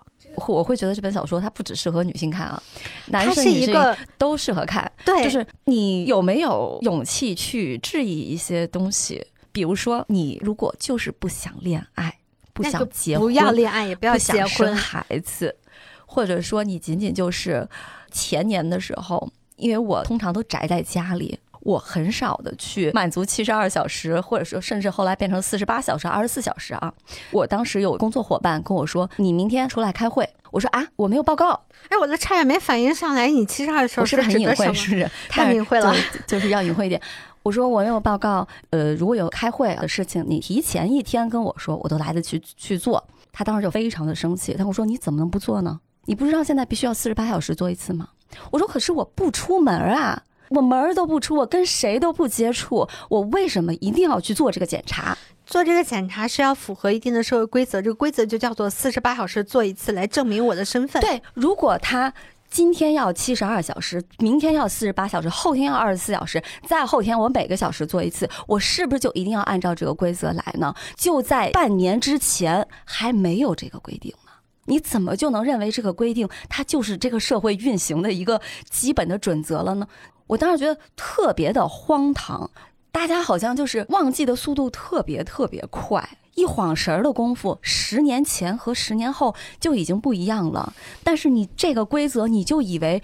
[0.48, 2.62] 我会觉得这本小说它不只适合女性看啊，
[3.06, 4.90] 男生女生都适合看。
[5.04, 9.24] 对，就是你有没有勇气去质疑一些东西？
[9.52, 12.18] 比如说，你如果就是不想恋爱，
[12.52, 15.56] 不想结婚，不要恋爱，也不要结婚，孩子。
[16.04, 17.68] 或者说你仅仅就是
[18.16, 21.38] 前年的时候，因为我通常都宅在家里。
[21.60, 26.94] 我很少的去满足七十二小时，或者说甚至后来变成四十八小时、二十四小时啊。
[27.32, 31.60] 我当时有工作伙伴跟我说：“你明天出来开会。”我说：“啊，我没有报告。”
[31.90, 34.72] 哎，我都差点没反应上来，你七十二小时是不是很隐晦？
[34.72, 35.92] 是不是太隐晦了？
[36.24, 37.02] 就是要隐晦一点。
[37.42, 38.46] 我说我没有报告。
[38.70, 43.02] 呃，如果有开会的事情，你提前一天跟我说，我都来得及去做。
[43.32, 45.80] 他当时就非常的生气，他跟我说：“你怎么能不做呢？
[46.06, 48.08] 你不知道现在必须要四十八小时做一次吗？”
[48.50, 55.18] 我说：“可是我不出门啊。”我门儿都不出，我跟谁都不接触，我为什么一定要去做这个检查？
[55.44, 61.02] 做这个检查是要符合一定的社会规则，这个规则就叫做四十八小时做一次，来证明我的身份。
[61.02, 62.14] 对，如果他
[62.48, 70.72] 今天要七十二小时，明天要四十八小时，后天要二十四小时，再后天我每个小时做一次，我是不是就一定要按照这个规则来呢？
[70.94, 74.25] 就在半年之前还没有这个规定呢，
[74.66, 79.88] 你怎么就能认为这个规定它就是这个社会运行的一个基本的准则了呢？
[80.26, 82.50] 我当时觉得特别的荒唐，
[82.90, 90.74] 大家好像就是忘记的速度特别特别快，一晃神儿的功夫，十年前和十年后就已经不一样了。
[91.04, 93.00] 但是你这个规则，你就以为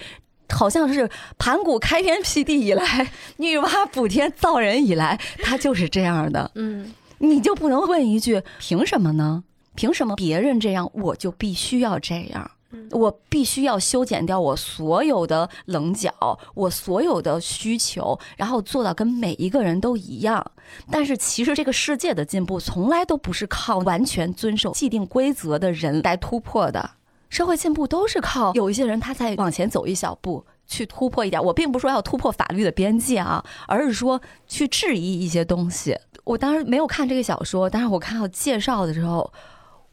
[0.50, 1.08] 好像是
[1.38, 6.50] 盘古开天辟地以来，女娲补天造人以来，它就是这样的。
[6.56, 9.44] 嗯，你就不能问一句，凭什么呢？
[9.74, 12.50] 凭什么别人这样，我就必须要这样？
[12.90, 16.10] 我必须要修剪掉我所有的棱角，
[16.54, 20.52] 我所有的需求，然后做到跟每一个人都一样。
[20.90, 26.92] 但是其实这个世界的进步从来都不是靠完全遵守既定规则的人来突破的，
[27.28, 31.44] 社会进步都是靠有一些人他在往前走一小步去突破一点。
[31.44, 34.18] 我并不是说要突破法律的边界啊，而是说
[34.48, 35.94] 去质疑一些东西。
[36.24, 39.30] 我当时没有看这个小说，但是我看到介绍的时候。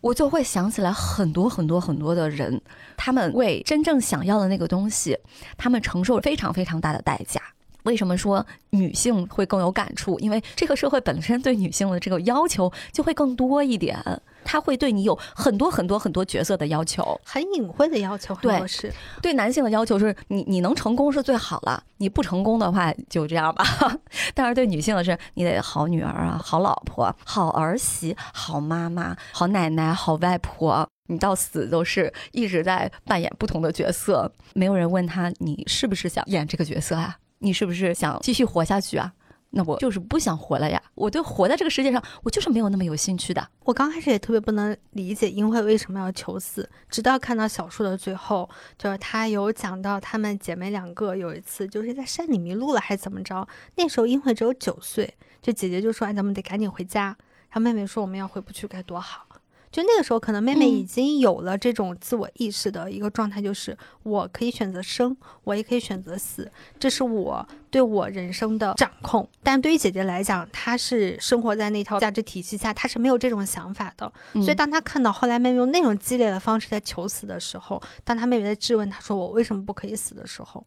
[0.02, 2.62] 我就会想起来很多很多很多的人，
[2.96, 5.18] 他们为真正想要的那个东西，
[5.58, 7.42] 他们承受非常非常大的代价。
[7.84, 10.20] 为什么说女性会更有感触？
[10.20, 14.04] 因为这个社会本身对女性的这个要求就会更多一点。
[14.46, 18.92] 他会对你有很多很多很多角色的要求，很隐晦的要求，对，是
[19.22, 23.64] 对男性的要求是你你能成功是最好了，你不成功的话就这样吧。
[24.34, 34.32] 但是对女性的是，你得好女儿啊，好老婆，好儿媳，好妈妈，好奶奶，好外婆，你到死都是一直在扮演不同的角色。
[34.56, 37.18] 没有人问他你是不是想演这个角色啊？
[37.40, 39.14] 你是不是想继续活下去啊？
[39.52, 40.80] 那我就是不想活了呀！
[40.94, 43.50] 我对活在这个世界上，我就是没有那么有兴趣的。
[43.64, 48.48] 我刚开始也特别不能理解英惠为什么要求死，直到看到小说的最后，
[48.78, 55.12] 就是他有讲到她们姐妹两个有一次就是在山里迷路了还是怎么着，那时候英惠只有九岁，
[55.42, 57.18] 就姐姐就说：“哎，咱们得赶紧回家。”
[57.50, 59.26] 然后妹妹说：“我们要回不去该多好。”
[59.72, 69.30] 就那个时候，可能妹妹已经有了这种自我意识的一个状态，就是我可以选择生，我也可以选择死，这是我对我人生的掌控。
[69.44, 74.12] 但对于姐姐来讲，她是生活在那套价值体系下，她是没有这种想法的。
[74.34, 80.66] 所以，当她看到后来妹妹用那种激烈的方式在求死的时候，当她妹妹在质问她说我为什么不可以死的时候，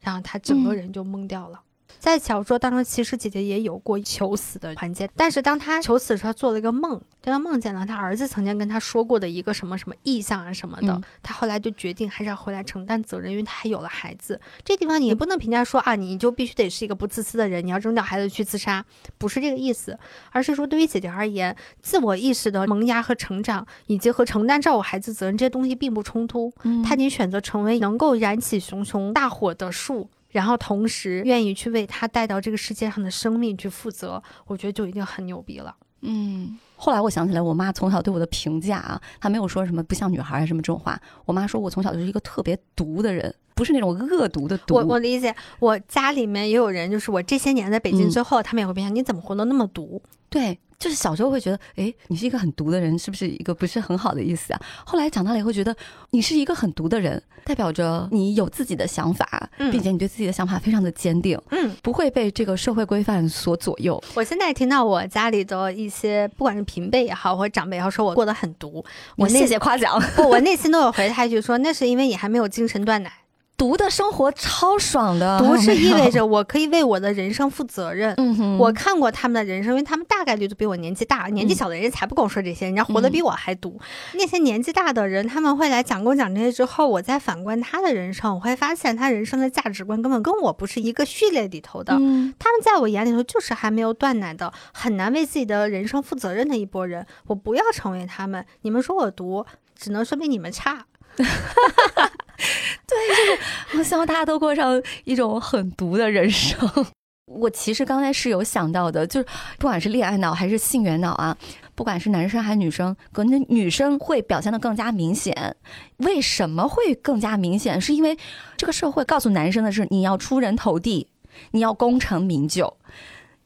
[0.00, 1.60] 然后她整个人就懵掉了。
[1.98, 14.40] 在小说当中，其实姐姐也有过求死的环节，但是当她求死的时候，做了一个梦，这个梦见了她儿子曾经跟她说过的一个什么什么意向啊什么的，她后来就决定还是要回来承担责任，因为她还有了孩子。
[14.64, 18.84] 这地方你也不能评价说啊，你就必须得是一个不自私的人，你要扔掉孩子去自杀，
[19.18, 19.98] 不是这个意思，
[20.30, 26.52] 而是说对于姐姐而言，自我意识的萌芽和成长，以及和承担照顾孩子责任这些东西并不冲突。
[26.84, 30.08] 她已经选择成为能够燃起熊熊大火的树。
[30.28, 35.74] 然后同时愿意去为他带到这个世界上的生命去负责，我觉得就已经很牛逼了。
[36.02, 41.00] 嗯，后来我想起来，我妈从小对我的评价啊，她没有说什么不像女孩什么这种话。
[41.24, 44.74] 我妈说我从小就是一个特别毒的人，不是那种恶毒的毒。
[44.74, 50.00] 我我理解，我家里面也有人，就是我这些年在北京之后，他们也会评价你怎么活得那么毒。
[50.28, 50.58] 对。
[50.78, 54.60] 就是小时候会觉得，哎，你是一个很毒的人，是不是一个不是很好的意思啊？
[54.84, 55.74] 后来长大了以后觉得，
[56.10, 64.02] 你是一个很毒的人，代表着你有自己的想法，并且你对自己的想法非常的坚定，嗯，不会被这个社会规范所左右。
[64.14, 68.84] 我现在听到我家里的一些，不管是平辈也好，或者长辈也好，说我过得很毒，
[69.16, 73.10] 我谢谢夸奖，不，我内心都有回他一句说，那是因为你还没有精神断奶。
[73.56, 78.14] 读的生活超爽的，读是意味着 我可以为我的人生负责任。
[78.58, 83.80] 我看过他们的人生，因为他们大概率都比我年纪大，年纪小的人才不跟我说这些，人家活得比我还毒。
[84.14, 91.94] 那些年纪大的人，他们会来讲跟我讲这些之后，我再反观他的人生，我会发现他人生的价值观根本跟我不是一个序列里头的。
[92.38, 97.06] 他们在我眼里头就是还没有断奶的，很难为自己的人生负责任的一波人。
[97.26, 98.44] 我不要成为他们。
[98.62, 100.84] 你们说我毒，只能说明你们差。
[102.86, 106.58] 对，就是我希望大家都过上一种很毒的人生。
[107.26, 109.26] 我其实刚才是有想到的，就是
[109.58, 111.36] 不管是恋爱脑还是性缘脑啊，
[111.74, 115.56] 不管是男生还是女生，可能女生会表现的更加明显。
[115.96, 117.80] 为什么会更加明显？
[117.80, 118.16] 是因为
[118.56, 121.08] 这个社会告诉男生的是，你要出人头地，
[121.50, 122.76] 你要功成名就，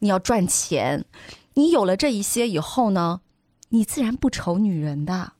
[0.00, 1.06] 你要赚钱。
[1.54, 3.22] 你有了这一些以后呢，
[3.70, 5.32] 你自然不愁女人的。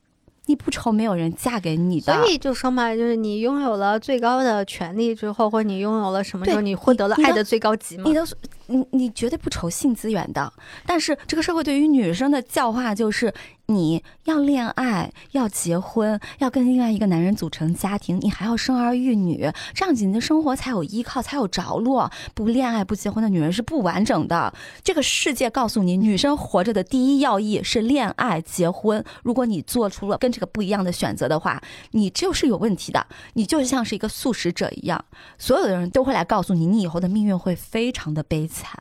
[0.51, 8.02] 你不愁没有人嫁给你的，所以就说嘛，就是你拥有了最高的权利之后，或者你拥有了什么时候，你获得了爱的最高级嘛？
[8.05, 8.27] 你的，
[8.66, 10.52] 你你绝对不愁性资源的。
[10.85, 13.32] 但是这个社会对于女生的教化就是。
[13.70, 22.10] 你要恋爱，要结婚，要跟另外一个男人组成家庭，你还要生儿育女，这样子你的生活才有依靠，才有着落。
[22.34, 24.52] 不恋爱不结婚的女人是不完整的。
[24.82, 29.05] 这个世界告诉你，女生活着的第一要义是恋爱结婚。
[29.22, 33.06] 如果你做出了跟这个不一样的选择的话，你就是有问题的。
[33.34, 35.05] 你就像是一个素食者一样，
[35.38, 38.76] 所有的人都会来告诉你，你以后的命运会非常的悲惨。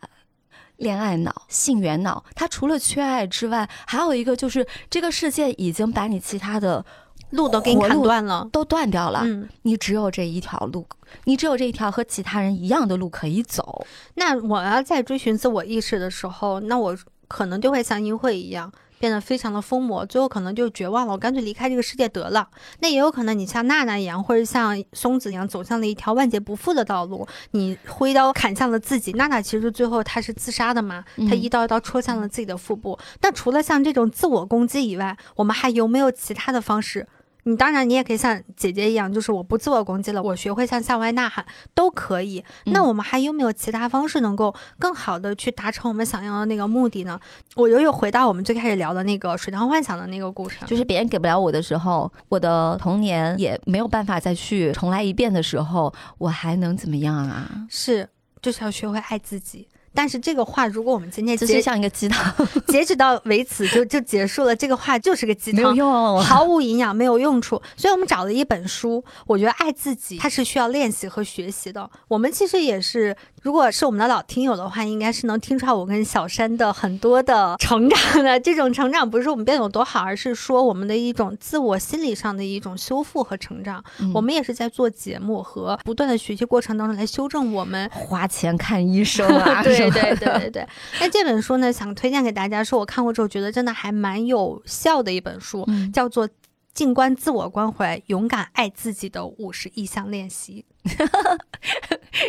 [0.80, 6.84] 恋爱脑、性缘脑，他除了缺爱之外，还有一个就是这个世界已经把你其他的
[7.32, 9.22] 路都给你砍断了，都断掉了。
[9.24, 10.86] 嗯，你只有这一条路，
[11.26, 13.86] 你只有这一条和其他人一样的路可以走。
[14.16, 16.98] 那我要在追寻自我意识的时候，那我
[17.28, 18.72] 可能就会像英慧一样。
[19.00, 22.48] 变得非常的疯魔，最后可能就绝望了，我干脆离开这个世界得了。
[22.80, 27.28] 那也有可能你像娜娜一样，或者像松子一样，走向了一条万劫不复的道路。
[27.52, 31.04] 你挥刀砍向了自己，娜娜其实最后她是自杀的嘛？
[31.30, 33.00] 她一刀一刀戳向了自己的腹部。
[33.22, 37.08] 那除了像这种自我攻击以外，我们还有没有其他的方式？
[37.50, 41.44] 你当然，你也可以像姐姐一样，就是我不自我攻击了，我学会向向外呐喊，
[41.74, 42.44] 都可以。
[42.66, 47.20] 那我们还有没有其他方式能够更好的去达成我们想要的那个目的呢？
[47.56, 57.50] 我又又回到我们最开始聊的那个水塘幻想的那个故事，就是别人给不了我的时候，我的童年也没有办法再去重来一遍的时候，我还能怎么样啊？
[57.68, 58.08] 是，
[58.42, 59.68] 就是要学会爱自己。
[59.94, 62.34] 但是这个话，如果我们今天截像一个鸡汤，
[62.68, 67.62] 截止到为此就就结束了，这个话就是个鸡汤，没有用，毫无营养，没有用处。
[67.76, 71.90] 所以我们找了一本书，我觉得爱自己，它是需要练习和学习的。
[72.08, 73.16] 我们其实也是。
[73.42, 78.40] 如果是我们的老听友的话，应该是能听出来我跟小山的很多的成长的。
[78.42, 83.84] 这种成长不是我们变得有多好，而是说我们的一种自我心理上的一种修复和成长。
[84.14, 87.90] 我们也是在做节目和不断的学习过程当中来修正我们。
[87.94, 90.68] 花钱看医生啊， 对对对对对。
[91.00, 96.28] 那这本书呢，想推荐给大家，是我看过之后觉得真的还蛮有效的一本书，叫做
[96.80, 100.64] 《静观自我关怀，勇敢爱自己的五十意向练习》。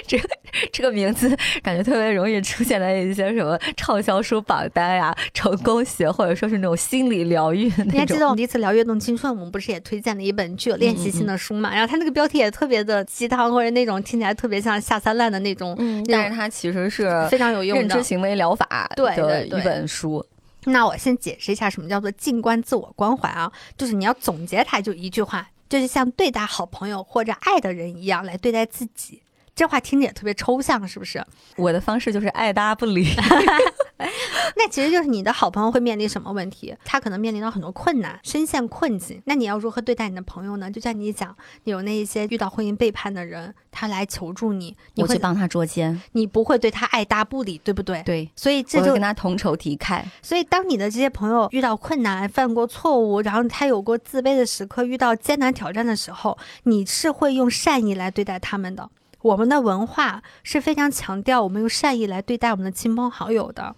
[0.09, 0.29] 这个
[0.73, 1.29] 这个名字
[1.63, 7.73] 感觉特别容易出现在一些什么畅销书榜单呀、成功学，或者说是那种心理疗愈。
[7.87, 11.73] 你还记得我们第一次聊《跃动青春》，我们不是也推荐了一本具有练习性的书嘛？
[11.73, 15.77] 然后它那个标题也特别的鸡汤，或者那种听起来特别像下三滥的那种。
[15.79, 20.27] 嗯，但是它其实是非常有用的认知行为疗法的一本书。
[20.65, 25.49] 那我先解释一下什么叫做静观自我关怀啊，就是你要总结它就一句话。
[25.69, 29.23] 就是像对待好朋友或者爱的人一样来对待自己，
[29.61, 31.23] 这话听着也特别抽象，是不是？
[31.57, 33.07] 我的方式就是爱搭不理。
[34.57, 36.75] 那其实就是你的好朋友会面临什么问题？
[36.83, 39.21] 他可能面临到很多困难，深陷困境。
[39.27, 40.71] 那你要如何对待你的朋友呢？
[40.71, 48.03] 就像你讲，有那一些遇到婚姻背叛的人，他来求助你，你会帮他捉奸，你不会对他爱搭不理，对不对？
[48.03, 48.31] 对。
[48.35, 50.03] 所以这就跟他同仇敌忾。
[50.23, 58.89] 所以当你的这些朋友遇到困难、犯过错误，然后他有过自卑的时刻，遇到艰难挑战的时候，你是会用善意来对待他们的。
[59.23, 63.75] 我们的文化是非常强调我们用善意来对待我们的亲朋好友的。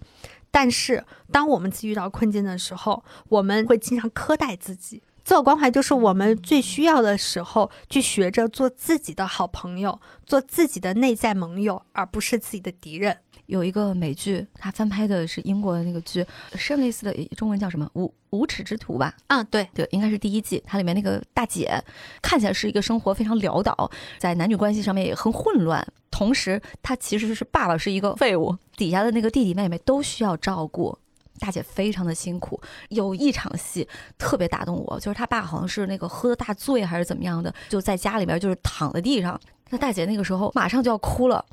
[0.49, 5.01] 但是，当我们自己遇到困境的时候，我们会经常苛待自己。
[5.23, 13.19] 自我关怀就是我们最需要的时候，去学着做自己的好朋友，做自己的内在盟友，而不是自己的敌人。
[13.45, 16.25] 有一个美剧，它翻拍的是英国的那个剧，
[16.55, 19.13] 是类似的中文叫什么《无无耻之徒》吧？
[19.27, 20.63] 啊，对对，应该是第一季。
[20.65, 21.81] 它里面那个大姐
[22.21, 30.97] 看起来是一个生活非常潦倒，在男女关系上面也很混乱，同时她其实是爸爸是一个废物，底下的那个弟弟妹妹都需要照顾。
[31.39, 33.85] 大姐非常的辛苦，有一场戏
[34.17, 39.37] 特别打动我，就是他爸好像是那个喝的大醉还是怎么样的，就在家里边就是躺在地上。
[39.69, 41.43] 那大姐那个时候马上就要哭了。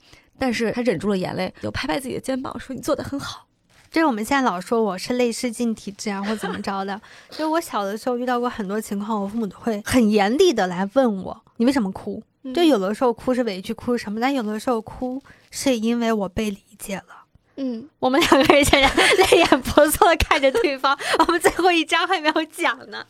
[0.40, 3.46] 但是他忍住了眼泪，就拍拍自己的肩膀说：“你做的很好。”
[3.92, 7.00] 就是我们现在老说我是泪失禁体质啊，或怎么着的。
[7.28, 12.22] 就是我小的时候遇到过很多情况，我父母都会很严厉的来问我：“你为什么哭？”
[12.54, 14.18] 就有的时候哭是委屈，哭是什么？
[14.18, 17.04] 但有的时候哭是因为我被理解了。
[17.56, 23.04] 嗯，我们两个人现在泪眼婆娑的看着对方，我们最后一章还没有讲呢。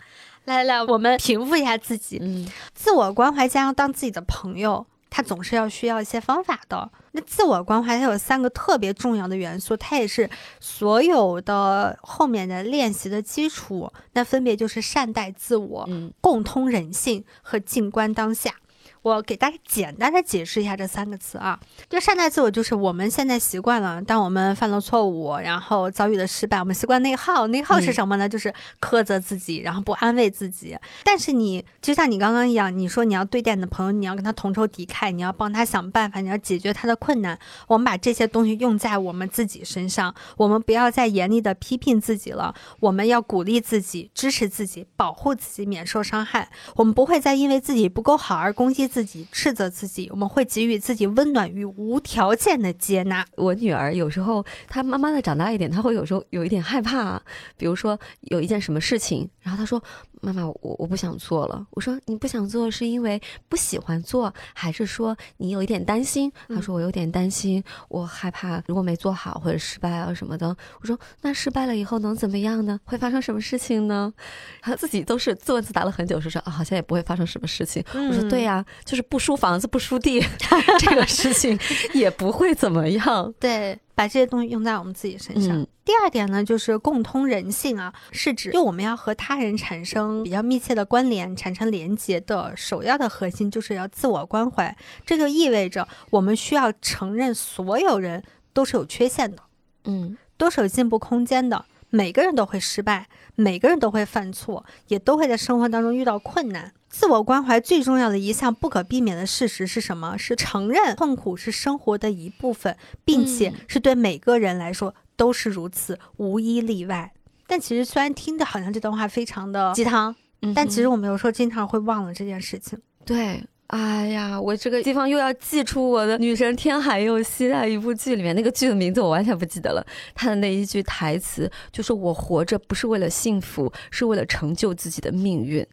[0.47, 6.91] 来来，我们平复一下自己，嗯，自我关怀加上当自己的朋友，他总是要需要一些方法的。
[7.13, 10.31] 那自我关怀它有三个特别重要的元素，它也是
[10.61, 13.93] 所有的后面的练习的基础。
[14.13, 18.55] 那分别就是善待自我、嗯共通人性和静观当下。
[19.03, 21.59] 我给大家简单的解释一下这三个词啊，
[21.89, 27.47] 就善待自我，就是我们现在习惯了，当我们犯了错误，然后遭遇了失败，我们习惯内耗。
[27.47, 28.29] 内耗是什么呢？
[28.29, 30.77] 就是苛责自己，然后不安慰自己。
[31.03, 37.39] 但是你就像你刚刚一样，你说你要对待你的朋友，你要跟他同仇敌忾，你要帮他想办法，你要解决他的困难。
[37.67, 46.51] 我们把这些东西用在我们自己身上，我们不要再严厉的批评自己了，我们要鼓励自己，支持自己，保护自己免受伤害。
[46.77, 53.25] 我们不会再因为自己不够好而攻击自己、斥责自己，我们会给予自己温暖与无条件的接纳。
[53.37, 57.23] 我女儿有时候她慢慢的长大一点，她会有时候有一点害怕，
[57.57, 59.81] 比如说有一件什么事情，然后她说
[60.21, 72.79] ：“妈妈，我我不想做了。”我说：“你不想做是因为不喜欢做，还是说你有一点担心？”嗯她说：“我有点担心，我害怕如果没做好或者失败啊什么的。”我说：“那失败了以后能怎么样呢？
[72.85, 74.13] 会发生什么事情呢？”
[74.61, 77.83] 她自己都是自问自答了很久，说说啊，好像也不会发生什么事情。
[77.93, 80.21] 我说：“对呀、就是不输房子不输地，
[80.81, 81.59] 这个事情
[81.95, 85.59] 也不会怎么样。”对，把这些东西用在我们自己身上。
[85.59, 94.77] 嗯第二点呢，就是共通人性啊，是指就我们要和他人产生比较密切的关联、产生连结的首要的核心，就是要自我关怀。
[95.05, 98.23] 这就意味着我们需要承认所有人
[98.53, 99.43] 都是有缺陷的，
[99.85, 101.65] 嗯都是有进步空间的。
[101.89, 106.73] 每个人都会失败，每个人都会犯错，也都会在生活当中遇到困难。
[106.91, 110.19] 自我关怀最重要的一项不可避免的事实是什么？
[110.19, 117.13] 是承认痛苦是生活的一部分，并且嗯是对每个人来说都是如此，无一例外。
[117.47, 122.79] 但其实虽然听着好像这段话非常的鸡汤，嗯但其实我们有时候经常会忘了这件事情。
[123.07, 123.43] 对。
[123.69, 129.87] 哎呀，我这个地方又要寄出我的《女神天海佑希》在一部剧里面，那个剧的名字我完全不记得了。
[130.13, 135.65] 她的那一句台词就是：“我活着不是为了幸福，是为了成就自己的命运。”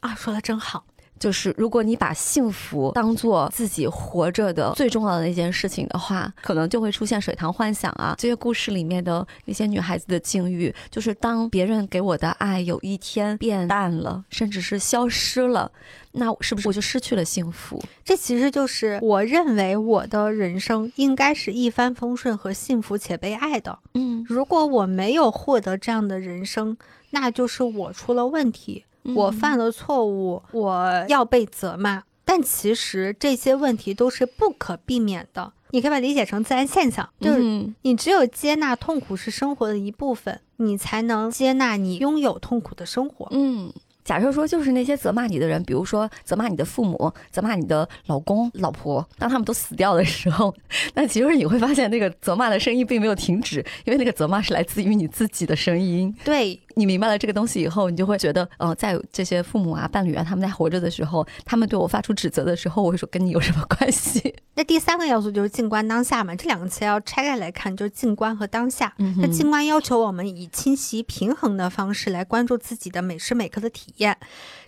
[0.00, 0.84] 啊，说的真好。
[1.18, 8.14] 就是如果你把幸福当做自己活着的最重要的一件事情的话，可能就会出现水塘幻想啊。
[8.16, 15.70] 这些故事里面的那些女孩子的境遇，就是当别人给我的爱有一天变淡了，甚至是消失了，
[16.12, 17.78] 那是不是我就失去了幸福？
[18.02, 23.78] 这其实就是我认为我的人生应该是一帆风顺和幸福且被爱的。
[23.92, 26.78] 嗯，如果我没有获得这样的人生，
[27.10, 32.02] 那就是我出了问题，我犯了错误，我要被责骂。
[32.24, 43.26] 但其实这些问题都是不可避免的，你可以把它理解成自然现象，就是嗯你只有接纳痛苦是生活的一部分，你才能接纳你拥有痛苦的生活。
[43.32, 43.72] 嗯。
[44.02, 50.52] 假设说，就是那些责骂你的人，比如说责骂你的父母、责骂你的老公、老婆，当他们都死掉的时候，
[50.94, 56.12] 那其实你会发现，那个责骂的声音并没有停止，因为那个责骂是来自于你自己的声音。
[56.24, 64.34] 对，你明白了这个东西以后，你就会觉得，呃，在这些父母啊、伴侣啊，他们在活着的时候，他们对我发出指责的时候，我会说跟你有什么关系？
[64.54, 68.92] 那第三个要素就是静观当下嘛，这两个词要拆开来看，就是静观和当下。
[68.98, 74.16] 嗯那静观要求我们以清晰平衡的方式来关注自己的每时每刻的体验，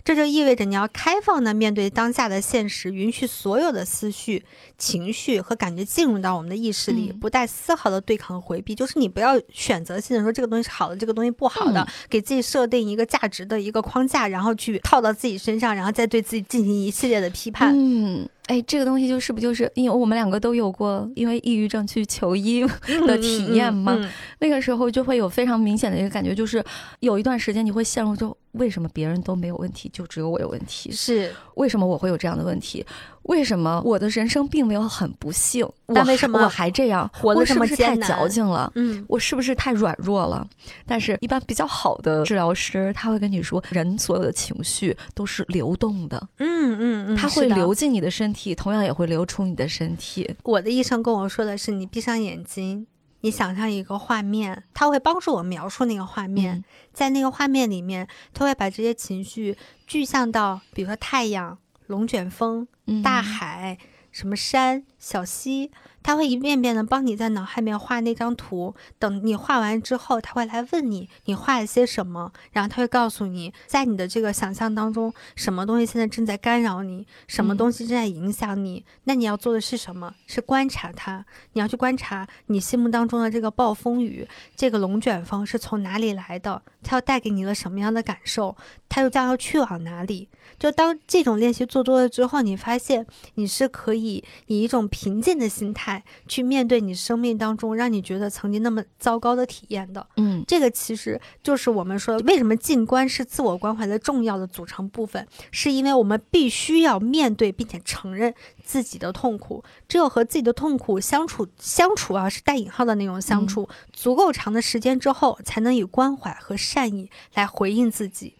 [0.03, 4.43] 这就意味着你要开放的面对当下的现实，允许所有的思绪、
[4.77, 8.75] 情绪和感觉进入到我们的意识里，嗯不带丝毫的对抗和回避。
[8.75, 17.73] 就是你不要选择性的说这个东西是好的，这个东西不好的，嗯给自己设定一个价值的一个框架，然后去套到自己身上，然后再对自己进行一系列的批判。
[17.73, 22.61] 嗯，哎，这个东西就是不就是因为我们两个都有过因为抑郁症去求医
[23.07, 23.93] 的体验吗？
[23.95, 24.09] 嗯嗯嗯
[24.39, 26.63] 那个时候就会有非常明显的一个感觉，就是
[26.99, 30.91] 有一段时间你会陷入就为什么别人都没有问题，就只有我有问题？
[30.91, 32.85] 是，为什么我会有这样的问题？
[33.23, 35.67] 为什么我的人生并没有很不幸？
[35.93, 37.09] 但为什么我还这样？
[37.13, 38.71] 活得这我是不是太矫情了？
[38.75, 40.45] 嗯，我是不是太软弱了？
[40.85, 50.35] 但是，一般比较好的治疗师，他会跟你说，人所有的情绪都是流动的，嗯嗯嗯，它会流进你的身体，同样也会流出你的身体。
[50.43, 52.85] 我的医生跟我说的是，你闭上眼睛，
[53.21, 56.63] 你想象一个画面，他会帮助我描述那个画面，嗯
[56.93, 62.67] 在那个画面里面，他会把这些情绪具象到，比如说太阳、龙卷风、嗯
[63.03, 63.77] 大海、
[64.11, 65.71] 什么山、小溪，
[66.03, 68.75] 他会一遍遍的帮你在脑海里面画那张图。
[68.99, 78.83] 等你画完之后，他会来问你你画了些什么，然后他会告诉你，在你的这个想象当中，什么东西现在正在干扰你，什么东西正在影响你。
[79.05, 80.13] 那你要做的是什么？
[80.27, 81.25] 是观察它。
[81.53, 86.61] 你要去观察你心目当中的这个暴风雨，这个龙卷风是从哪里来的？
[86.83, 88.55] 它要带给你了什么样的感受？
[88.89, 90.27] 它又将要去往哪里？
[90.59, 93.05] 就当这种练习做多了之后，你发现
[93.35, 95.92] 你是可以以一种平静的心态
[96.27, 100.07] 去面对你生命当中让你觉得曾经那么糟糕的体验的。
[100.17, 108.33] 嗯，这个其实就是我们说为什么静观是自我关怀的重要的组成部分，是因为我们必须要面对并且承认
[108.63, 118.35] 自己的痛苦，只有和自己的痛苦相处相处啊，是带引号的那种相处，足够长的时间之后，才能以关怀和善意来回应自己。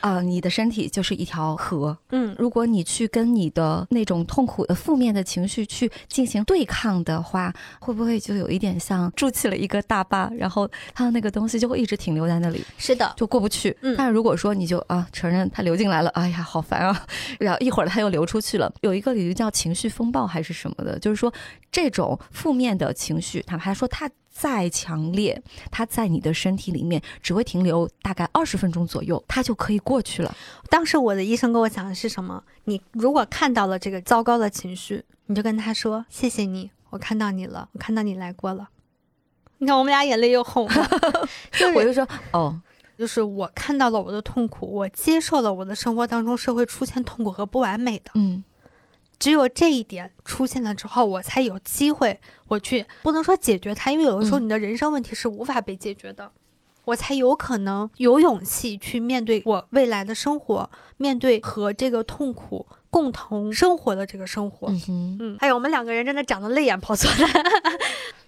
[0.00, 1.96] 啊，你的身体就是一条河。
[2.10, 13.76] 嗯，如果你去跟你的那种痛苦的负面的情绪去进行对抗的话，会不会就有一点像筑起了一个大坝，然后它的那个东西就会一直停留在那里，是的，就过不去。
[13.82, 17.06] 嗯但如果说你就啊承认它流进来了，哎呀好烦啊，
[17.38, 21.32] 然后一会儿它又流出去了，有一个理论叫情绪风暴还是什么的，就是说
[21.70, 24.10] 这种负面的情绪，哪怕说它。
[24.38, 30.36] 再强烈，它在你的身体里面只会停留大概二十分钟左右，它就可以过去了。
[30.68, 32.44] 当时我的医生跟我讲的是什么？
[32.64, 38.68] 你如果看到了这个糟糕的情绪，你就跟他说：“谢谢你，我看到你了，我看到你来过了。
[39.58, 40.88] ”你看，我们俩眼泪又红了。
[41.52, 42.60] 就是我就说哦，
[42.98, 48.10] 就是我看到了我的痛苦，我接受了我的生活当中是会出现痛苦和不完美的。
[48.14, 48.44] 嗯
[49.18, 56.30] 只有这一点出现了之后，我才有机会我去不能说解决它，因为有的时候嗯你的人生问题是无法被解决的，
[56.84, 64.68] 我才有可能有勇气去面对我未来的生活，面对和这个痛苦共同生活的这个生活。
[64.88, 67.26] 嗯还有我们两个人真的长得泪眼婆娑的。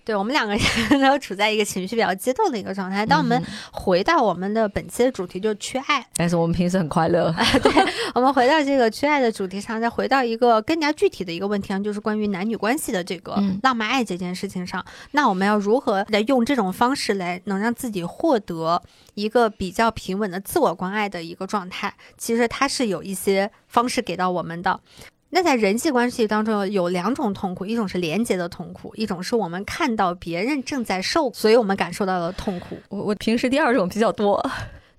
[0.09, 3.05] 对我们两个人都处在一个情绪比较激动的一个状态。
[3.05, 7.31] 当我们嗯回到我们的本期的主题，就是缺爱，但是我们平时很快乐。
[7.63, 7.71] 对
[8.15, 14.83] 我们回到这个缺爱的主题上，再回到一个更加具体的一个问题上，就是关于男女关系的这个嗯浪漫爱这件事情上。
[15.11, 18.83] 那我们要如何来用这种方式来能让自己获得
[19.13, 21.93] 一个比较平稳的自我关爱的一个状态？
[22.17, 24.81] 其实它是有一些方式给到我们的。
[25.31, 32.79] 那在人际关系当中有两种痛苦，一种是连接的痛苦，一种是我们看到别人正在受，所以我们感受到的痛苦。
[32.89, 34.45] 我我平时第二种比较多。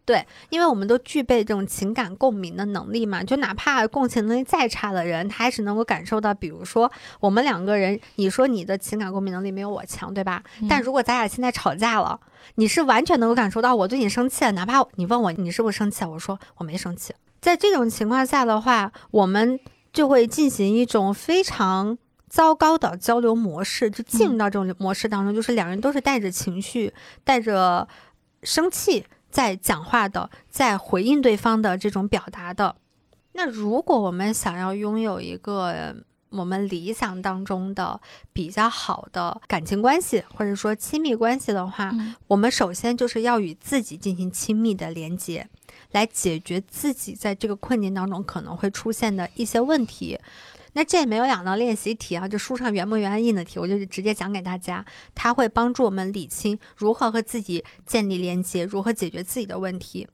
[0.06, 10.41] 对因为我们都具备这种情感共鸣的能力嘛，就哪怕共情能力再差的人，他还是能够感受到，比如说我们两个人，你说你的情感共鸣能力没有我强，对吧？
[10.68, 12.19] 但如果咱俩现在吵架了，
[12.56, 17.14] 你是完全能够感受到我对你生气了，哪怕你问我你是不是生气，我说我没生气。
[17.39, 19.60] 在这种情况下的话，我们
[19.91, 21.98] 就会进行一种非常。
[22.32, 26.94] 糟糕的交流模式就进入到这种模式当中，就是两人都是带着情绪、
[27.24, 27.88] 带着
[28.44, 32.76] 生气在讲话的，在回应对方的这种表达的。
[33.32, 35.95] 那如果我们想要拥有一个呃
[36.30, 37.99] 我们理想当中的
[38.32, 45.49] 比较好的感情关系，或者说亲密关系的话，嗯我们首先就是要与自己进行亲密的连接，
[45.91, 50.20] 来解决自己在这个困境当中可能会出现的一些问题。
[50.74, 54.86] 那这也没有两道练习题啊，就书上原模原样印的题，我就直接讲给大家。
[55.16, 60.07] 它会帮助我们理清如何和自己建立连接，如何解决自己的问题。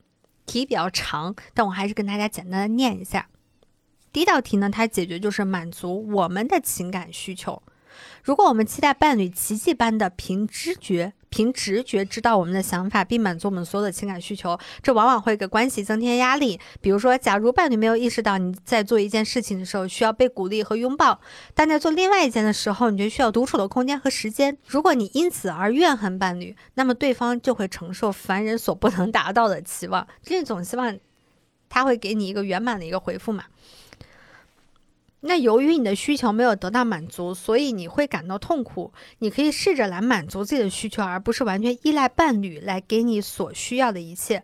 [0.46, 3.28] 题比较长，但我还是跟大家简单的念一下。
[4.12, 7.62] 第一道题呢，它解决就是满足我们的情感需求。
[8.22, 16.58] 如果我们期待伴侣奇迹般的凭知觉、凭直觉知道我们的想法，并满足我们所有的情感需求，这往往会给关系增添压力。
[16.80, 21.20] 比如说，假如伴侣没有意识到你在做一件事情的时候需要被鼓励和拥抱，
[21.52, 24.56] 但在做另外一件的时候，你就需要独处的空间和时间。
[24.66, 30.08] 如果你因此而怨恨伴侣，那么对方就会承受凡人所不能达到的期望。
[30.22, 30.98] 这种希望，
[31.68, 33.44] 他会给你一个圆满的一个回复嘛？
[35.26, 38.92] 那由于你的需求没有得到满足，所以你会感到痛苦。
[39.18, 44.42] 你可以试着来满足自己的需求，而不是完全依赖伴侣来给你所需要的一切。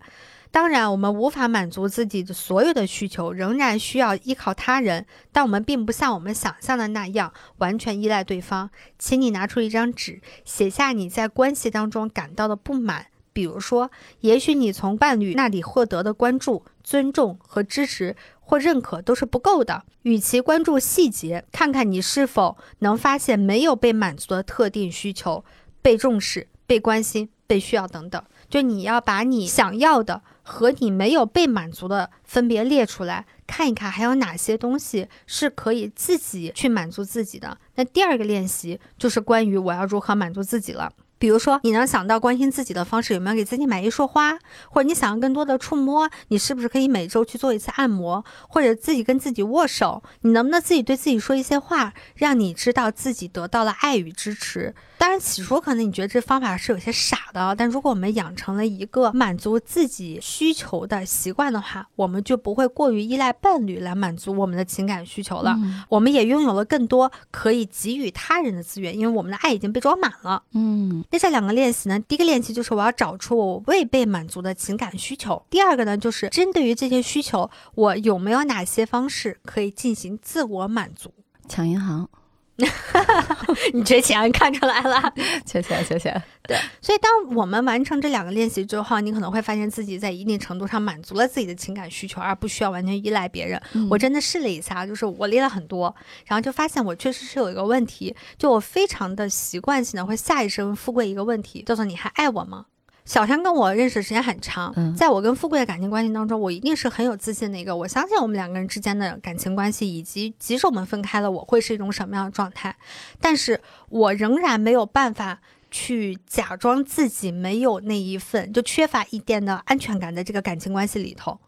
[0.51, 8.69] 当然，我们无法满足自己的所有的需求，仍然需要依靠他人，但我们并不像我们想象的那样完全依赖对方。
[8.99, 13.07] 请你拿出一张纸，写下你在关系当中感到的不满。
[13.33, 13.91] 比如说，
[14.21, 19.85] 也许你从伴侣那里获得的关注、尊重和支持或认可都是不够的。
[20.03, 25.45] 与其关注细节，看看你是否能发现没有被满足的特定需求，
[25.81, 28.23] 被重视、被关心、被需要等等。
[28.51, 37.57] 就你要把你想要的和你没有被满足的分别列出来，看一看还有哪些东西是可以自己去满足自己的。
[37.77, 40.93] 那第二个练习就是关于我要如何满足自己了。
[41.23, 44.37] 比如说，你能想到关心自己的方式，有没有给自己买一束花？
[44.69, 50.03] 或者你想要更多的触摸，你是不是可以每周去做一次按摩，或者自己跟自己握手？
[50.23, 54.75] 你能不能自己对自己说一些话，让你知道自己得到了爱与支持？
[54.99, 65.57] 当然，起初可能你觉得这方法是有些傻的，但如果我们养成了一个满足自己需求的习惯的话，我们就不会过于依赖伴侣来满足我们的情感需求了。
[65.89, 70.43] 我们也拥有了更多可以给予他人的资源，因为我们的爱已经被装满了。
[70.53, 71.05] 嗯。
[71.13, 72.01] 那这两个练习呢？
[72.01, 75.41] 第一个练习就是我要找出我未被满足的情感需求。
[75.51, 81.13] 第二个呢，就是针对于这些需求，我有没有哪些方式可以进行自我满足？
[81.47, 82.09] 抢银行。
[83.73, 85.13] 你缺钱看出来了，
[85.47, 86.23] 缺钱缺钱。
[86.43, 93.61] 对，所以当我们完成这两个练习之后，你可能会发现自己在一定程度上满足了自己的情感需求，而不需要完全依赖别人。
[93.89, 95.95] 我真的试了一下，就是我列了很多，
[96.27, 102.67] 然后就发现我确实是有一个问题，就我非常的习惯性的会下意识问富贵一个问题，叫做你还爱我吗？
[103.05, 107.75] 小山跟我认识时间很长，在我跟富贵的感情关系当中，我一定是很有自信的一个。
[107.75, 112.77] 我相信我们两个人之间的感情关系，以及即使我们分开了，我会是一种什么样的状态。
[113.21, 121.39] 但是我仍然没有办法去假装自己没有那一份，就缺乏一点的安全感，在这个感情关系里头。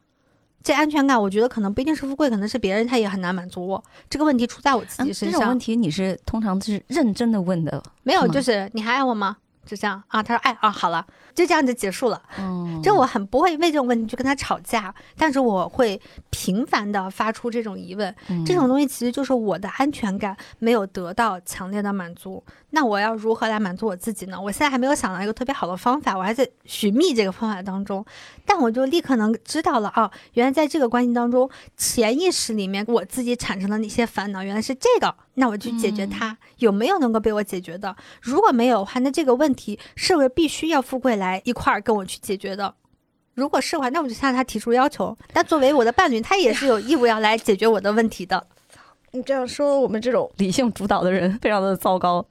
[0.63, 3.85] 这安全感，我觉得可能不一定是富贵，可能是别人，他也很难满足我。
[4.11, 5.39] 这个问题出在我自己身上。
[5.39, 9.37] 这种问题你是通常是认真的问的，没有，就是你还爱我吗？
[9.67, 11.07] 就这样啊，他说爱啊，好了。
[11.35, 12.23] 就这样就结束了。
[12.39, 16.01] 嗯，就我很不会为这种问题去跟他吵架，但是我会
[16.31, 18.15] 频繁的发出这种疑问。
[18.47, 22.43] 这种东西其实就是我的安全感没有得到强烈的满足。
[22.71, 24.41] 那我要如何来满足我自己呢？
[24.41, 28.05] 我现在还没有想到一个特别好的方法，我还在寻觅这个方法当中。
[28.45, 35.15] 但我就立刻能知道了啊，原来在这个关系当中，潜意识里面我自己产生的那些烦恼，原来是这个。
[35.37, 37.97] 那我去解决它，有没有能够被我解决的？
[38.21, 41.24] 如果没有的话，那这个问题是不是必须要富贵来？
[41.25, 42.75] 来一块儿跟我去解决的，
[43.35, 45.17] 如果是的话，那我就向他提出要求。
[45.33, 48.47] 但作为我的伴侣，他也是有义务要来解决我的问题的。
[49.13, 52.25] 你这样说，我们这种理性主导的人非常的糟糕。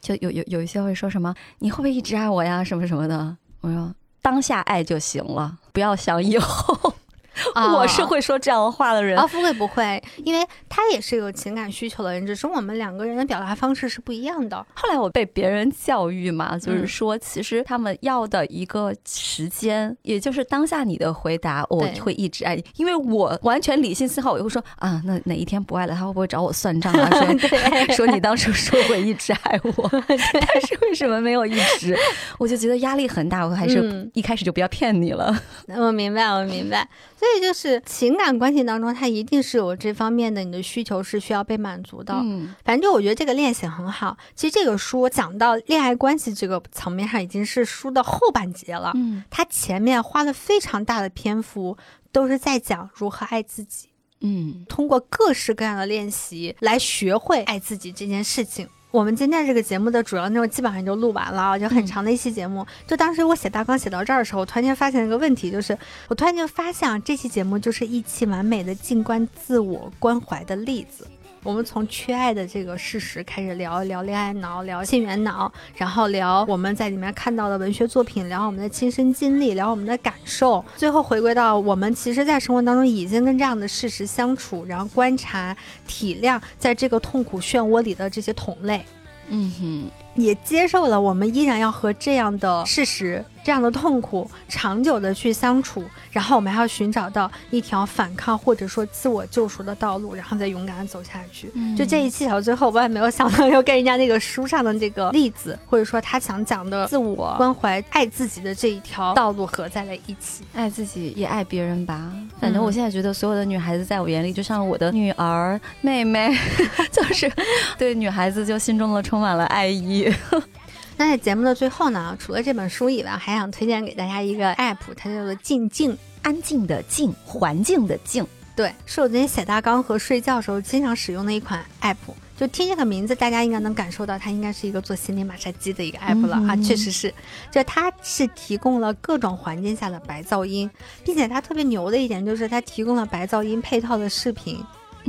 [0.00, 2.62] 就有有有一些会说什么，你会不会一直爱我呀？
[2.62, 3.36] 什么什么的。
[3.60, 6.92] 我说当下爱就行了，不要想以后。
[7.54, 14.56] 我是会说这样的话的人啊，富贵不会，因为他也是有情感需求的人，只是我们两个人的表达方式是不一样的。
[14.74, 27.10] 后来我被别人教育嘛，就是说，其实他们要的一个时间，也就是当下你的回答，我会一直爱你，因为我完全理性思考，我就会说啊，那哪一天不爱了，他会不会找我算账啊？
[27.10, 31.96] 说 说你当时说会一直爱我， 但是为什么没有一直？
[32.38, 35.34] 我就觉得压力很大，我还是一开始就不要骗你了。
[35.68, 36.86] 我明白，我明白。
[37.22, 42.12] 所以就是情感关系当中，它一定是有这方面的，你的需求是需要被满足的。
[42.14, 44.16] 嗯，反正就我觉得这个练习很好。
[44.34, 48.90] 其实这个书讲到恋爱关系这个层面上，已经是书的后半截了。
[48.96, 51.76] 嗯，它前面花了非常大的篇幅，
[52.10, 53.90] 都是在讲如何爱自己。
[54.20, 58.68] 嗯，通过各式各样的练习来学会爱自己这件事情。
[58.92, 62.66] 我们今天这个节目的主要内容基本上就录完了，就很长的一期节目。
[62.86, 65.76] 就当时我写大纲写到这儿的时候，我突然间发现一个问题，就是
[66.08, 71.06] 我突然间发现啊这期节目就是一期完美的静观自我关怀的例子。
[71.44, 88.84] 我们从缺爱的这个事实开始聊，聊恋爱脑，聊性缘脑，然后聊我们在里面看到的文学作品，聊我们的亲身经历，聊我们的感受，最后回归到我们其实，在生活当中已经跟这样的事实相处，然后观察、体谅，在这个痛苦漩涡里的这些同类，
[89.28, 93.24] 嗯哼，也接受了我们依然要和这样的事实。
[93.44, 95.82] 这样的痛苦长久的去相处，
[96.12, 101.50] 然后我们还要寻找到一条反抗或者说自我救赎的道路，然后再勇敢的走下去。
[101.76, 110.44] 就这一期到最后，我也没有想到要跟人家那个书上的这个例子，或者说他想讲的自我关怀、爱自己的这一条道路合在了一起。
[110.54, 112.12] 爱自己也爱别人吧。
[112.40, 116.32] 反正我现在觉得所有的女孩子在我眼里就像我的女儿、妹妹，
[116.92, 117.28] 就是
[117.76, 120.01] 对女孩子就心中的充满了爱意。
[120.96, 128.26] 那在节目的最后呢，除了这本书以外，还想推荐给大家一个 app，它叫做“静静”，安静的静，环境的静。
[128.54, 131.96] 对，是我昨天写大纲和睡觉的时候经常使用的一款 app。
[132.36, 136.56] 就听这个名字，大家应该能感受到它应该是一个做心理马杀鸡的一个 app 了啊！
[136.56, 137.12] 确实是，
[137.50, 140.68] 就它是提供了各种环境下的白噪音，
[141.04, 144.62] 并且它特别牛的一点就是它提供了白噪音配套的视频。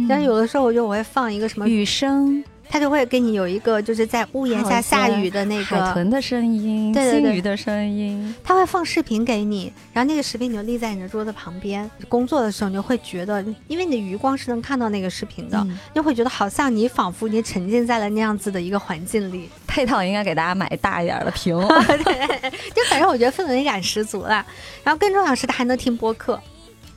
[0.07, 2.43] 但是有的时候我就我会放一个什么雨声。
[2.69, 7.22] 它就会给你有一个就是在屋檐下下雨的那个海个，豚的声音，对对对。
[7.22, 15.68] 鲸鱼的声音，它会放视频给你，然后那个视频你就立在你的桌子旁边，工作的时候你就会觉得，因为你的余光是能看到那个视频的，嗯。
[15.69, 21.56] 你就会觉得好像你仿佛你沉浸在了那样子的一个环境里，配套应该给大家买大一点的屏。
[22.73, 24.45] 就反正我觉得氛围感十足了。
[24.84, 26.41] 然后更重要的是，它还能听播客，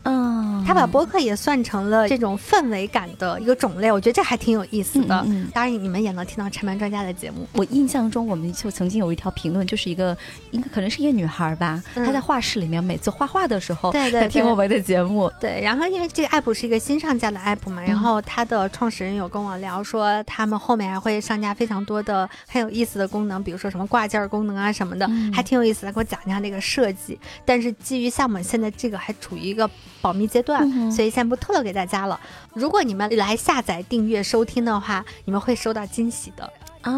[0.06, 5.22] 嗯，他把播客也算成了这种氛围感的一个种类，我觉得这还挺有意思的。
[5.26, 7.46] 嗯当然，你们也能听到拆漫专家的节目。
[7.52, 10.16] 我印象中，我们就曾经有一条评论，就是一个
[10.52, 12.06] 应该可能是一个女孩吧，嗯。
[12.06, 25.32] 她在画室里面每次画画的时候，对对她听我们的节目，对，然后因为这个 app 是一个新上架的 app 嘛，然后它的创始人有跟我聊说，他们后面还会上架非常多的很有意思的功能，比如说什么挂件儿功能啊什么的，嗯。
[25.32, 27.18] 还挺有意思的，给我讲一下那个设计。
[27.44, 29.68] 但是基于像我们现在这个还处于一个
[30.06, 32.20] 保密阶段，嗯所以先不透露给大家了。
[32.54, 36.44] 如果你们来下载、订阅、收听的话，你们会收到惊喜的。
[36.82, 36.92] 啊。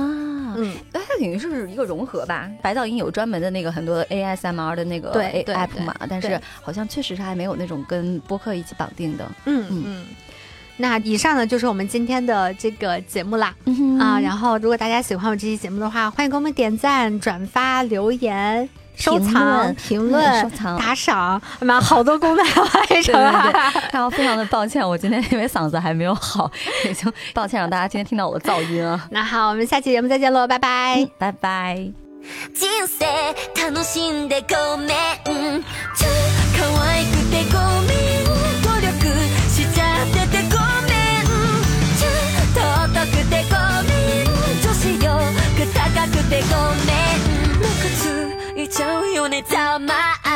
[0.59, 2.51] 嗯，那它等于是一个融合吧。
[2.61, 9.27] 白噪音有专门的那个很多 ASMR 的那个对 app 对嘛，但是好像确实是还没有那种跟播客一起绑定的。
[9.47, 10.05] 嗯嗯。
[10.77, 13.55] 那以上呢就是我们今天的这个节目啦。
[13.65, 23.50] 嗯啊，然后如果大家喜欢我这期节目的话，欢迎给我们点赞、转发、留言、收评藏、论评论、嗯收藏打赏，妈好多功能要完对成对啊！
[23.52, 26.50] 对，然后非常的抱歉，我今天因为嗓子还没有好，
[26.86, 29.08] 也就抱歉让大家今天听到我的噪音啊。
[29.10, 31.02] 那好，我们下期节目再见喽，拜拜。
[31.02, 31.92] 嗯拜拜。
[32.54, 33.06] 人生
[33.56, 35.62] 楽しんでごめん
[35.94, 36.08] ちょ
[36.56, 37.92] 可愛くてごめ
[38.22, 38.24] ん
[38.64, 38.88] 努力
[39.50, 40.56] しちゃっててご
[40.88, 41.28] めん
[42.00, 42.08] ちょ
[42.56, 42.62] 尊
[43.08, 43.92] くてごめ
[44.24, 44.26] ん
[44.62, 45.04] 女子力
[45.74, 46.56] 高くてご
[46.86, 46.87] めん
[48.79, 50.28] show you need to all my